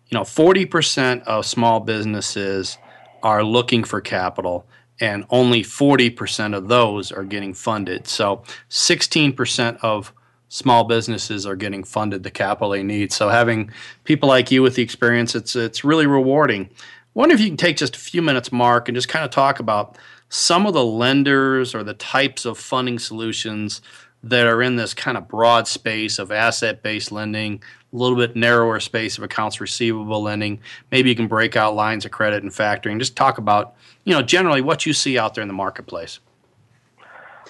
you 0.09 0.17
know 0.17 0.23
40% 0.23 1.23
of 1.23 1.43
small 1.45 1.79
businesses 1.79 2.77
are 3.23 3.43
looking 3.43 3.83
for 3.83 4.01
capital 4.01 4.67
and 4.99 5.25
only 5.29 5.63
40% 5.63 6.55
of 6.55 6.67
those 6.67 7.11
are 7.11 7.23
getting 7.23 7.53
funded. 7.53 8.07
So 8.07 8.43
16% 8.69 9.79
of 9.81 10.13
small 10.49 10.83
businesses 10.83 11.47
are 11.47 11.55
getting 11.55 11.83
funded 11.83 12.21
the 12.21 12.29
capital 12.29 12.69
they 12.69 12.83
need. 12.83 13.11
So 13.11 13.29
having 13.29 13.71
people 14.03 14.29
like 14.29 14.51
you 14.51 14.61
with 14.61 14.75
the 14.75 14.83
experience, 14.83 15.33
it's 15.33 15.55
it's 15.55 15.83
really 15.83 16.05
rewarding. 16.05 16.69
I 16.71 16.75
wonder 17.15 17.33
if 17.33 17.41
you 17.41 17.47
can 17.47 17.57
take 17.57 17.77
just 17.77 17.95
a 17.95 17.99
few 17.99 18.21
minutes, 18.21 18.51
Marc, 18.51 18.87
and 18.87 18.95
just 18.95 19.09
kind 19.09 19.25
of 19.25 19.31
talk 19.31 19.59
about 19.59 19.97
some 20.29 20.65
of 20.65 20.73
the 20.73 20.85
lenders 20.85 21.73
or 21.73 21.83
the 21.83 21.95
types 21.95 22.45
of 22.45 22.57
funding 22.57 22.99
solutions 22.99 23.81
that 24.23 24.47
are 24.47 24.61
in 24.61 24.75
this 24.75 24.93
kind 24.93 25.17
of 25.17 25.27
broad 25.27 25.67
space 25.67 26.17
of 26.17 26.31
asset-based 26.31 27.11
lending, 27.11 27.61
a 27.93 27.95
little 27.95 28.17
bit 28.17 28.35
narrower 28.35 28.79
space 28.79 29.17
of 29.17 29.23
accounts 29.23 29.61
receivable 29.61 30.21
lending. 30.21 30.59
Maybe 30.91 31.09
you 31.09 31.15
can 31.15 31.27
break 31.27 31.55
out 31.55 31.75
lines 31.75 32.05
of 32.05 32.11
credit 32.11 32.43
and 32.43 32.51
factoring. 32.51 32.97
Just 32.97 33.15
talk 33.15 33.37
about, 33.37 33.75
you 34.03 34.13
know, 34.13 34.21
generally 34.21 34.61
what 34.61 34.85
you 34.85 34.93
see 34.93 35.17
out 35.17 35.35
there 35.35 35.43
in 35.43 35.47
the 35.47 35.53
marketplace. 35.53 36.19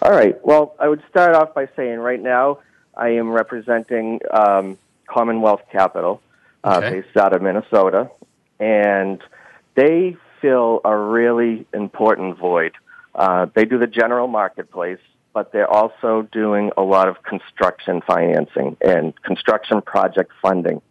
All 0.02 0.12
right. 0.12 0.36
Well, 0.46 0.76
I 0.80 0.90
would 0.90 1.02
start 1.10 1.34
off 1.36 1.54
by 1.54 1.70
saying 1.76 2.00
right 2.00 2.22
now 2.22 2.60
I 2.96 3.10
am 3.10 3.30
representing 3.30 4.20
um, 4.32 4.78
Commonwealth 5.08 5.62
Capital, 5.72 6.22
uh, 6.64 6.82
okay. 6.84 7.02
based 7.02 7.16
out 7.16 7.34
of 7.34 7.42
Minnesota, 7.42 8.12
and 8.60 9.22
they 9.76 10.18
fill 10.42 10.82
a 10.84 10.96
really 10.96 11.66
important 11.74 12.38
void. 12.38 12.74
Uh, 13.16 13.46
they 13.54 13.64
do 13.64 13.78
the 13.78 13.88
general 13.88 14.28
marketplace 14.28 15.00
but 15.34 15.52
they're 15.52 15.72
also 15.72 16.28
doing 16.32 16.72
a 16.78 16.82
lot 16.82 17.08
of 17.08 17.24
construction 17.24 18.02
financing 18.06 18.78
and 18.82 19.20
construction 19.24 19.82
project 19.82 20.32
funding. 20.42 20.82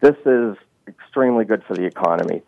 This 0.00 0.16
is 0.26 0.56
extremely 0.88 1.44
good 1.44 1.62
for 1.66 1.74
the 1.74 1.84
economy. 1.84 2.42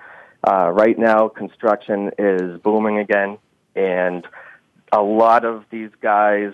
Uh, 0.47 0.71
right 0.71 0.99
now, 0.99 1.29
construction 1.29 2.11
is 2.19 2.61
booming 2.61 2.99
again, 2.99 3.39
and 3.75 4.27
a 4.93 5.01
lot 5.01 5.45
of 5.45 5.65
these 5.71 5.91
guys 6.01 6.53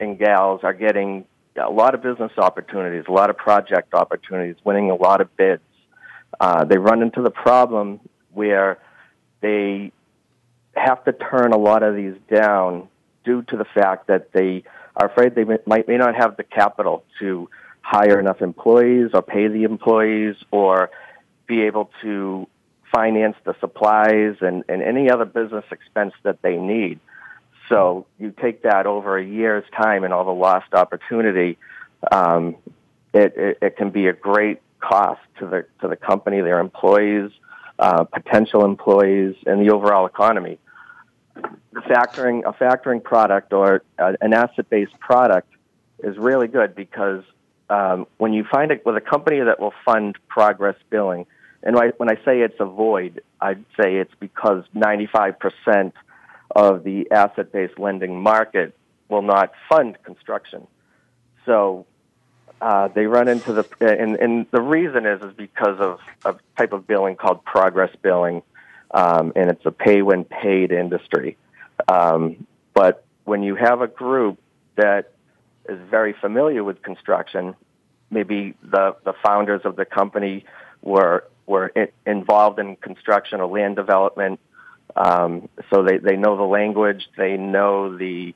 and 0.00 0.18
gals 0.18 0.60
are 0.62 0.74
getting 0.74 1.24
a 1.56 1.70
lot 1.70 1.94
of 1.94 2.02
business 2.02 2.32
opportunities, 2.36 3.04
a 3.08 3.12
lot 3.12 3.30
of 3.30 3.36
project 3.36 3.94
opportunities, 3.94 4.56
winning 4.64 4.90
a 4.90 4.94
lot 4.94 5.20
of 5.20 5.34
bids. 5.36 5.62
Uh, 6.38 6.64
they 6.64 6.76
run 6.76 7.02
into 7.02 7.22
the 7.22 7.30
problem 7.30 8.00
where 8.32 8.78
they 9.40 9.90
have 10.74 11.02
to 11.04 11.12
turn 11.12 11.52
a 11.52 11.58
lot 11.58 11.82
of 11.82 11.94
these 11.94 12.14
down 12.30 12.88
due 13.26 13.42
to 13.42 13.56
the 13.56 13.66
fact 13.66 14.06
that 14.06 14.32
they 14.32 14.62
are 14.96 15.08
afraid 15.08 15.34
they 15.34 15.44
may, 15.44 15.58
might 15.66 15.86
may 15.86 15.98
not 15.98 16.14
have 16.14 16.38
the 16.38 16.44
capital 16.44 17.04
to 17.18 17.50
hire 17.82 18.18
enough 18.18 18.40
employees 18.40 19.10
or 19.12 19.20
pay 19.20 19.48
the 19.48 19.64
employees 19.64 20.36
or 20.50 20.90
be 21.46 21.62
able 21.62 21.90
to 22.02 22.48
finance 22.94 23.36
the 23.44 23.54
supplies 23.60 24.36
and, 24.40 24.64
and 24.68 24.82
any 24.82 25.10
other 25.10 25.24
business 25.24 25.64
expense 25.70 26.14
that 26.22 26.40
they 26.42 26.56
need. 26.56 26.98
So 27.68 28.06
you 28.18 28.32
take 28.40 28.62
that 28.62 28.86
over 28.86 29.18
a 29.18 29.24
year's 29.24 29.64
time 29.76 30.04
and 30.04 30.14
all 30.14 30.24
the 30.24 30.30
lost 30.30 30.72
opportunity, 30.72 31.58
um, 32.10 32.56
it, 33.12 33.36
it, 33.36 33.58
it 33.60 33.76
can 33.76 33.90
be 33.90 34.06
a 34.06 34.12
great 34.12 34.60
cost 34.80 35.20
to 35.38 35.46
the 35.46 35.66
to 35.80 35.88
the 35.88 35.96
company, 35.96 36.40
their 36.40 36.60
employees, 36.60 37.30
uh, 37.78 38.04
potential 38.04 38.64
employees, 38.64 39.34
and 39.46 39.60
the 39.60 39.72
overall 39.72 40.06
economy 40.06 40.58
factoring 41.74 42.42
a 42.44 42.52
factoring 42.52 43.02
product 43.02 43.52
or 43.52 43.82
an 43.98 44.32
asset-based 44.32 44.98
product 44.98 45.52
is 46.02 46.16
really 46.16 46.48
good 46.48 46.74
because 46.74 47.22
um, 47.68 48.06
when 48.18 48.32
you 48.32 48.44
find 48.44 48.70
it 48.70 48.84
with 48.86 48.96
a 48.96 49.00
company 49.00 49.40
that 49.40 49.60
will 49.60 49.74
fund 49.84 50.16
progress 50.28 50.76
billing, 50.90 51.26
and 51.62 51.76
when 51.98 52.10
I 52.10 52.14
say 52.24 52.40
it's 52.40 52.60
a 52.60 52.64
void, 52.64 53.22
I'd 53.40 53.64
say 53.80 53.96
it's 53.96 54.14
because 54.20 54.64
95% 54.74 55.92
of 56.54 56.84
the 56.84 57.10
asset-based 57.10 57.78
lending 57.78 58.20
market 58.20 58.76
will 59.08 59.22
not 59.22 59.52
fund 59.68 59.96
construction. 60.04 60.66
So 61.44 61.86
uh, 62.60 62.88
they 62.88 63.06
run 63.06 63.28
into 63.28 63.52
the 63.52 63.66
and, 63.80 64.16
and 64.16 64.46
the 64.50 64.62
reason 64.62 65.06
is 65.06 65.22
is 65.22 65.32
because 65.36 65.78
of 65.80 66.00
a 66.24 66.36
type 66.56 66.72
of 66.72 66.86
billing 66.86 67.16
called 67.16 67.44
progress 67.44 67.94
billing, 68.00 68.42
um, 68.90 69.32
and 69.36 69.50
it's 69.50 69.64
a 69.66 69.70
pay 69.70 70.02
when 70.02 70.24
paid 70.24 70.72
industry. 70.72 71.36
Um, 71.88 72.46
but 72.74 73.04
when 73.24 73.42
you 73.42 73.54
have 73.56 73.80
a 73.80 73.86
group 73.86 74.38
that 74.76 75.12
is 75.68 75.78
very 75.90 76.12
familiar 76.12 76.62
with 76.62 76.82
construction, 76.82 77.54
maybe 78.10 78.54
the, 78.62 78.96
the 79.04 79.14
founders 79.24 79.62
of 79.64 79.76
the 79.76 79.84
company 79.84 80.44
were 80.82 81.24
were 81.46 81.72
involved 82.04 82.58
in 82.58 82.74
construction 82.74 83.40
or 83.40 83.46
land 83.46 83.76
development, 83.76 84.40
um, 84.96 85.48
so 85.70 85.84
they, 85.84 85.98
they 85.98 86.16
know 86.16 86.36
the 86.36 86.42
language, 86.42 87.08
they 87.16 87.36
know 87.36 87.96
the, 87.96 88.34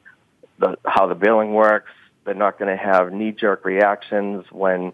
the 0.59 0.77
how 0.85 1.07
the 1.07 1.15
billing 1.15 1.53
works. 1.53 1.91
They're 2.25 2.35
not 2.35 2.59
going 2.59 2.77
to 2.77 2.83
have 2.83 3.13
knee 3.13 3.33
jerk 3.33 3.65
reactions 3.65 4.45
when 4.51 4.93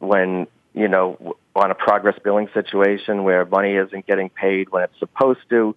when 0.00 0.48
you 0.74 0.88
know 0.88 1.36
on 1.60 1.70
a 1.70 1.74
progress 1.74 2.18
billing 2.24 2.48
situation 2.54 3.24
where 3.24 3.44
money 3.44 3.74
isn't 3.76 4.06
getting 4.06 4.30
paid 4.30 4.70
when 4.70 4.82
it's 4.82 4.98
supposed 4.98 5.40
to. 5.50 5.76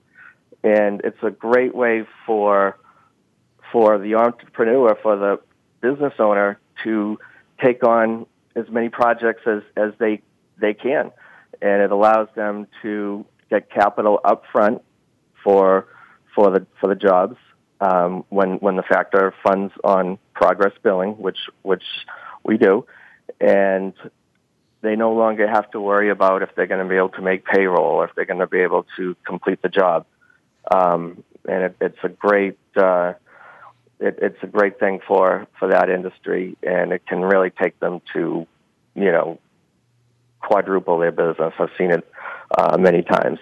And 0.64 1.02
it's 1.04 1.22
a 1.22 1.30
great 1.30 1.76
way 1.76 2.06
for 2.26 2.78
for 3.72 3.98
the 3.98 4.16
entrepreneur, 4.16 4.98
for 5.02 5.18
the 5.18 5.40
business 5.82 6.14
owner 6.20 6.60
to 6.84 7.20
take 7.62 7.84
on 7.84 8.26
as 8.56 8.70
many 8.70 8.90
projects 8.90 9.42
as, 9.46 9.62
as 9.76 9.92
they 10.00 10.22
they 10.60 10.74
can, 10.74 11.12
and 11.62 11.82
it 11.82 11.92
allows 11.92 12.28
them 12.36 12.68
to 12.82 13.26
get 13.50 13.70
capital 13.70 14.20
up 14.24 14.44
front 14.52 14.82
for 15.44 15.88
for 16.34 16.52
the 16.52 16.66
for 16.80 16.88
the 16.88 16.96
jobs 16.96 17.36
um, 17.82 18.24
when 18.30 18.54
when 18.58 18.76
the 18.76 18.84
factor 18.84 19.34
funds 19.44 19.74
on 19.84 20.18
progress 20.34 20.74
billing, 20.82 21.12
which 21.18 21.40
which 21.64 21.84
we 22.44 22.58
do, 22.58 22.86
and 23.42 23.94
they 24.84 24.96
no 24.96 25.14
longer 25.14 25.48
have 25.48 25.70
to 25.72 25.82
worry 25.82 26.12
about 26.12 26.44
if 26.44 26.50
they're 26.56 26.68
going 26.68 26.84
to 26.84 26.90
be 26.90 26.98
able 26.98 27.10
to 27.10 27.22
make 27.22 27.46
payroll 27.46 27.96
or 27.96 28.06
if 28.06 28.16
they're 28.16 28.26
going 28.26 28.40
to 28.40 28.48
be 28.48 28.60
able 28.60 28.86
to 28.98 29.16
complete 29.26 29.62
the 29.64 29.70
job 29.70 30.06
um, 30.72 31.24
and 31.48 31.64
it, 31.64 31.76
it's 31.82 31.98
a 32.04 32.10
great 32.10 32.58
uh, 32.76 33.14
it, 34.00 34.20
it's 34.22 34.44
a 34.44 34.48
great 34.48 34.80
thing 34.80 35.00
for 35.08 35.48
for 35.60 35.70
that 35.70 35.90
industry, 35.90 36.58
and 36.64 36.92
it 36.92 37.06
can 37.08 37.22
really 37.22 37.50
take 37.50 37.80
them 37.80 38.02
to 38.14 38.46
you 38.96 39.12
know 39.12 39.40
quadruple 40.42 40.98
their 41.00 41.12
business. 41.12 41.54
I've 41.58 41.70
seen 41.78 41.92
it 41.92 42.08
uh, 42.58 42.78
many 42.78 43.02
times. 43.02 43.40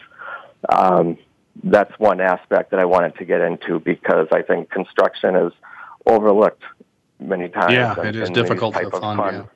Um, 0.70 1.18
that's 1.64 1.92
one 2.00 2.22
aspect 2.22 2.72
that 2.72 2.80
I 2.80 2.86
wanted 2.86 3.18
to 3.18 3.26
get 3.26 3.42
into 3.42 3.80
because 3.80 4.28
I 4.32 4.42
think 4.42 4.70
construction 4.70 5.36
is 5.36 5.52
overlooked 6.06 6.64
many 7.20 7.50
times. 7.50 7.74
Yeah, 7.74 8.00
it 8.02 8.16
is 8.16 8.30
difficult 8.30 8.76
to 8.76 8.90
fund. 8.92 9.48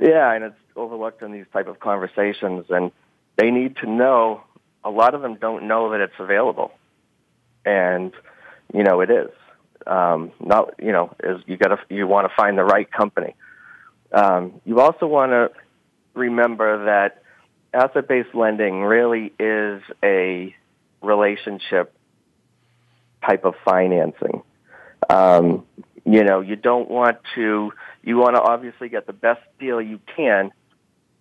Yeah. 0.00 0.08
yeah, 0.08 0.32
and 0.34 0.44
it's 0.44 0.56
overlooked 0.78 1.22
in 1.22 1.32
these 1.32 1.46
type 1.52 1.68
of 1.68 1.80
conversations, 1.80 2.66
and 2.70 2.92
they 3.36 3.50
need 3.50 3.76
to 3.78 3.90
know 3.90 4.42
a 4.84 4.90
lot 4.90 5.14
of 5.14 5.22
them 5.22 5.36
don't 5.36 5.66
know 5.68 5.90
that 5.90 6.00
it's 6.00 6.18
available, 6.18 6.72
and 7.64 8.12
you 8.72 8.82
know 8.82 9.00
it 9.00 9.10
is. 9.10 9.30
Um, 9.86 10.32
not 10.40 10.74
you 10.78 10.92
know 10.92 11.14
is 11.22 11.40
you 11.46 11.56
got 11.56 11.68
to 11.68 11.78
you 11.94 12.06
want 12.06 12.28
to 12.28 12.34
find 12.34 12.56
the 12.56 12.64
right 12.64 12.90
company. 12.90 13.34
Um, 14.12 14.60
you 14.64 14.80
also 14.80 15.06
want 15.06 15.32
to 15.32 15.50
remember 16.14 16.86
that 16.86 17.22
asset-based 17.74 18.34
lending 18.34 18.82
really 18.82 19.32
is 19.38 19.82
a 20.02 20.54
relationship 21.02 21.92
type 23.26 23.44
of 23.44 23.54
financing. 23.64 24.42
Um, 25.10 25.66
you 26.04 26.24
know, 26.24 26.40
you 26.40 26.56
don't 26.56 26.90
want 26.90 27.18
to. 27.34 27.72
You 28.02 28.16
want 28.16 28.36
to 28.36 28.42
obviously 28.42 28.88
get 28.88 29.06
the 29.06 29.12
best 29.12 29.42
deal 29.60 29.80
you 29.82 30.00
can, 30.16 30.52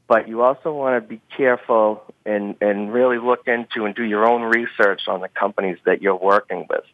but 0.08 0.28
you 0.28 0.42
also 0.42 0.74
want 0.74 1.04
to 1.04 1.08
be 1.08 1.22
careful 1.36 2.04
and 2.26 2.56
and 2.62 2.94
really 2.94 3.18
look 3.18 3.48
into 3.48 3.86
and 3.86 3.94
do 3.94 4.04
your 4.04 4.28
own 4.28 4.42
research 4.44 5.02
on 5.08 5.22
the 5.22 5.28
companies 5.28 5.78
that 5.86 6.02
you're 6.02 6.16
working 6.16 6.66
with. 6.70 6.86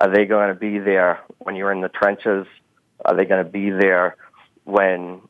Are 0.00 0.10
they 0.12 0.24
going 0.24 0.48
to 0.48 0.58
be 0.58 0.78
there 0.78 1.20
when 1.38 1.56
you're 1.56 1.72
in 1.72 1.80
the 1.80 1.88
trenches? 1.88 2.46
Are 3.04 3.16
they 3.16 3.24
going 3.24 3.44
to 3.44 3.50
be 3.50 3.70
there 3.70 4.16
when 4.64 5.20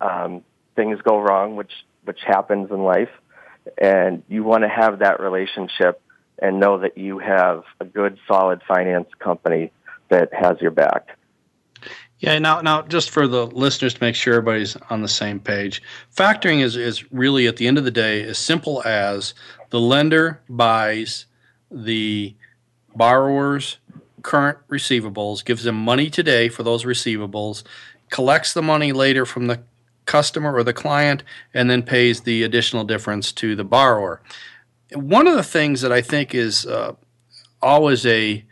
um, 0.00 0.42
things 0.76 1.00
go 1.02 1.18
wrong, 1.18 1.56
which 1.56 1.72
which 2.04 2.20
happens 2.24 2.70
in 2.70 2.82
life? 2.82 3.10
And 3.76 4.22
you 4.28 4.44
want 4.44 4.62
to 4.62 4.68
have 4.68 5.00
that 5.00 5.20
relationship 5.20 6.00
and 6.40 6.60
know 6.60 6.78
that 6.78 6.96
you 6.96 7.18
have 7.18 7.64
a 7.80 7.84
good, 7.84 8.18
solid 8.26 8.62
finance 8.66 9.08
company 9.18 9.72
that 10.08 10.32
has 10.32 10.60
your 10.60 10.70
back. 10.70 11.17
Yeah, 12.20 12.38
now 12.40 12.60
now 12.60 12.82
just 12.82 13.10
for 13.10 13.28
the 13.28 13.46
listeners 13.46 13.94
to 13.94 14.02
make 14.02 14.16
sure 14.16 14.34
everybody's 14.34 14.76
on 14.90 15.02
the 15.02 15.08
same 15.08 15.38
page. 15.38 15.82
Factoring 16.14 16.62
is 16.62 16.76
is 16.76 17.10
really 17.12 17.46
at 17.46 17.56
the 17.56 17.66
end 17.68 17.78
of 17.78 17.84
the 17.84 17.92
day 17.92 18.22
as 18.24 18.38
simple 18.38 18.82
as 18.84 19.34
the 19.70 19.80
lender 19.80 20.40
buys 20.48 21.26
the 21.70 22.34
borrower's 22.94 23.78
current 24.22 24.58
receivables, 24.68 25.44
gives 25.44 25.62
them 25.62 25.76
money 25.76 26.10
today 26.10 26.48
for 26.48 26.64
those 26.64 26.84
receivables, 26.84 27.62
collects 28.10 28.52
the 28.52 28.62
money 28.62 28.90
later 28.92 29.24
from 29.24 29.46
the 29.46 29.60
customer 30.04 30.54
or 30.54 30.64
the 30.64 30.72
client, 30.72 31.22
and 31.54 31.70
then 31.70 31.82
pays 31.82 32.22
the 32.22 32.42
additional 32.42 32.82
difference 32.82 33.30
to 33.30 33.54
the 33.54 33.64
borrower. 33.64 34.20
One 34.92 35.28
of 35.28 35.36
the 35.36 35.44
things 35.44 35.82
that 35.82 35.92
I 35.92 36.00
think 36.00 36.34
is 36.34 36.66
uh, 36.66 36.94
always 37.62 38.04
a 38.06 38.44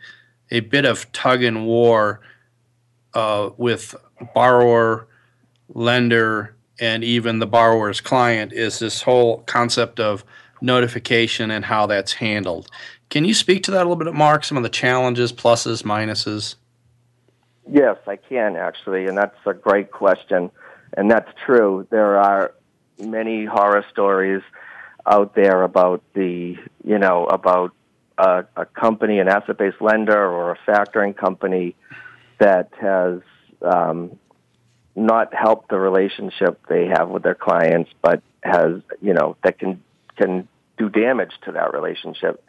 a 0.49 0.61
bit 0.61 0.85
of 0.85 1.11
tug 1.11 1.43
and 1.43 1.65
war 1.65 2.21
uh, 3.13 3.49
with 3.57 3.95
borrower, 4.33 5.07
lender, 5.69 6.55
and 6.79 7.03
even 7.03 7.39
the 7.39 7.47
borrower's 7.47 8.01
client 8.01 8.53
is 8.53 8.79
this 8.79 9.01
whole 9.01 9.39
concept 9.39 9.99
of 9.99 10.23
notification 10.61 11.51
and 11.51 11.65
how 11.65 11.85
that's 11.85 12.13
handled. 12.13 12.69
Can 13.09 13.25
you 13.25 13.33
speak 13.33 13.63
to 13.63 13.71
that 13.71 13.85
a 13.85 13.87
little 13.89 13.95
bit, 13.95 14.13
Marc? 14.13 14.43
Some 14.43 14.57
of 14.57 14.63
the 14.63 14.69
challenges, 14.69 15.31
pluses, 15.31 15.83
minuses? 15.83 16.55
Yes, 17.69 17.97
I 18.07 18.15
can 18.15 18.55
actually, 18.55 19.07
and 19.07 19.17
that's 19.17 19.37
a 19.45 19.53
great 19.53 19.91
question. 19.91 20.51
And 20.95 21.11
that's 21.11 21.29
true. 21.45 21.87
There 21.89 22.17
are 22.17 22.53
many 22.99 23.45
horror 23.45 23.85
stories 23.91 24.41
out 25.05 25.35
there 25.35 25.63
about 25.63 26.01
the, 26.13 26.57
you 26.83 26.97
know, 26.97 27.25
about 27.25 27.73
a, 28.17 28.45
a 28.55 28.65
company, 28.65 29.19
an 29.19 29.27
asset-based 29.27 29.81
lender 29.81 30.17
or 30.17 30.51
a 30.51 30.57
factoring 30.67 31.15
company 31.15 31.75
that 32.39 32.69
has 32.79 33.21
um, 33.61 34.17
not 34.95 35.33
helped 35.33 35.69
the 35.69 35.79
relationship 35.79 36.59
they 36.67 36.87
have 36.87 37.09
with 37.09 37.23
their 37.23 37.35
clients, 37.35 37.89
but 38.01 38.21
has, 38.41 38.81
you 39.01 39.13
know, 39.13 39.35
that 39.43 39.59
can 39.59 39.83
can 40.17 40.47
do 40.77 40.89
damage 40.89 41.31
to 41.45 41.51
that 41.51 41.73
relationship. 41.73 42.43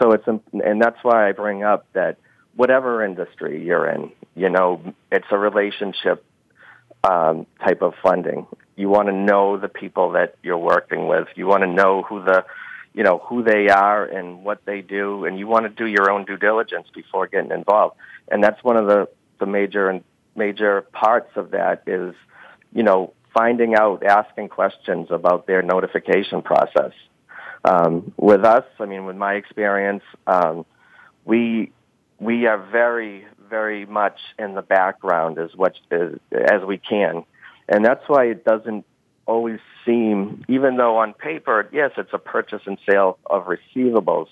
So 0.00 0.12
it's, 0.12 0.26
and 0.26 0.80
that's 0.80 0.96
why 1.02 1.28
I 1.28 1.32
bring 1.32 1.62
up 1.62 1.86
that 1.92 2.16
whatever 2.56 3.04
industry 3.04 3.64
you're 3.64 3.88
in, 3.88 4.12
you 4.34 4.48
know, 4.48 4.80
it's 5.10 5.26
a 5.30 5.38
relationship 5.38 6.24
um, 7.04 7.46
type 7.62 7.82
of 7.82 7.94
funding. 8.02 8.46
You 8.76 8.88
want 8.88 9.08
to 9.08 9.14
know 9.14 9.58
the 9.58 9.68
people 9.68 10.12
that 10.12 10.36
you're 10.42 10.58
working 10.58 11.08
with. 11.08 11.28
You 11.34 11.46
want 11.46 11.62
to 11.62 11.68
know 11.68 12.02
who 12.02 12.24
the, 12.24 12.44
you 12.94 13.02
know, 13.04 13.18
who 13.18 13.42
they 13.42 13.68
are 13.68 14.04
and 14.04 14.44
what 14.44 14.64
they 14.64 14.80
do, 14.80 15.24
and 15.24 15.38
you 15.38 15.46
want 15.46 15.64
to 15.64 15.68
do 15.68 15.86
your 15.86 16.10
own 16.10 16.24
due 16.24 16.36
diligence 16.36 16.88
before 16.94 17.26
getting 17.26 17.50
involved. 17.50 17.96
And 18.30 18.42
that's 18.42 18.62
one 18.64 18.76
of 18.76 18.86
the 18.86 19.08
the 19.42 19.46
major 19.46 19.88
and 19.90 20.04
major 20.36 20.82
parts 20.92 21.32
of 21.36 21.50
that 21.50 21.82
is, 21.86 22.14
you 22.72 22.84
know, 22.84 23.12
finding 23.34 23.74
out, 23.74 24.04
asking 24.04 24.48
questions 24.48 25.08
about 25.10 25.46
their 25.48 25.62
notification 25.62 26.42
process. 26.42 26.92
Um, 27.64 28.12
with 28.16 28.44
us, 28.44 28.64
I 28.78 28.86
mean, 28.86 29.04
with 29.04 29.16
my 29.16 29.34
experience, 29.34 30.04
um, 30.26 30.64
we 31.24 31.72
we 32.20 32.46
are 32.46 32.58
very, 32.80 33.26
very 33.50 33.84
much 33.84 34.18
in 34.38 34.54
the 34.54 34.62
background 34.62 35.38
as 35.38 35.50
much 35.56 35.76
as, 35.90 36.10
as 36.32 36.60
we 36.64 36.78
can. 36.78 37.24
And 37.68 37.84
that's 37.84 38.04
why 38.06 38.26
it 38.26 38.44
doesn't 38.44 38.84
always 39.26 39.58
seem, 39.84 40.44
even 40.48 40.76
though 40.76 40.98
on 40.98 41.14
paper, 41.14 41.68
yes, 41.72 41.90
it's 41.96 42.12
a 42.12 42.18
purchase 42.18 42.62
and 42.66 42.78
sale 42.88 43.18
of 43.26 43.46
receivables, 43.46 44.28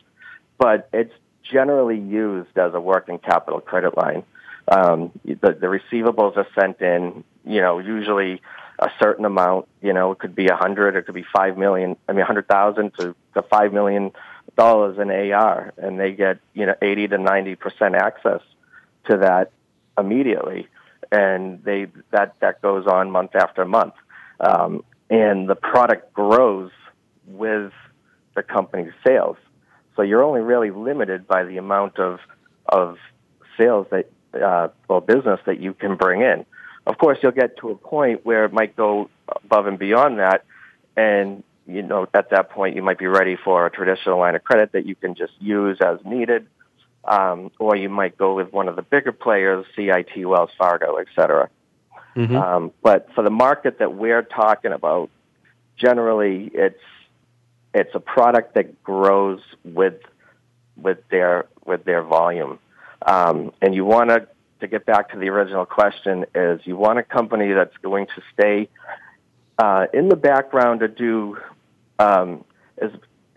but 0.57 0.89
it's 0.93 1.15
generally 1.43 1.99
used 1.99 2.57
as 2.57 2.75
a 2.75 2.81
working 2.81 3.19
capital 3.19 3.61
credit 3.61 3.97
line. 3.97 4.23
Um, 4.69 5.13
the, 5.25 5.53
the 5.53 5.67
receivables 5.67 6.37
are 6.37 6.47
sent 6.59 6.81
in, 6.81 7.25
you 7.45 7.61
know, 7.61 7.79
usually 7.79 8.41
a 8.79 8.91
certain 8.99 9.25
amount, 9.25 9.69
you 9.83 9.93
know, 9.93 10.13
it 10.13 10.19
could 10.19 10.35
be 10.35 10.47
a 10.47 10.57
hundred, 10.57 10.97
it 10.97 11.07
could 11.07 11.15
be 11.15 11.25
five 11.35 11.59
million, 11.59 11.97
I 12.09 12.13
mean, 12.13 12.23
a 12.23 12.27
hundred 12.27 12.49
thousand 12.49 12.95
to, 12.99 13.15
to 13.35 13.43
five 13.43 13.73
million 13.73 14.13
dollars 14.57 14.99
in 14.99 15.11
AR, 15.11 15.73
and 15.77 15.99
they 15.99 16.13
get 16.13 16.39
you 16.55 16.67
know 16.67 16.75
eighty 16.83 17.09
to 17.09 17.19
ninety 17.19 17.55
percent 17.55 17.95
access 17.95 18.41
to 19.09 19.19
that 19.19 19.53
immediately, 19.99 20.69
and 21.11 21.63
they 21.65 21.87
that 22.11 22.35
that 22.41 22.61
goes 22.63 22.87
on 22.87 23.11
month 23.11 23.35
after 23.35 23.65
month, 23.65 23.95
um, 24.41 24.85
and 25.09 25.49
the 25.49 25.55
product 25.55 26.13
grows 26.13 26.71
with 27.27 27.73
the 28.35 28.43
company's 28.43 28.93
sales. 29.07 29.37
So 29.97 30.03
you're 30.03 30.23
only 30.23 30.41
really 30.41 30.71
limited 30.71 31.27
by 31.27 31.45
the 31.45 31.57
amount 31.57 31.99
of 31.99 32.21
of 32.67 32.99
sales 33.57 33.87
that 33.91 34.11
uh, 34.35 34.69
or 34.89 35.01
business 35.01 35.41
that 35.47 35.61
you 35.61 35.75
can 35.75 35.97
bring 35.97 36.21
in. 36.23 36.45
Of 36.87 36.99
course, 36.99 37.19
you'll 37.23 37.33
get 37.33 37.59
to 37.59 37.71
a 37.71 37.75
point 37.77 38.25
where 38.25 38.45
it 38.45 38.53
might 38.53 38.77
go 38.77 39.11
above 39.29 39.67
and 39.67 39.79
beyond 39.79 40.19
that, 40.19 40.45
and 40.97 41.43
you 41.67 41.83
know, 41.83 42.07
at 42.15 42.31
that 42.31 42.51
point, 42.51 42.75
you 42.75 42.83
might 42.83 42.99
be 42.99 43.07
ready 43.07 43.37
for 43.37 43.67
a 43.67 43.71
traditional 43.71 44.19
line 44.19 44.35
of 44.35 44.43
credit 44.43 44.73
that 44.73 44.87
you 44.87 44.95
can 44.95 45.15
just 45.15 45.33
use 45.39 45.79
as 45.81 45.99
needed, 46.05 46.47
um, 47.05 47.51
or 47.59 47.77
you 47.77 47.89
might 47.89 48.19
go 48.19 48.35
with 48.35 48.53
one 48.53 48.69
of 48.69 48.77
the 48.77 48.83
bigger 48.83 49.13
players, 49.13 49.65
CIT, 49.77 50.27
Wells 50.27 50.51
Fargo, 50.59 50.97
et 50.97 51.07
cetera. 51.15 51.49
Mm-hmm. 52.17 52.37
Um, 52.37 52.73
but 52.83 53.09
for 53.15 53.23
the 53.23 53.31
market 53.31 53.79
that 53.79 53.95
we're 53.95 54.23
talking 54.23 54.73
about, 54.73 55.11
generally, 55.77 56.51
it's 56.53 56.81
it's 57.73 57.95
a 57.95 58.01
product 58.01 58.55
that 58.55 58.83
grows 58.83 59.41
with 59.65 60.01
with 60.77 60.99
their 61.11 61.47
with 61.65 61.85
their 61.85 62.03
volume, 62.03 62.59
um, 63.07 63.53
and 63.61 63.75
you 63.75 63.85
want 63.85 64.11
to 64.11 64.29
to 64.61 64.69
get 64.69 64.85
back 64.85 65.11
to 65.11 65.19
the 65.19 65.29
original 65.31 65.65
question 65.65 66.27
is 66.35 66.61
you 66.65 66.77
want 66.77 66.99
a 66.99 67.03
company 67.03 67.53
that's 67.53 67.77
going 67.79 68.07
to 68.07 68.23
stay 68.35 68.69
uh, 69.59 69.87
in 69.95 70.09
the 70.09 70.17
background 70.17 70.81
to 70.81 70.89
do 70.89 71.39
um, 71.99 72.45
as 72.77 72.91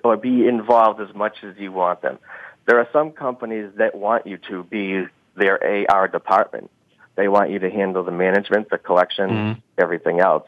or 0.04 0.18
be 0.18 0.48
involved 0.48 1.00
as 1.00 1.16
much 1.16 1.38
as 1.44 1.56
you 1.58 1.72
want 1.72 2.02
them. 2.02 2.20
There 2.66 2.80
are 2.80 2.88
some 2.92 3.12
companies 3.12 3.72
that 3.78 3.96
want 3.96 4.28
you 4.28 4.38
to 4.50 4.64
be 4.64 5.06
their 5.36 5.88
AR 5.90 6.08
department. 6.08 6.70
They 7.16 7.28
want 7.28 7.52
you 7.52 7.60
to 7.60 7.70
handle 7.70 8.04
the 8.04 8.12
management, 8.12 8.70
the 8.70 8.78
collection, 8.78 9.30
mm-hmm. 9.30 9.60
everything 9.78 10.20
else. 10.20 10.48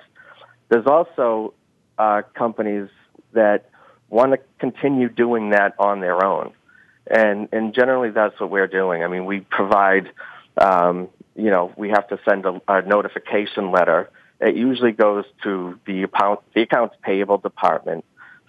There's 0.70 0.88
also 0.88 1.54
uh, 1.98 2.24
companies 2.34 2.90
that 3.34 3.70
want 4.10 4.32
to 4.32 4.40
continue 4.60 5.10
doing 5.10 5.52
that 5.52 5.76
on 5.80 6.00
their 6.00 6.26
own, 6.26 6.54
and 7.10 7.50
and 7.52 7.74
generally 7.74 8.10
that's 8.10 8.40
what 8.40 8.50
we're 8.50 8.68
doing. 8.68 9.04
I 9.04 9.08
mean, 9.08 9.26
we 9.26 9.42
provide, 9.42 10.12
um, 10.58 11.10
you 11.36 11.50
know, 11.50 11.74
we 11.76 11.90
have 11.90 12.08
to 12.10 12.20
send 12.28 12.46
a, 12.46 12.62
a 12.68 12.82
notification 12.82 13.72
letter 13.72 14.10
it 14.40 14.56
usually 14.56 14.92
goes 14.92 15.26
to 15.44 15.80
the 15.86 16.04
account, 16.04 16.42
the 16.54 16.62
accounts 16.62 16.96
payable 17.02 17.38
department. 17.38 18.06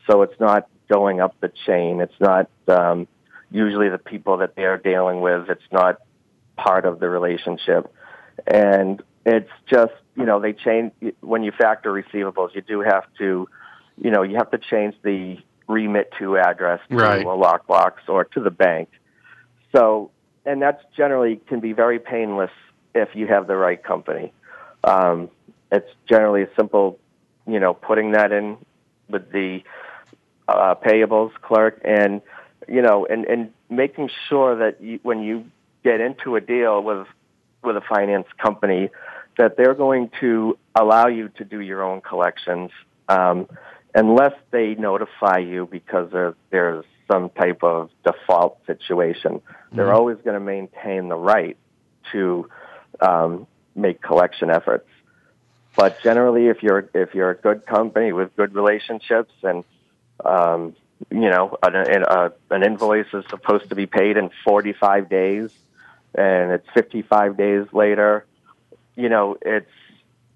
So 0.08 0.22
it's 0.22 0.38
not 0.40 0.68
going 0.88 1.20
up 1.20 1.34
the 1.40 1.50
chain. 1.66 2.00
It's 2.00 2.20
not 2.20 2.48
um, 2.68 3.06
usually 3.50 3.88
the 3.88 3.98
people 3.98 4.38
that 4.38 4.56
they're 4.56 4.78
dealing 4.78 5.20
with. 5.20 5.48
It's 5.48 5.72
not 5.72 6.00
part 6.56 6.86
of 6.86 7.00
the 7.00 7.08
relationship, 7.08 7.92
and 8.46 9.02
it's 9.24 9.50
just 9.66 9.92
you 10.16 10.24
know 10.24 10.40
they 10.40 10.52
change 10.52 10.92
when 11.20 11.42
you 11.42 11.52
factor 11.52 11.92
receivables. 11.92 12.54
You 12.54 12.62
do 12.62 12.80
have 12.80 13.04
to, 13.18 13.48
you 14.00 14.10
know, 14.10 14.22
you 14.22 14.36
have 14.36 14.50
to 14.50 14.58
change 14.58 14.94
the 15.02 15.38
remit 15.68 16.12
to 16.18 16.36
address 16.36 16.80
to 16.88 16.96
right. 16.96 17.22
a 17.22 17.28
lockbox 17.28 17.94
or 18.08 18.24
to 18.24 18.40
the 18.40 18.50
bank. 18.50 18.88
So, 19.74 20.10
and 20.44 20.62
that's 20.62 20.82
generally 20.96 21.40
can 21.48 21.60
be 21.60 21.72
very 21.72 21.98
painless 21.98 22.50
if 22.94 23.10
you 23.14 23.26
have 23.26 23.46
the 23.46 23.56
right 23.56 23.82
company. 23.82 24.32
Um, 24.84 25.30
it's 25.70 25.90
generally 26.08 26.42
a 26.42 26.48
simple, 26.56 26.98
you 27.46 27.60
know, 27.60 27.74
putting 27.74 28.12
that 28.12 28.32
in 28.32 28.56
with 29.08 29.30
the 29.32 29.62
uh, 30.48 30.74
payables 30.76 31.32
clerk, 31.42 31.80
and 31.84 32.22
you 32.68 32.82
know, 32.82 33.06
and 33.06 33.24
and 33.24 33.52
making 33.68 34.10
sure 34.28 34.56
that 34.56 34.80
you, 34.80 35.00
when 35.02 35.22
you 35.22 35.44
get 35.82 36.00
into 36.00 36.36
a 36.36 36.40
deal 36.40 36.82
with 36.82 37.06
with 37.62 37.76
a 37.76 37.80
finance 37.80 38.28
company, 38.38 38.90
that 39.38 39.56
they're 39.56 39.74
going 39.74 40.10
to 40.20 40.56
allow 40.74 41.08
you 41.08 41.28
to 41.30 41.44
do 41.44 41.60
your 41.60 41.82
own 41.82 42.00
collections, 42.00 42.70
um, 43.08 43.48
unless 43.96 44.34
they 44.50 44.74
notify 44.74 45.38
you 45.38 45.66
because 45.68 46.12
there, 46.12 46.34
there's 46.50 46.84
some 47.10 47.30
type 47.30 47.64
of 47.64 47.90
default 48.04 48.64
situation. 48.66 49.40
Mm-hmm. 49.40 49.76
They're 49.76 49.92
always 49.92 50.18
going 50.18 50.34
to 50.34 50.44
maintain 50.44 51.08
the 51.08 51.16
right 51.16 51.56
to 52.12 52.48
um, 53.00 53.46
make 53.74 54.00
collection 54.02 54.50
efforts. 54.50 54.88
But 55.74 56.02
generally, 56.02 56.46
if 56.46 56.62
you're 56.62 56.88
if 56.94 57.14
you're 57.14 57.30
a 57.30 57.34
good 57.34 57.66
company 57.66 58.12
with 58.12 58.34
good 58.36 58.54
relationships 58.54 59.32
and 59.42 59.62
um, 60.24 60.74
you 61.10 61.28
know 61.28 61.58
an, 61.62 61.74
an, 61.74 62.32
an 62.50 62.62
invoice 62.62 63.12
is 63.12 63.24
supposed 63.28 63.68
to 63.68 63.74
be 63.74 63.84
paid 63.84 64.16
in 64.16 64.30
45 64.44 65.10
days, 65.10 65.50
and 66.14 66.52
it's 66.52 66.66
55 66.72 67.36
days 67.36 67.66
later, 67.72 68.24
you 68.94 69.10
know 69.10 69.36
it's 69.42 69.70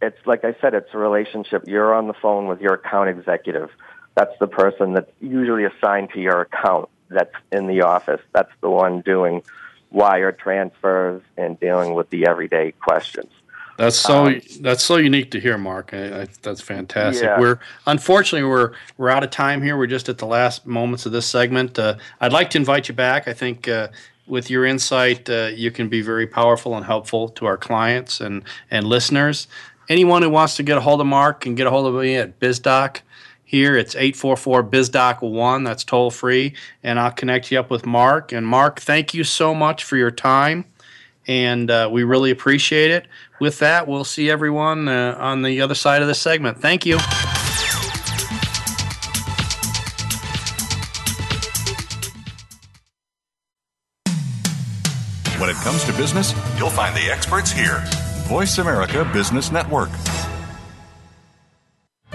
it's 0.02 0.18
like 0.26 0.44
I 0.44 0.54
said, 0.60 0.74
it's 0.74 0.92
a 0.92 0.98
relationship. 0.98 1.64
You're 1.66 1.94
on 1.94 2.06
the 2.06 2.14
phone 2.14 2.46
with 2.46 2.60
your 2.60 2.74
account 2.74 3.08
executive. 3.10 3.70
That's 4.14 4.36
the 4.38 4.46
person 4.46 4.94
that's 4.94 5.10
usually 5.20 5.64
assigned 5.64 6.10
to 6.10 6.20
your 6.20 6.40
account. 6.42 6.88
That's 7.08 7.34
in 7.52 7.66
the 7.66 7.82
office. 7.82 8.20
That's 8.32 8.52
the 8.60 8.70
one 8.70 9.00
doing 9.00 9.42
wire 9.90 10.32
transfers 10.32 11.22
and 11.36 11.58
dealing 11.58 11.94
with 11.94 12.10
the 12.10 12.26
everyday 12.26 12.72
questions. 12.72 13.30
That's 13.76 13.96
so 13.96 14.26
um, 14.26 14.40
that's 14.60 14.84
so 14.84 14.98
unique 14.98 15.30
to 15.30 15.40
hear, 15.40 15.56
Marc. 15.56 15.94
I, 15.94 16.22
I, 16.22 16.26
that's 16.42 16.60
fantastic. 16.60 17.24
Yeah. 17.24 17.40
We're 17.40 17.58
unfortunately 17.86 18.46
we're 18.46 18.72
we're 18.98 19.08
out 19.08 19.24
of 19.24 19.30
time 19.30 19.62
here. 19.62 19.76
We're 19.76 19.86
just 19.86 20.10
at 20.10 20.18
the 20.18 20.26
last 20.26 20.66
moments 20.66 21.06
of 21.06 21.12
this 21.12 21.24
segment. 21.26 21.78
Uh, 21.78 21.96
I'd 22.20 22.32
like 22.32 22.50
to 22.50 22.58
invite 22.58 22.88
you 22.88 22.94
back. 22.94 23.26
I 23.26 23.32
think 23.32 23.68
uh, 23.68 23.88
with 24.26 24.50
your 24.50 24.66
insight, 24.66 25.30
uh, 25.30 25.50
you 25.54 25.70
can 25.70 25.88
be 25.88 26.02
very 26.02 26.26
powerful 26.26 26.76
and 26.76 26.84
helpful 26.84 27.30
to 27.30 27.46
our 27.46 27.56
clients 27.56 28.20
and 28.20 28.42
and 28.70 28.86
listeners. 28.86 29.48
Anyone 29.90 30.22
who 30.22 30.30
wants 30.30 30.56
to 30.56 30.62
get 30.62 30.78
a 30.78 30.80
hold 30.80 31.00
of 31.00 31.08
Marc 31.08 31.40
can 31.40 31.56
get 31.56 31.66
a 31.66 31.70
hold 31.70 31.86
of 31.86 32.00
me 32.00 32.14
at 32.14 32.38
BizDoc. 32.38 33.00
Here 33.44 33.76
it's 33.76 33.96
844 33.96 34.62
BizDoc 34.62 35.20
1. 35.20 35.64
That's 35.64 35.82
toll 35.82 36.12
free. 36.12 36.54
And 36.84 37.00
I'll 37.00 37.10
connect 37.10 37.50
you 37.50 37.58
up 37.58 37.70
with 37.70 37.84
Marc. 37.84 38.30
And 38.30 38.46
Marc, 38.46 38.80
thank 38.80 39.14
you 39.14 39.24
so 39.24 39.52
much 39.52 39.82
for 39.82 39.96
your 39.96 40.12
time 40.12 40.64
and 41.26 41.70
uh, 41.70 41.88
we 41.90 42.02
really 42.02 42.30
appreciate 42.30 42.90
it. 42.90 43.06
With 43.40 43.58
that, 43.58 43.86
we'll 43.86 44.04
see 44.04 44.30
everyone 44.30 44.88
uh, 44.88 45.16
on 45.18 45.42
the 45.42 45.60
other 45.60 45.74
side 45.74 46.02
of 46.02 46.08
the 46.08 46.14
segment. 46.14 46.58
Thank 46.58 46.86
you. 46.86 46.98
When 55.38 55.48
it 55.50 55.56
comes 55.56 55.84
to 55.84 55.92
business, 55.92 56.34
you'll 56.58 56.70
find 56.70 56.96
the 56.96 57.10
experts 57.10 57.50
here. 57.50 57.84
Voice 58.30 58.58
America 58.58 59.04
Business 59.12 59.50
Network. 59.50 59.88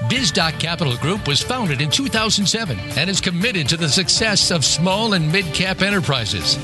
BizDoc 0.08 0.58
Capital 0.62 0.96
Group 0.96 1.28
was 1.28 1.42
founded 1.42 1.82
in 1.82 1.90
2007 1.90 2.80
and 2.98 3.10
is 3.10 3.20
committed 3.20 3.68
to 3.68 3.76
the 3.76 3.90
success 3.90 4.50
of 4.50 4.64
small 4.64 5.16
and 5.16 5.30
mid 5.30 5.44
cap 5.54 5.82
enterprises. 5.82 6.56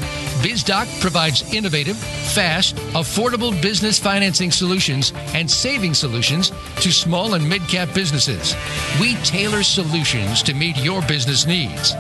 BizDoc 0.42 1.02
provides 1.02 1.54
innovative, 1.54 1.98
fast, 1.98 2.78
affordable 2.94 3.52
business 3.62 4.00
financing 4.00 4.52
solutions 4.52 5.12
and 5.34 5.52
saving 5.52 5.96
solutions 5.96 6.52
to 6.78 6.90
small 6.90 7.34
and 7.34 7.48
mid 7.50 7.62
cap 7.64 7.94
businesses. 7.94 8.56
We 9.02 9.16
tailor 9.16 9.64
solutions 9.64 10.42
to 10.44 10.54
meet 10.54 10.78
your 10.78 11.02
business 11.02 11.46
needs. 11.46 11.94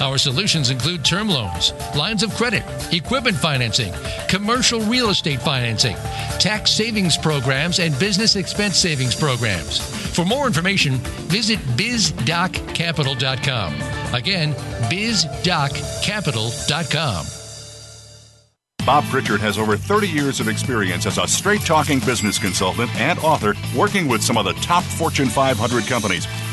Our 0.00 0.18
solutions 0.18 0.70
include 0.70 1.04
term 1.04 1.28
loans, 1.28 1.72
lines 1.96 2.22
of 2.22 2.32
credit, 2.34 2.62
equipment 2.92 3.36
financing, 3.36 3.92
commercial 4.28 4.78
real 4.80 5.10
estate 5.10 5.42
financing, 5.42 5.96
tax 6.38 6.70
savings 6.70 7.16
programs, 7.16 7.80
and 7.80 7.98
business 7.98 8.36
expense 8.36 8.78
savings 8.78 9.14
programs. 9.14 9.78
For 10.14 10.24
more 10.24 10.46
information, 10.46 10.94
visit 11.28 11.58
bizdoccapital.com. 11.76 13.74
Again, 14.14 14.54
bizdoccapital.com. 14.90 17.26
Bob 18.84 19.04
Pritchard 19.04 19.40
has 19.40 19.56
over 19.58 19.78
30 19.78 20.08
years 20.08 20.40
of 20.40 20.48
experience 20.48 21.06
as 21.06 21.16
a 21.16 21.26
straight 21.26 21.62
talking 21.62 22.00
business 22.00 22.38
consultant 22.38 22.94
and 22.96 23.18
author 23.20 23.54
working 23.74 24.08
with 24.08 24.22
some 24.22 24.36
of 24.36 24.44
the 24.44 24.52
top 24.54 24.84
Fortune 24.84 25.28
500 25.28 25.86
companies. 25.86 26.26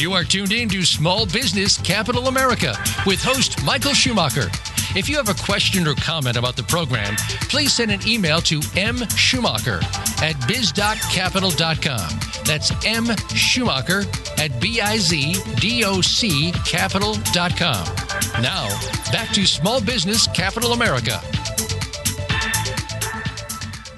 You 0.00 0.14
are 0.14 0.24
tuned 0.24 0.52
in 0.52 0.66
to 0.70 0.82
Small 0.82 1.26
Business 1.26 1.76
Capital 1.76 2.28
America 2.28 2.74
with 3.04 3.22
host 3.22 3.62
Michael 3.64 3.92
Schumacher. 3.92 4.48
If 4.96 5.10
you 5.10 5.16
have 5.18 5.28
a 5.28 5.34
question 5.34 5.86
or 5.86 5.94
comment 5.94 6.38
about 6.38 6.56
the 6.56 6.62
program, 6.62 7.16
please 7.50 7.74
send 7.74 7.90
an 7.90 8.00
email 8.08 8.40
to 8.40 8.60
mschumacher 8.60 9.82
at 10.22 10.36
bizdoccapital.com. 10.48 12.44
That's 12.46 12.72
M 12.86 13.14
Schumacher 13.34 14.04
at 14.38 14.58
B-I-Z-D-O-C 14.58 16.52
capital.com. 16.64 18.42
Now, 18.42 18.68
back 19.12 19.28
to 19.34 19.44
Small 19.44 19.82
Business 19.82 20.26
Capital 20.28 20.72
America. 20.72 21.20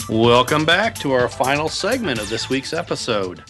Welcome 0.09 0.65
back 0.65 0.97
to 0.97 1.13
our 1.13 1.29
final 1.29 1.69
segment 1.69 2.19
of 2.19 2.29
this 2.29 2.49
week's 2.51 2.73
episode. 2.73 3.45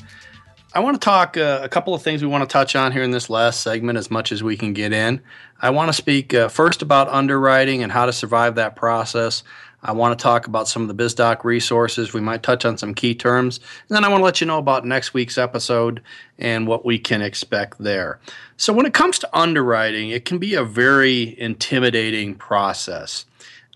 I 0.75 0.81
want 0.81 0.99
to 0.99 1.05
talk 1.05 1.37
uh, 1.37 1.61
a 1.63 1.69
couple 1.69 1.95
of 1.95 2.01
things 2.01 2.23
we 2.23 2.29
want 2.29 2.49
to 2.49 2.53
touch 2.53 2.75
on 2.75 2.93
here 2.93 3.03
in 3.03 3.11
this 3.11 3.29
last 3.29 3.61
segment 3.61 3.99
as 3.99 4.11
much 4.11 4.33
as 4.33 4.43
we 4.43 4.57
can 4.57 4.73
get 4.73 4.95
in. 4.95 5.21
I 5.61 5.69
want 5.69 5.91
to 5.91 5.93
speak 5.93 6.33
uh, 6.33 6.49
first 6.49 6.81
about 6.81 7.09
underwriting 7.09 7.83
and 7.83 7.93
how 7.93 8.07
to 8.07 8.13
survive 8.13 8.55
that 8.55 8.75
process. 8.75 9.43
I 9.83 9.93
want 9.93 10.19
to 10.19 10.23
talk 10.23 10.47
about 10.47 10.69
some 10.69 10.81
of 10.81 10.89
the 10.89 10.95
BizDoc 10.95 11.45
resources. 11.45 12.15
We 12.15 12.23
might 12.23 12.43
touch 12.43 12.65
on 12.65 12.79
some 12.79 12.95
key 12.95 13.15
terms. 13.15 13.61
And 13.89 13.97
then 13.97 14.03
I 14.05 14.09
want 14.09 14.23
to 14.23 14.25
let 14.25 14.41
you 14.41 14.47
know 14.47 14.57
about 14.57 14.87
next 14.87 15.13
week's 15.13 15.37
episode 15.37 16.01
and 16.39 16.67
what 16.67 16.87
we 16.87 16.99
can 16.99 17.21
expect 17.21 17.79
there. 17.79 18.19
So, 18.57 18.73
when 18.73 18.87
it 18.87 18.95
comes 18.95 19.19
to 19.19 19.39
underwriting, 19.39 20.09
it 20.09 20.25
can 20.25 20.39
be 20.39 20.55
a 20.55 20.65
very 20.65 21.39
intimidating 21.39 22.35
process. 22.35 23.27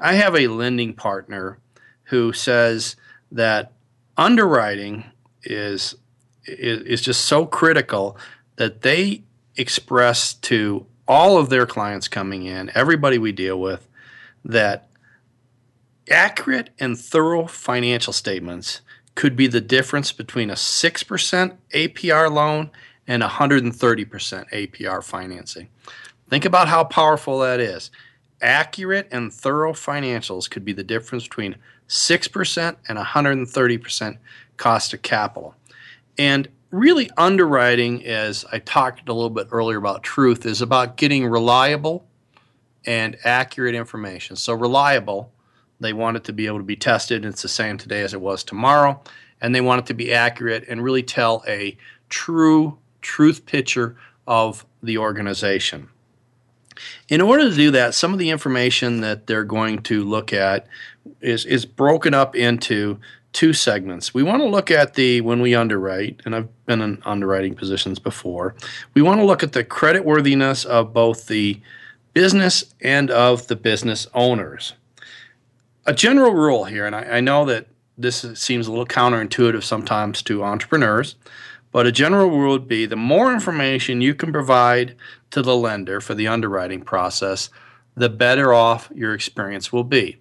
I 0.01 0.15
have 0.15 0.35
a 0.35 0.49
lending 0.49 0.95
partner 0.95 1.59
who 2.05 2.33
says 2.33 2.97
that 3.33 3.73
underwriting 4.17 5.05
is 5.43 5.95
is, 6.47 6.83
is 6.83 7.01
just 7.01 7.25
so 7.25 7.47
critical 7.47 8.17
that 8.57 8.83
they 8.83 9.23
express 9.57 10.35
to 10.35 10.87
all 11.09 11.39
of 11.39 11.49
their 11.49 11.67
clients 11.67 12.09
coming 12.09 12.45
in, 12.45 12.71
everybody 12.75 13.19
we 13.19 13.33
deal 13.33 13.61
with, 13.61 13.89
that 14.45 14.89
accurate 16.11 16.71
and 16.79 16.99
thorough 16.99 17.47
financial 17.47 18.13
statements 18.13 18.81
could 19.15 19.37
be 19.37 19.47
the 19.47 19.61
difference 19.61 20.13
between 20.13 20.51
a 20.51 20.55
6% 20.55 21.57
APR 21.73 22.31
loan 22.31 22.71
and 23.07 23.23
130% 23.23 24.51
APR 24.51 25.03
financing. 25.03 25.69
Think 26.29 26.45
about 26.45 26.69
how 26.69 26.85
powerful 26.85 27.39
that 27.41 27.61
is. 27.61 27.91
Accurate 28.43 29.09
and 29.11 29.33
thorough 29.33 29.73
financials 29.73 30.51
could 30.51 30.65
be 30.65 30.73
the 30.73 30.85
difference 30.85 31.25
between 31.25 31.57
6% 31.89 32.77
and 32.89 32.99
130% 32.99 34.19
cost 34.57 34.93
of 34.93 35.03
capital. 35.03 35.55
And 36.19 36.49
really, 36.71 37.11
underwriting, 37.17 38.05
as 38.05 38.45
I 38.51 38.59
talked 38.59 39.09
a 39.09 39.13
little 39.13 39.31
bit 39.31 39.49
earlier 39.51 39.79
about 39.79 40.03
truth, 40.03 40.47
is 40.47 40.63
about 40.63 40.97
getting 40.97 41.27
reliable 41.27 42.07
and 42.85 43.17
accurate 43.25 43.75
information. 43.75 44.37
So, 44.37 44.55
reliable, 44.55 45.33
they 45.81 45.93
want 45.93 46.17
it 46.17 46.25
to 46.25 46.33
be 46.33 46.47
able 46.47 46.59
to 46.59 46.65
be 46.65 46.77
tested. 46.77 47.25
and 47.25 47.33
It's 47.33 47.43
the 47.43 47.49
same 47.49 47.79
today 47.79 48.03
as 48.03 48.15
it 48.15 48.21
was 48.21 48.45
tomorrow. 48.45 49.03
And 49.41 49.55
they 49.55 49.61
want 49.61 49.81
it 49.81 49.87
to 49.87 49.95
be 49.95 50.15
accurate 50.15 50.65
and 50.69 50.83
really 50.83 51.03
tell 51.03 51.45
a 51.47 51.77
true 52.09 52.79
truth 53.03 53.45
picture 53.45 53.97
of 54.27 54.65
the 54.83 54.99
organization. 54.99 55.89
In 57.09 57.21
order 57.21 57.49
to 57.49 57.55
do 57.55 57.71
that, 57.73 57.95
some 57.95 58.13
of 58.13 58.19
the 58.19 58.31
information 58.31 59.01
that 59.01 59.27
they're 59.27 59.45
going 59.45 59.83
to 59.85 60.05
look 60.05 60.33
at 60.33 60.67
is, 61.21 61.45
is 61.45 61.65
broken 61.65 62.15
up 62.15 62.35
into 62.35 62.99
two 63.37 63.53
segments. 63.53 64.15
We 64.15 64.23
want 64.23 64.41
to 64.41 64.49
look 64.49 64.71
at 64.71 64.95
the 64.95 65.21
when 65.21 65.43
we 65.43 65.55
underwrite, 65.55 66.23
and 66.25 66.35
I've 66.35 66.49
been 66.65 66.81
in 66.81 67.03
underwriting 67.05 67.55
positions 67.55 67.99
before. 67.99 68.55
We 68.95 69.03
want 69.03 69.21
to 69.21 69.27
look 69.27 69.43
at 69.43 69.53
the 69.53 69.63
credit 69.63 70.07
worthiness 70.07 70.65
of 70.65 70.95
both 70.95 71.27
the 71.27 71.61
business 72.15 72.65
and 72.81 73.11
of 73.11 73.49
the 73.49 73.55
business 73.55 74.07
owners. 74.15 74.73
A 75.85 75.93
general 75.93 76.33
rule 76.33 76.65
here, 76.65 76.87
and 76.87 76.97
I, 76.97 77.03
I 77.03 77.21
know 77.21 77.45
that 77.45 77.67
this 77.99 78.25
seems 78.35 78.67
a 78.67 78.71
little 78.71 78.87
counterintuitive 78.87 79.63
sometimes 79.63 80.23
to 80.23 80.43
entrepreneurs, 80.43 81.17
but 81.73 81.87
a 81.87 81.93
general 81.93 82.31
rule 82.31 82.53
would 82.53 82.67
be 82.67 82.87
the 82.87 82.97
more 82.97 83.35
information 83.35 84.01
you 84.01 84.15
can 84.15 84.33
provide 84.33 84.97
to 85.33 85.43
the 85.43 85.55
lender 85.55 86.01
for 86.01 86.15
the 86.15 86.27
underwriting 86.27 86.81
process, 86.81 87.51
the 87.95 88.09
better 88.09 88.55
off 88.55 88.91
your 88.95 89.13
experience 89.13 89.75
will 89.75 89.85
be. 89.85 90.17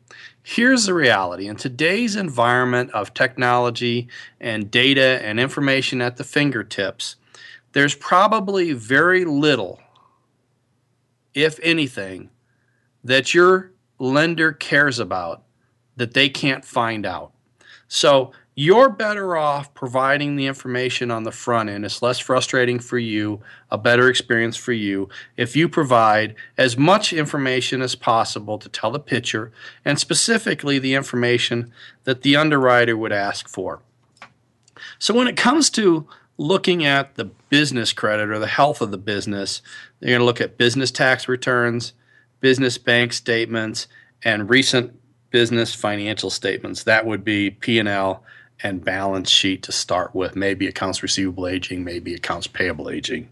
Here's 0.47 0.85
the 0.85 0.93
reality 0.93 1.47
in 1.47 1.55
today's 1.55 2.15
environment 2.15 2.91
of 2.91 3.15
technology 3.15 4.07
and 4.39 4.69
data 4.69 5.19
and 5.23 5.39
information 5.39 6.03
at 6.03 6.17
the 6.17 6.23
fingertips, 6.23 7.15
there's 7.71 7.95
probably 7.95 8.71
very 8.71 9.25
little, 9.25 9.81
if 11.33 11.59
anything, 11.63 12.29
that 13.03 13.33
your 13.33 13.71
lender 13.97 14.51
cares 14.51 14.99
about 14.99 15.41
that 15.95 16.13
they 16.13 16.29
can't 16.29 16.63
find 16.63 17.07
out. 17.07 17.31
So 17.87 18.31
you're 18.55 18.89
better 18.89 19.35
off 19.35 19.73
providing 19.73 20.37
the 20.37 20.47
information 20.47 21.11
on 21.11 21.23
the 21.23 21.31
front 21.31 21.69
end. 21.69 21.83
It's 21.83 22.01
less 22.01 22.19
frustrating 22.19 22.79
for 22.79 22.97
you, 22.97 23.41
a 23.69 23.77
better 23.77 24.09
experience 24.09 24.55
for 24.55 24.71
you, 24.71 25.09
if 25.35 25.57
you 25.57 25.67
provide 25.67 26.35
as 26.57 26.77
much 26.77 27.11
information 27.11 27.81
as 27.81 27.95
possible 27.95 28.57
to 28.57 28.69
tell 28.69 28.91
the 28.91 28.99
picture, 28.99 29.51
and 29.83 29.99
specifically 29.99 30.79
the 30.79 30.93
information 30.93 31.71
that 32.05 32.21
the 32.21 32.37
underwriter 32.37 32.95
would 32.95 33.11
ask 33.11 33.49
for. 33.49 33.81
So 34.99 35.13
when 35.13 35.27
it 35.27 35.35
comes 35.35 35.69
to 35.71 36.07
looking 36.37 36.85
at 36.85 37.15
the 37.15 37.25
business 37.25 37.91
credit 37.91 38.29
or 38.29 38.39
the 38.39 38.47
health 38.47 38.81
of 38.81 38.91
the 38.91 38.97
business, 38.97 39.61
they're 39.99 40.09
going 40.09 40.19
to 40.19 40.25
look 40.25 40.41
at 40.41 40.57
business 40.57 40.91
tax 40.91 41.27
returns, 41.27 41.91
business 42.39 42.77
bank 42.77 43.11
statements, 43.11 43.87
and 44.23 44.49
recent 44.49 44.97
business 45.29 45.75
financial 45.75 46.29
statements. 46.29 46.83
That 46.83 47.05
would 47.05 47.25
be 47.25 47.51
P&L 47.51 48.23
and 48.63 48.83
balance 48.83 49.29
sheet 49.29 49.63
to 49.63 49.71
start 49.71 50.15
with, 50.15 50.35
maybe 50.35 50.67
accounts 50.67 51.03
receivable 51.03 51.47
aging, 51.47 51.83
maybe 51.83 52.13
accounts 52.13 52.47
payable 52.47 52.89
aging. 52.89 53.29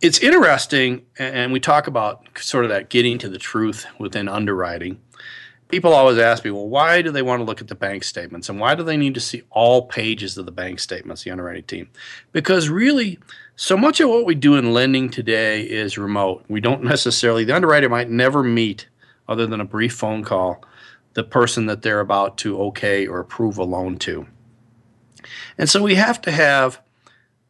It's 0.00 0.18
interesting, 0.18 1.04
and 1.18 1.52
we 1.52 1.60
talk 1.60 1.86
about 1.86 2.26
sort 2.38 2.64
of 2.64 2.70
that 2.70 2.88
getting 2.88 3.18
to 3.18 3.28
the 3.28 3.38
truth 3.38 3.86
within 3.98 4.28
underwriting. 4.28 5.00
People 5.68 5.92
always 5.92 6.18
ask 6.18 6.44
me, 6.44 6.50
well, 6.50 6.68
why 6.68 7.02
do 7.02 7.12
they 7.12 7.22
want 7.22 7.40
to 7.40 7.44
look 7.44 7.60
at 7.60 7.68
the 7.68 7.74
bank 7.74 8.02
statements? 8.02 8.48
And 8.48 8.58
why 8.58 8.74
do 8.74 8.82
they 8.82 8.96
need 8.96 9.14
to 9.14 9.20
see 9.20 9.42
all 9.50 9.86
pages 9.86 10.38
of 10.38 10.46
the 10.46 10.52
bank 10.52 10.80
statements, 10.80 11.22
the 11.22 11.30
underwriting 11.30 11.64
team? 11.64 11.90
Because 12.32 12.68
really, 12.68 13.18
so 13.56 13.76
much 13.76 14.00
of 14.00 14.08
what 14.08 14.24
we 14.24 14.34
do 14.34 14.56
in 14.56 14.72
lending 14.72 15.10
today 15.10 15.62
is 15.62 15.98
remote. 15.98 16.44
We 16.48 16.60
don't 16.60 16.82
necessarily, 16.82 17.44
the 17.44 17.54
underwriter 17.54 17.88
might 17.88 18.08
never 18.08 18.42
meet, 18.42 18.88
other 19.28 19.46
than 19.46 19.60
a 19.60 19.64
brief 19.66 19.94
phone 19.94 20.24
call, 20.24 20.64
the 21.14 21.24
person 21.24 21.66
that 21.66 21.82
they're 21.82 22.00
about 22.00 22.38
to 22.38 22.60
okay 22.60 23.06
or 23.06 23.20
approve 23.20 23.58
a 23.58 23.64
loan 23.64 23.98
to. 23.98 24.26
And 25.58 25.68
so 25.68 25.82
we 25.82 25.96
have 25.96 26.20
to 26.22 26.30
have 26.30 26.80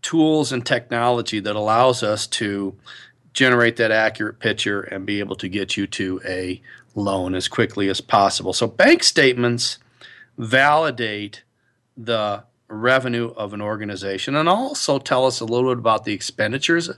tools 0.02 0.52
and 0.52 0.64
technology 0.64 1.40
that 1.40 1.56
allows 1.56 2.02
us 2.02 2.26
to 2.26 2.74
generate 3.32 3.76
that 3.76 3.90
accurate 3.90 4.38
picture 4.38 4.80
and 4.80 5.06
be 5.06 5.20
able 5.20 5.36
to 5.36 5.48
get 5.48 5.76
you 5.76 5.86
to 5.86 6.20
a 6.24 6.60
loan 6.94 7.34
as 7.34 7.48
quickly 7.48 7.88
as 7.88 8.00
possible. 8.00 8.52
So 8.52 8.66
bank 8.66 9.02
statements 9.02 9.78
validate 10.36 11.42
the 11.96 12.44
revenue 12.68 13.32
of 13.36 13.52
an 13.52 13.60
organization 13.60 14.34
and 14.36 14.48
also 14.48 14.98
tell 14.98 15.26
us 15.26 15.40
a 15.40 15.44
little 15.44 15.70
bit 15.70 15.78
about 15.78 16.04
the 16.04 16.12
expenditures 16.12 16.90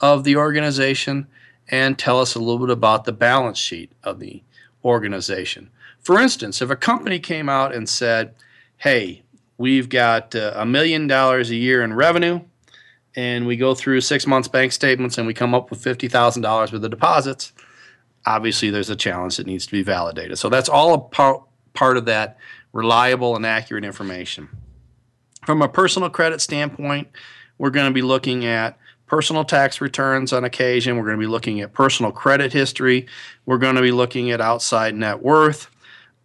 of 0.00 0.24
the 0.24 0.36
organization 0.36 1.26
and 1.68 1.98
tell 1.98 2.20
us 2.20 2.34
a 2.34 2.38
little 2.38 2.58
bit 2.58 2.70
about 2.70 3.04
the 3.04 3.12
balance 3.12 3.58
sheet 3.58 3.92
of 4.02 4.18
the 4.18 4.42
organization. 4.84 5.70
For 6.02 6.20
instance, 6.20 6.60
if 6.60 6.70
a 6.70 6.76
company 6.76 7.18
came 7.18 7.48
out 7.48 7.74
and 7.74 7.88
said, 7.88 8.34
hey, 8.78 9.22
we've 9.56 9.88
got 9.88 10.34
uh, 10.34 10.52
a 10.56 10.66
million 10.66 11.06
dollars 11.06 11.50
a 11.50 11.54
year 11.54 11.82
in 11.82 11.94
revenue, 11.94 12.40
and 13.14 13.46
we 13.46 13.56
go 13.56 13.74
through 13.74 14.00
six 14.00 14.26
months 14.26 14.48
bank 14.48 14.72
statements 14.72 15.18
and 15.18 15.26
we 15.26 15.34
come 15.34 15.54
up 15.54 15.70
with 15.70 15.82
$50,000 15.82 16.42
worth 16.44 16.72
of 16.72 16.90
deposits, 16.90 17.52
obviously 18.26 18.70
there's 18.70 18.90
a 18.90 18.96
challenge 18.96 19.36
that 19.36 19.46
needs 19.46 19.66
to 19.66 19.72
be 19.72 19.82
validated. 19.82 20.38
So 20.38 20.48
that's 20.48 20.68
all 20.68 20.94
a 20.94 20.98
part, 20.98 21.42
part 21.74 21.96
of 21.96 22.06
that 22.06 22.38
reliable 22.72 23.36
and 23.36 23.44
accurate 23.44 23.84
information. 23.84 24.48
From 25.44 25.60
a 25.60 25.68
personal 25.68 26.08
credit 26.08 26.40
standpoint, 26.40 27.08
we're 27.58 27.70
going 27.70 27.86
to 27.86 27.94
be 27.94 28.02
looking 28.02 28.44
at 28.46 28.78
personal 29.06 29.44
tax 29.44 29.80
returns 29.80 30.32
on 30.32 30.44
occasion. 30.44 30.96
We're 30.96 31.04
going 31.04 31.18
to 31.18 31.26
be 31.26 31.30
looking 31.30 31.60
at 31.60 31.74
personal 31.74 32.12
credit 32.12 32.52
history. 32.52 33.06
We're 33.44 33.58
going 33.58 33.74
to 33.74 33.82
be 33.82 33.92
looking 33.92 34.30
at 34.30 34.40
outside 34.40 34.94
net 34.94 35.22
worth. 35.22 35.68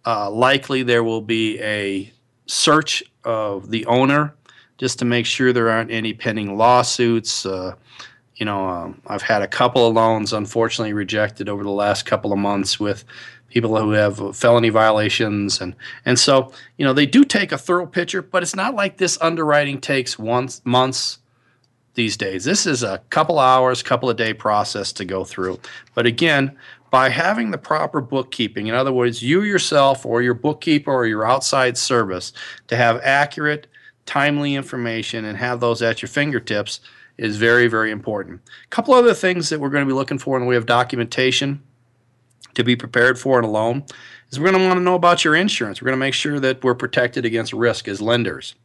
Uh, 0.07 0.31
likely 0.31 0.83
there 0.83 1.03
will 1.03 1.19
be 1.19 1.59
a 1.59 2.09
search 2.45 3.03
of 3.25 3.69
the 3.69 3.85
owner 3.87 4.33
just 4.77 4.99
to 4.99 5.05
make 5.05 5.25
sure 5.25 5.51
there 5.51 5.69
aren't 5.69 5.91
any 5.91 6.13
pending 6.13 6.57
lawsuits. 6.57 7.45
Uh, 7.45 7.75
you 8.37 8.45
know, 8.45 8.69
um, 8.69 9.01
I've 9.05 9.21
had 9.21 9.41
a 9.41 9.49
couple 9.49 9.85
of 9.85 9.93
loans 9.93 10.31
unfortunately 10.31 10.93
rejected 10.93 11.49
over 11.49 11.61
the 11.61 11.71
last 11.71 12.05
couple 12.05 12.31
of 12.31 12.39
months 12.39 12.79
with 12.79 13.03
people 13.49 13.77
who 13.77 13.91
have 13.91 14.33
felony 14.33 14.69
violations. 14.69 15.59
And 15.59 15.75
and 16.05 16.17
so 16.17 16.53
you 16.77 16.85
know 16.85 16.93
they 16.93 17.05
do 17.05 17.25
take 17.25 17.51
a 17.51 17.57
thorough 17.57 17.85
picture 17.85 18.21
but 18.21 18.43
it's 18.43 18.55
not 18.55 18.75
like 18.75 18.95
this 18.95 19.17
underwriting 19.19 19.81
takes 19.81 20.17
once 20.17 20.61
months 20.63 21.19
these 21.95 22.15
days. 22.15 22.45
This 22.45 22.65
is 22.65 22.81
a 22.81 23.01
couple 23.09 23.39
hours 23.39 23.83
couple 23.83 24.09
of 24.09 24.15
day 24.15 24.33
process 24.33 24.93
to 24.93 25.03
go 25.03 25.25
through. 25.25 25.59
But 25.95 26.05
again 26.05 26.55
by 26.89 27.09
having 27.09 27.51
the 27.51 27.57
proper 27.57 28.01
bookkeeping, 28.01 28.67
in 28.67 28.73
other 28.73 28.93
words, 28.93 29.21
you 29.21 29.41
yourself 29.43 30.05
or 30.05 30.21
your 30.21 30.33
bookkeeper 30.33 30.91
or 30.91 31.05
your 31.05 31.25
outside 31.25 31.77
service 31.77 32.31
to 32.67 32.75
have 32.75 33.01
accurate, 33.03 33.67
timely 34.05 34.55
information 34.55 35.25
and 35.25 35.37
have 35.37 35.59
those 35.59 35.81
at 35.81 36.01
your 36.01 36.09
fingertips 36.09 36.79
is 37.17 37.37
very, 37.37 37.67
very 37.67 37.91
important. 37.91 38.41
A 38.63 38.67
couple 38.69 38.93
other 38.93 39.13
things 39.13 39.49
that 39.49 39.59
we're 39.59 39.69
going 39.69 39.85
to 39.85 39.91
be 39.91 39.95
looking 39.95 40.19
for 40.19 40.37
in 40.37 40.43
the 40.43 40.47
way 40.47 40.55
of 40.55 40.65
documentation 40.65 41.61
to 42.53 42.63
be 42.63 42.75
prepared 42.75 43.19
for 43.19 43.37
in 43.39 43.45
a 43.45 43.49
loan 43.49 43.83
is 44.29 44.39
we're 44.39 44.51
going 44.51 44.61
to 44.61 44.67
want 44.67 44.77
to 44.77 44.83
know 44.83 44.95
about 44.95 45.23
your 45.23 45.35
insurance. 45.35 45.81
We're 45.81 45.87
going 45.87 45.99
to 45.99 46.05
make 46.05 46.13
sure 46.13 46.39
that 46.39 46.63
we're 46.63 46.75
protected 46.75 47.25
against 47.25 47.53
risk 47.53 47.87
as 47.87 48.01
lenders. 48.01 48.55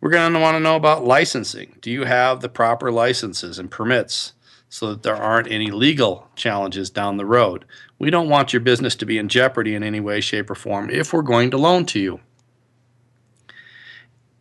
We're 0.00 0.10
going 0.10 0.32
to 0.32 0.38
want 0.38 0.56
to 0.56 0.60
know 0.60 0.76
about 0.76 1.04
licensing. 1.04 1.76
Do 1.80 1.90
you 1.90 2.04
have 2.04 2.40
the 2.40 2.48
proper 2.48 2.90
licenses 2.90 3.58
and 3.58 3.70
permits? 3.70 4.32
So 4.72 4.88
that 4.88 5.02
there 5.02 5.14
aren't 5.14 5.52
any 5.52 5.70
legal 5.70 6.30
challenges 6.34 6.88
down 6.88 7.18
the 7.18 7.26
road. 7.26 7.66
We 7.98 8.08
don't 8.08 8.30
want 8.30 8.54
your 8.54 8.60
business 8.60 8.96
to 8.96 9.04
be 9.04 9.18
in 9.18 9.28
jeopardy 9.28 9.74
in 9.74 9.82
any 9.82 10.00
way, 10.00 10.22
shape, 10.22 10.48
or 10.48 10.54
form 10.54 10.88
if 10.88 11.12
we're 11.12 11.20
going 11.20 11.50
to 11.50 11.58
loan 11.58 11.84
to 11.86 12.00
you. 12.00 12.20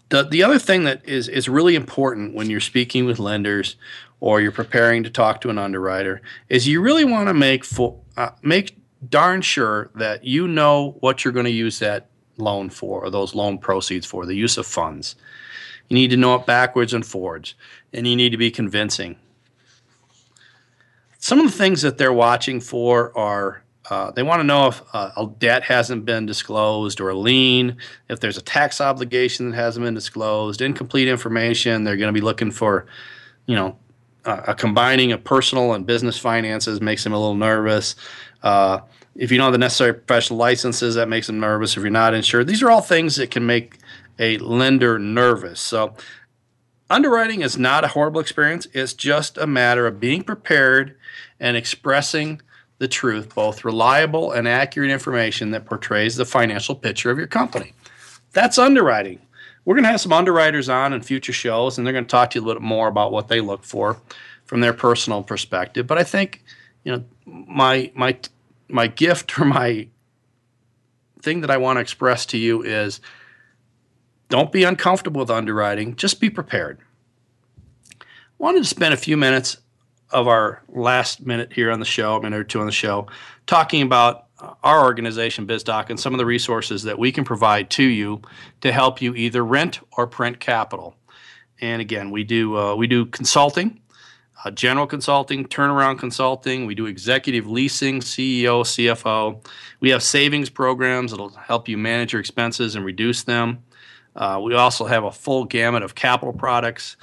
The, 0.08 0.24
the 0.24 0.42
other 0.42 0.58
thing 0.58 0.86
that 0.86 1.06
is, 1.06 1.28
is 1.28 1.50
really 1.50 1.76
important 1.76 2.34
when 2.34 2.50
you're 2.50 2.62
speaking 2.62 3.04
with 3.04 3.20
lenders 3.20 3.76
or 4.22 4.40
you're 4.40 4.54
preparing 4.54 5.04
to 5.04 5.10
talk 5.10 5.42
to 5.42 5.50
an 5.50 5.58
underwriter 5.58 6.22
is 6.48 6.66
you 6.66 6.80
really 6.80 7.04
want 7.04 7.28
to 7.28 7.34
make 7.34 7.66
full, 7.66 8.06
uh, 8.16 8.30
make 8.42 8.78
darn 9.10 9.42
sure 9.42 9.92
that 9.96 10.24
you 10.24 10.48
know 10.48 10.96
what 11.02 11.26
you're 11.26 11.34
going 11.34 11.44
to 11.44 11.52
use 11.52 11.80
that 11.80 12.10
loan 12.38 12.70
for 12.70 13.04
or 13.04 13.10
those 13.10 13.36
loan 13.36 13.58
proceeds 13.58 14.06
for, 14.06 14.26
the 14.26 14.36
use 14.36 14.58
of 14.58 14.66
funds. 14.66 15.18
You 15.90 15.96
need 15.96 16.12
to 16.12 16.18
know 16.18 16.36
it 16.36 16.46
backwards 16.46 16.94
and 16.94 17.06
forwards, 17.06 17.54
and 17.92 18.08
you 18.08 18.16
need 18.16 18.30
to 18.30 18.38
be 18.38 18.50
convincing. 18.50 19.18
Some 21.22 21.40
of 21.40 21.46
the 21.46 21.58
things 21.58 21.84
that 21.84 22.00
they're 22.00 22.12
watching 22.12 22.60
for 22.60 23.18
are 23.18 23.64
uh, 23.92 24.10
they 24.12 24.24
want 24.24 24.40
to 24.40 24.44
know 24.44 24.68
if 24.68 24.82
uh, 24.94 25.12
a 25.18 25.28
debt 25.38 25.64
hasn't 25.64 26.04
been 26.04 26.26
disclosed 26.26 27.00
or 27.00 27.10
a 27.10 27.16
lien, 27.16 27.78
if 28.10 28.20
there's 28.20 28.38
a 28.38 28.42
tax 28.42 28.82
obligation 28.82 29.50
that 29.52 29.56
hasn't 29.56 29.84
been 29.84 29.94
disclosed, 29.94 30.62
incomplete 30.62 31.08
information. 31.08 31.84
They're 31.84 31.98
going 31.98 32.14
to 32.14 32.18
be 32.18 32.24
looking 32.24 32.50
for, 32.52 32.88
you 33.46 33.56
know, 33.56 33.78
uh, 34.26 34.42
a 34.48 34.56
combining 34.56 35.12
of 35.12 35.24
personal 35.24 35.74
and 35.74 35.86
business 35.86 36.18
finances 36.18 36.82
makes 36.82 37.04
them 37.04 37.14
a 37.14 37.20
little 37.20 37.36
nervous. 37.36 37.96
Uh, 38.42 38.80
if 39.16 39.32
you 39.32 39.38
don't 39.38 39.46
have 39.46 39.54
the 39.54 39.60
necessary 39.60 39.94
professional 39.94 40.40
licenses, 40.40 40.96
that 40.96 41.08
makes 41.08 41.28
them 41.28 41.40
nervous. 41.40 41.78
If 41.78 41.84
you're 41.84 41.92
not 41.92 42.14
insured, 42.16 42.48
these 42.48 42.64
are 42.64 42.72
all 42.72 42.82
things 42.82 43.18
that 43.18 43.30
can 43.30 43.46
make 43.46 43.78
a 44.18 44.38
lender 44.38 44.98
nervous. 44.98 45.60
So, 45.60 45.96
underwriting 46.90 47.42
is 47.42 47.58
not 47.58 47.84
a 47.84 47.90
horrible 47.90 48.22
experience. 48.22 48.68
It's 48.74 48.94
just 48.94 49.38
a 49.38 49.48
matter 49.48 49.86
of 49.86 50.00
being 50.00 50.24
prepared 50.24 50.96
and 51.42 51.58
expressing 51.58 52.40
the 52.78 52.88
truth, 52.88 53.36
both 53.36 53.66
reliable 53.66 54.32
and 54.32 54.48
accurate 54.48 54.92
information 54.92 55.52
that 55.52 55.66
portrays 55.66 56.16
the 56.16 56.24
financial 56.24 56.76
picture 56.76 57.12
of 57.12 57.18
your 57.18 57.28
company. 57.28 57.74
That's 58.32 58.58
underwriting. 58.58 59.20
We're 59.66 59.76
going 59.76 59.84
to 59.84 59.90
have 59.90 60.02
some 60.02 60.14
underwriters 60.14 60.70
on 60.70 60.94
in 60.94 61.02
future 61.02 61.34
shows, 61.34 61.78
and 61.78 61.86
they're 61.86 61.94
going 61.94 62.06
to 62.06 62.10
talk 62.10 62.32
to 62.32 62.40
you 62.40 62.46
a 62.46 62.48
little 62.48 62.62
bit 62.62 62.68
more 62.68 62.88
about 62.88 63.12
what 63.12 63.28
they 63.28 63.42
look 63.42 63.64
for 63.64 64.00
from 64.46 64.62
their 64.62 64.74
personal 64.74 65.22
perspective. 65.22 65.86
But 65.86 65.98
I 65.98 66.04
think, 66.04 66.44
you 66.84 66.92
know, 66.92 67.04
my 67.26 67.92
my 67.94 68.18
my 68.70 68.88
gift 68.88 69.38
or 69.40 69.46
my 69.46 69.88
thing 71.22 71.42
that 71.42 71.52
I 71.52 71.58
want 71.58 71.78
to 71.78 71.82
express 71.82 72.26
to 72.28 72.38
you 72.38 72.64
is 72.64 73.02
don't 74.30 74.52
be 74.52 74.64
uncomfortable 74.64 75.20
with 75.20 75.30
underwriting, 75.30 75.96
just 75.96 76.20
be 76.20 76.30
prepared. 76.30 76.80
I 78.02 78.06
wanted 78.40 78.64
to 78.64 78.70
spend 78.70 78.94
a 78.94 78.98
few 78.98 79.18
minutes 79.18 79.58
of 80.12 80.28
our 80.28 80.62
last 80.70 81.26
minute 81.26 81.54
here 81.54 81.72
on 81.72 81.80
the 81.80 81.86
show, 81.86 82.16
a 82.16 82.22
minute 82.22 82.40
or 82.40 82.44
two 82.44 82.60
on 82.60 82.66
the 82.66 82.72
show, 82.72 83.08
talking 83.46 83.82
about 83.82 84.28
our 84.64 84.84
organization, 84.84 85.46
BizDoc, 85.46 85.90
and 85.90 86.00
some 86.00 86.14
of 86.14 86.18
the 86.18 86.26
resources 86.26 86.84
that 86.84 86.98
we 86.98 87.12
can 87.12 87.24
provide 87.24 87.70
to 87.72 87.84
you 87.84 88.22
to 88.62 88.72
help 88.72 89.02
you 89.02 89.14
either 89.16 89.46
rent 89.46 89.80
or 89.98 90.08
print 90.08 90.40
capital. 90.40 90.96
And 91.60 91.82
again, 91.82 92.12
we 92.12 92.24
do 92.24 92.58
uh, 92.58 92.76
we 92.76 92.88
do 92.88 93.06
consulting, 93.06 93.80
uh, 94.44 94.52
general 94.52 94.88
consulting, 94.88 95.46
turnaround 95.46 96.00
consulting. 96.00 96.66
We 96.66 96.74
do 96.74 96.88
executive 96.88 97.48
leasing, 97.48 98.00
CEO, 98.00 98.64
CFO. 98.64 99.46
We 99.80 99.92
have 99.92 100.02
savings 100.02 100.50
programs 100.50 101.12
that'll 101.12 101.30
help 101.30 101.68
you 101.68 101.78
manage 101.78 102.14
your 102.14 102.20
expenses 102.20 102.76
and 102.76 102.84
reduce 102.84 103.24
them. 103.24 103.64
Uh, 104.16 104.42
we 104.44 104.54
also 104.56 104.86
have 104.86 105.04
a 105.04 105.12
full 105.12 105.46
gamut 105.46 105.84
of 105.84 105.96
capital 105.96 106.34
products, 106.34 106.98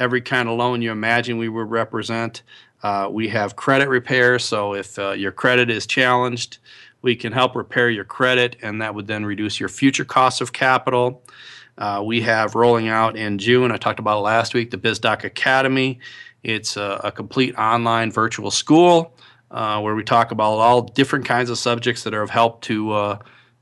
every 0.00 0.20
kind 0.20 0.48
of 0.48 0.56
loan 0.58 0.82
you 0.82 0.90
imagine 0.90 1.38
we 1.38 1.48
would 1.48 1.70
represent. 1.70 2.42
Uh, 2.82 3.08
we 3.10 3.28
have 3.28 3.54
credit 3.54 3.88
repair, 3.88 4.38
so 4.38 4.74
if 4.74 4.98
uh, 4.98 5.10
your 5.10 5.30
credit 5.30 5.70
is 5.70 5.86
challenged, 5.86 6.58
we 7.02 7.14
can 7.14 7.32
help 7.32 7.54
repair 7.54 7.90
your 7.90 8.04
credit, 8.04 8.56
and 8.62 8.80
that 8.80 8.94
would 8.94 9.06
then 9.06 9.24
reduce 9.24 9.60
your 9.60 9.68
future 9.68 10.04
costs 10.04 10.40
of 10.40 10.52
capital. 10.52 11.22
Uh, 11.78 12.02
we 12.04 12.22
have 12.22 12.54
rolling 12.54 12.88
out 12.88 13.16
in 13.16 13.38
June, 13.38 13.70
I 13.70 13.76
talked 13.76 14.00
about 14.00 14.18
it 14.18 14.22
last 14.22 14.54
week, 14.54 14.70
the 14.70 14.78
BizDoc 14.78 15.24
Academy. 15.24 16.00
It's 16.42 16.76
a, 16.76 17.00
a 17.04 17.12
complete 17.12 17.54
online 17.56 18.10
virtual 18.10 18.50
school 18.50 19.14
uh, 19.50 19.80
where 19.80 19.94
we 19.94 20.02
talk 20.02 20.30
about 20.30 20.54
all 20.54 20.82
different 20.82 21.26
kinds 21.26 21.50
of 21.50 21.58
subjects 21.58 22.04
that 22.04 22.14
are 22.14 22.22
of 22.22 22.30
help 22.30 22.62
to 22.62 22.92
uh, 22.92 23.18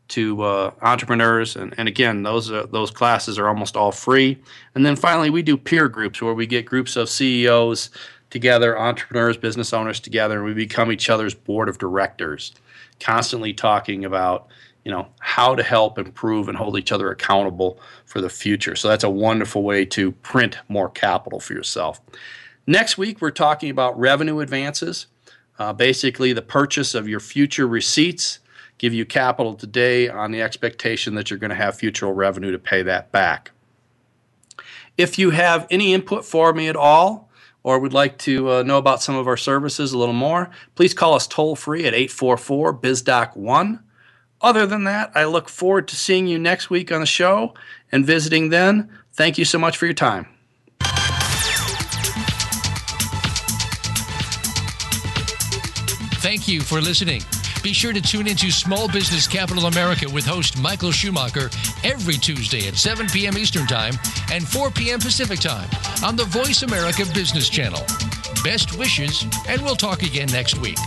to 0.09 0.43
uh, 0.43 0.71
entrepreneurs. 0.83 1.55
And, 1.57 1.75
and 1.79 1.89
again, 1.89 2.23
those 2.23 2.51
are, 2.51 2.67
those 2.67 2.91
classes 2.91 3.39
are 3.39 3.49
almost 3.49 3.77
all 3.77 3.93
free. 3.93 4.39
And 4.75 4.85
then 4.85 4.97
finally, 4.97 5.31
we 5.31 5.43
do 5.43 5.57
peer 5.57 5.89
groups 5.89 6.21
where 6.21 6.35
we 6.35 6.47
get 6.47 6.65
groups 6.65 6.97
of 6.97 7.09
CEOs 7.09 7.91
together, 8.31 8.79
entrepreneurs, 8.79 9.37
business 9.37 9.73
owners 9.73 10.01
together, 10.01 10.37
and 10.37 10.45
we 10.45 10.55
become 10.55 10.91
each 10.91 11.09
other's 11.09 11.35
board 11.35 11.69
of 11.69 11.79
directors, 11.79 12.53
constantly 13.01 13.53
talking 13.53 14.05
about 14.05 14.49
you 14.85 14.93
know 14.93 15.09
how 15.19 15.55
to 15.55 15.63
help 15.63 15.99
improve 15.99 16.49
and 16.49 16.57
hold 16.57 16.79
each 16.79 16.93
other 16.93 17.11
accountable 17.11 17.79
for 18.07 18.21
the 18.21 18.31
future. 18.31 18.75
So 18.75 18.89
that's 18.89 19.05
a 19.05 19.11
wonderful 19.11 19.63
way 19.63 19.85
to 19.87 20.13
print 20.13 20.59
more 20.69 20.89
capital 20.89 21.41
for 21.41 21.53
yourself. 21.53 22.01
Next 22.67 22.97
week, 22.97 23.21
we're 23.21 23.31
talking 23.31 23.71
about 23.71 23.99
revenue 23.99 24.41
advances, 24.41 25.07
uh, 25.59 25.73
basically 25.73 26.33
the 26.33 26.43
purchase 26.43 26.95
of 26.95 27.09
your 27.09 27.21
future 27.21 27.67
receipts 27.67 28.39
give 28.79 28.95
you 28.95 29.05
capital 29.05 29.55
today 29.55 30.09
on 30.09 30.31
the 30.31 30.41
expectation 30.41 31.15
that 31.15 31.31
you're 31.31 31.39
going 31.39 31.51
to 31.51 31.57
have 31.57 31.77
future 31.77 32.07
revenue 32.07 32.53
to 32.53 32.59
pay 32.59 32.83
that 32.83 33.13
back. 33.13 33.51
If 34.97 35.19
you 35.19 35.31
have 35.31 35.67
any 35.71 35.95
input 35.95 36.25
for 36.25 36.53
me 36.53 36.69
at 36.69 36.77
all, 36.77 37.29
or 37.63 37.79
would 37.79 37.93
like 37.93 38.17
to 38.19 38.51
uh, 38.51 38.63
know 38.63 38.79
about 38.79 39.03
some 39.03 39.15
of 39.15 39.27
our 39.27 39.37
services 39.37 39.93
a 39.93 39.99
little 39.99 40.15
more, 40.15 40.49
please 40.75 40.95
call 40.95 41.15
us 41.15 41.27
toll 41.27 41.57
free 41.57 41.85
at 41.85 41.95
844 41.95 42.79
BizDoc 42.79 43.37
1. 43.37 43.81
Other 44.41 44.67
than 44.67 44.85
that, 44.85 45.11
I 45.15 45.25
look 45.25 45.49
forward 45.49 45.89
to 45.89 45.97
seeing 45.97 46.27
you 46.27 46.39
next 46.39 46.71
week 46.71 46.93
on 46.93 47.01
the 47.01 47.07
show 47.07 47.55
and 47.91 48.07
visiting 48.07 48.51
then. 48.51 48.89
Thank 49.13 49.37
you 49.37 49.45
so 49.45 49.59
much 49.59 49.77
for 49.77 49.87
your 49.87 49.95
time. 49.95 50.29
Thank 56.21 56.49
you 56.49 56.61
for 56.61 56.81
listening. 56.81 57.23
Be 57.63 57.73
sure 57.73 57.93
to 57.93 58.01
tune 58.01 58.27
into 58.27 58.51
Small 58.51 58.89
Business 58.89 59.27
Capital 59.27 59.67
America 59.67 60.09
with 60.09 60.25
host 60.25 60.59
Michael 60.59 60.93
Schumacher 60.93 61.51
every 61.85 62.15
Tuesday 62.15 62.69
at 62.69 62.77
7 62.77 63.07
p.m. 63.09 63.37
Eastern 63.37 63.67
Time 63.67 63.95
and 64.33 64.47
4 64.47 64.71
p.m. 64.71 65.01
Pacific 65.01 65.41
Time 65.41 65.69
on 66.05 66.17
the 66.17 66.25
Voice 66.25 66.63
America 66.63 67.05
Business 67.15 67.49
Channel. 67.49 67.83
Best 68.45 68.79
wishes, 68.79 69.25
and 69.49 69.61
we'll 69.63 69.77
talk 69.77 70.03
again 70.03 70.29
next 70.29 70.59
week. 70.59 70.79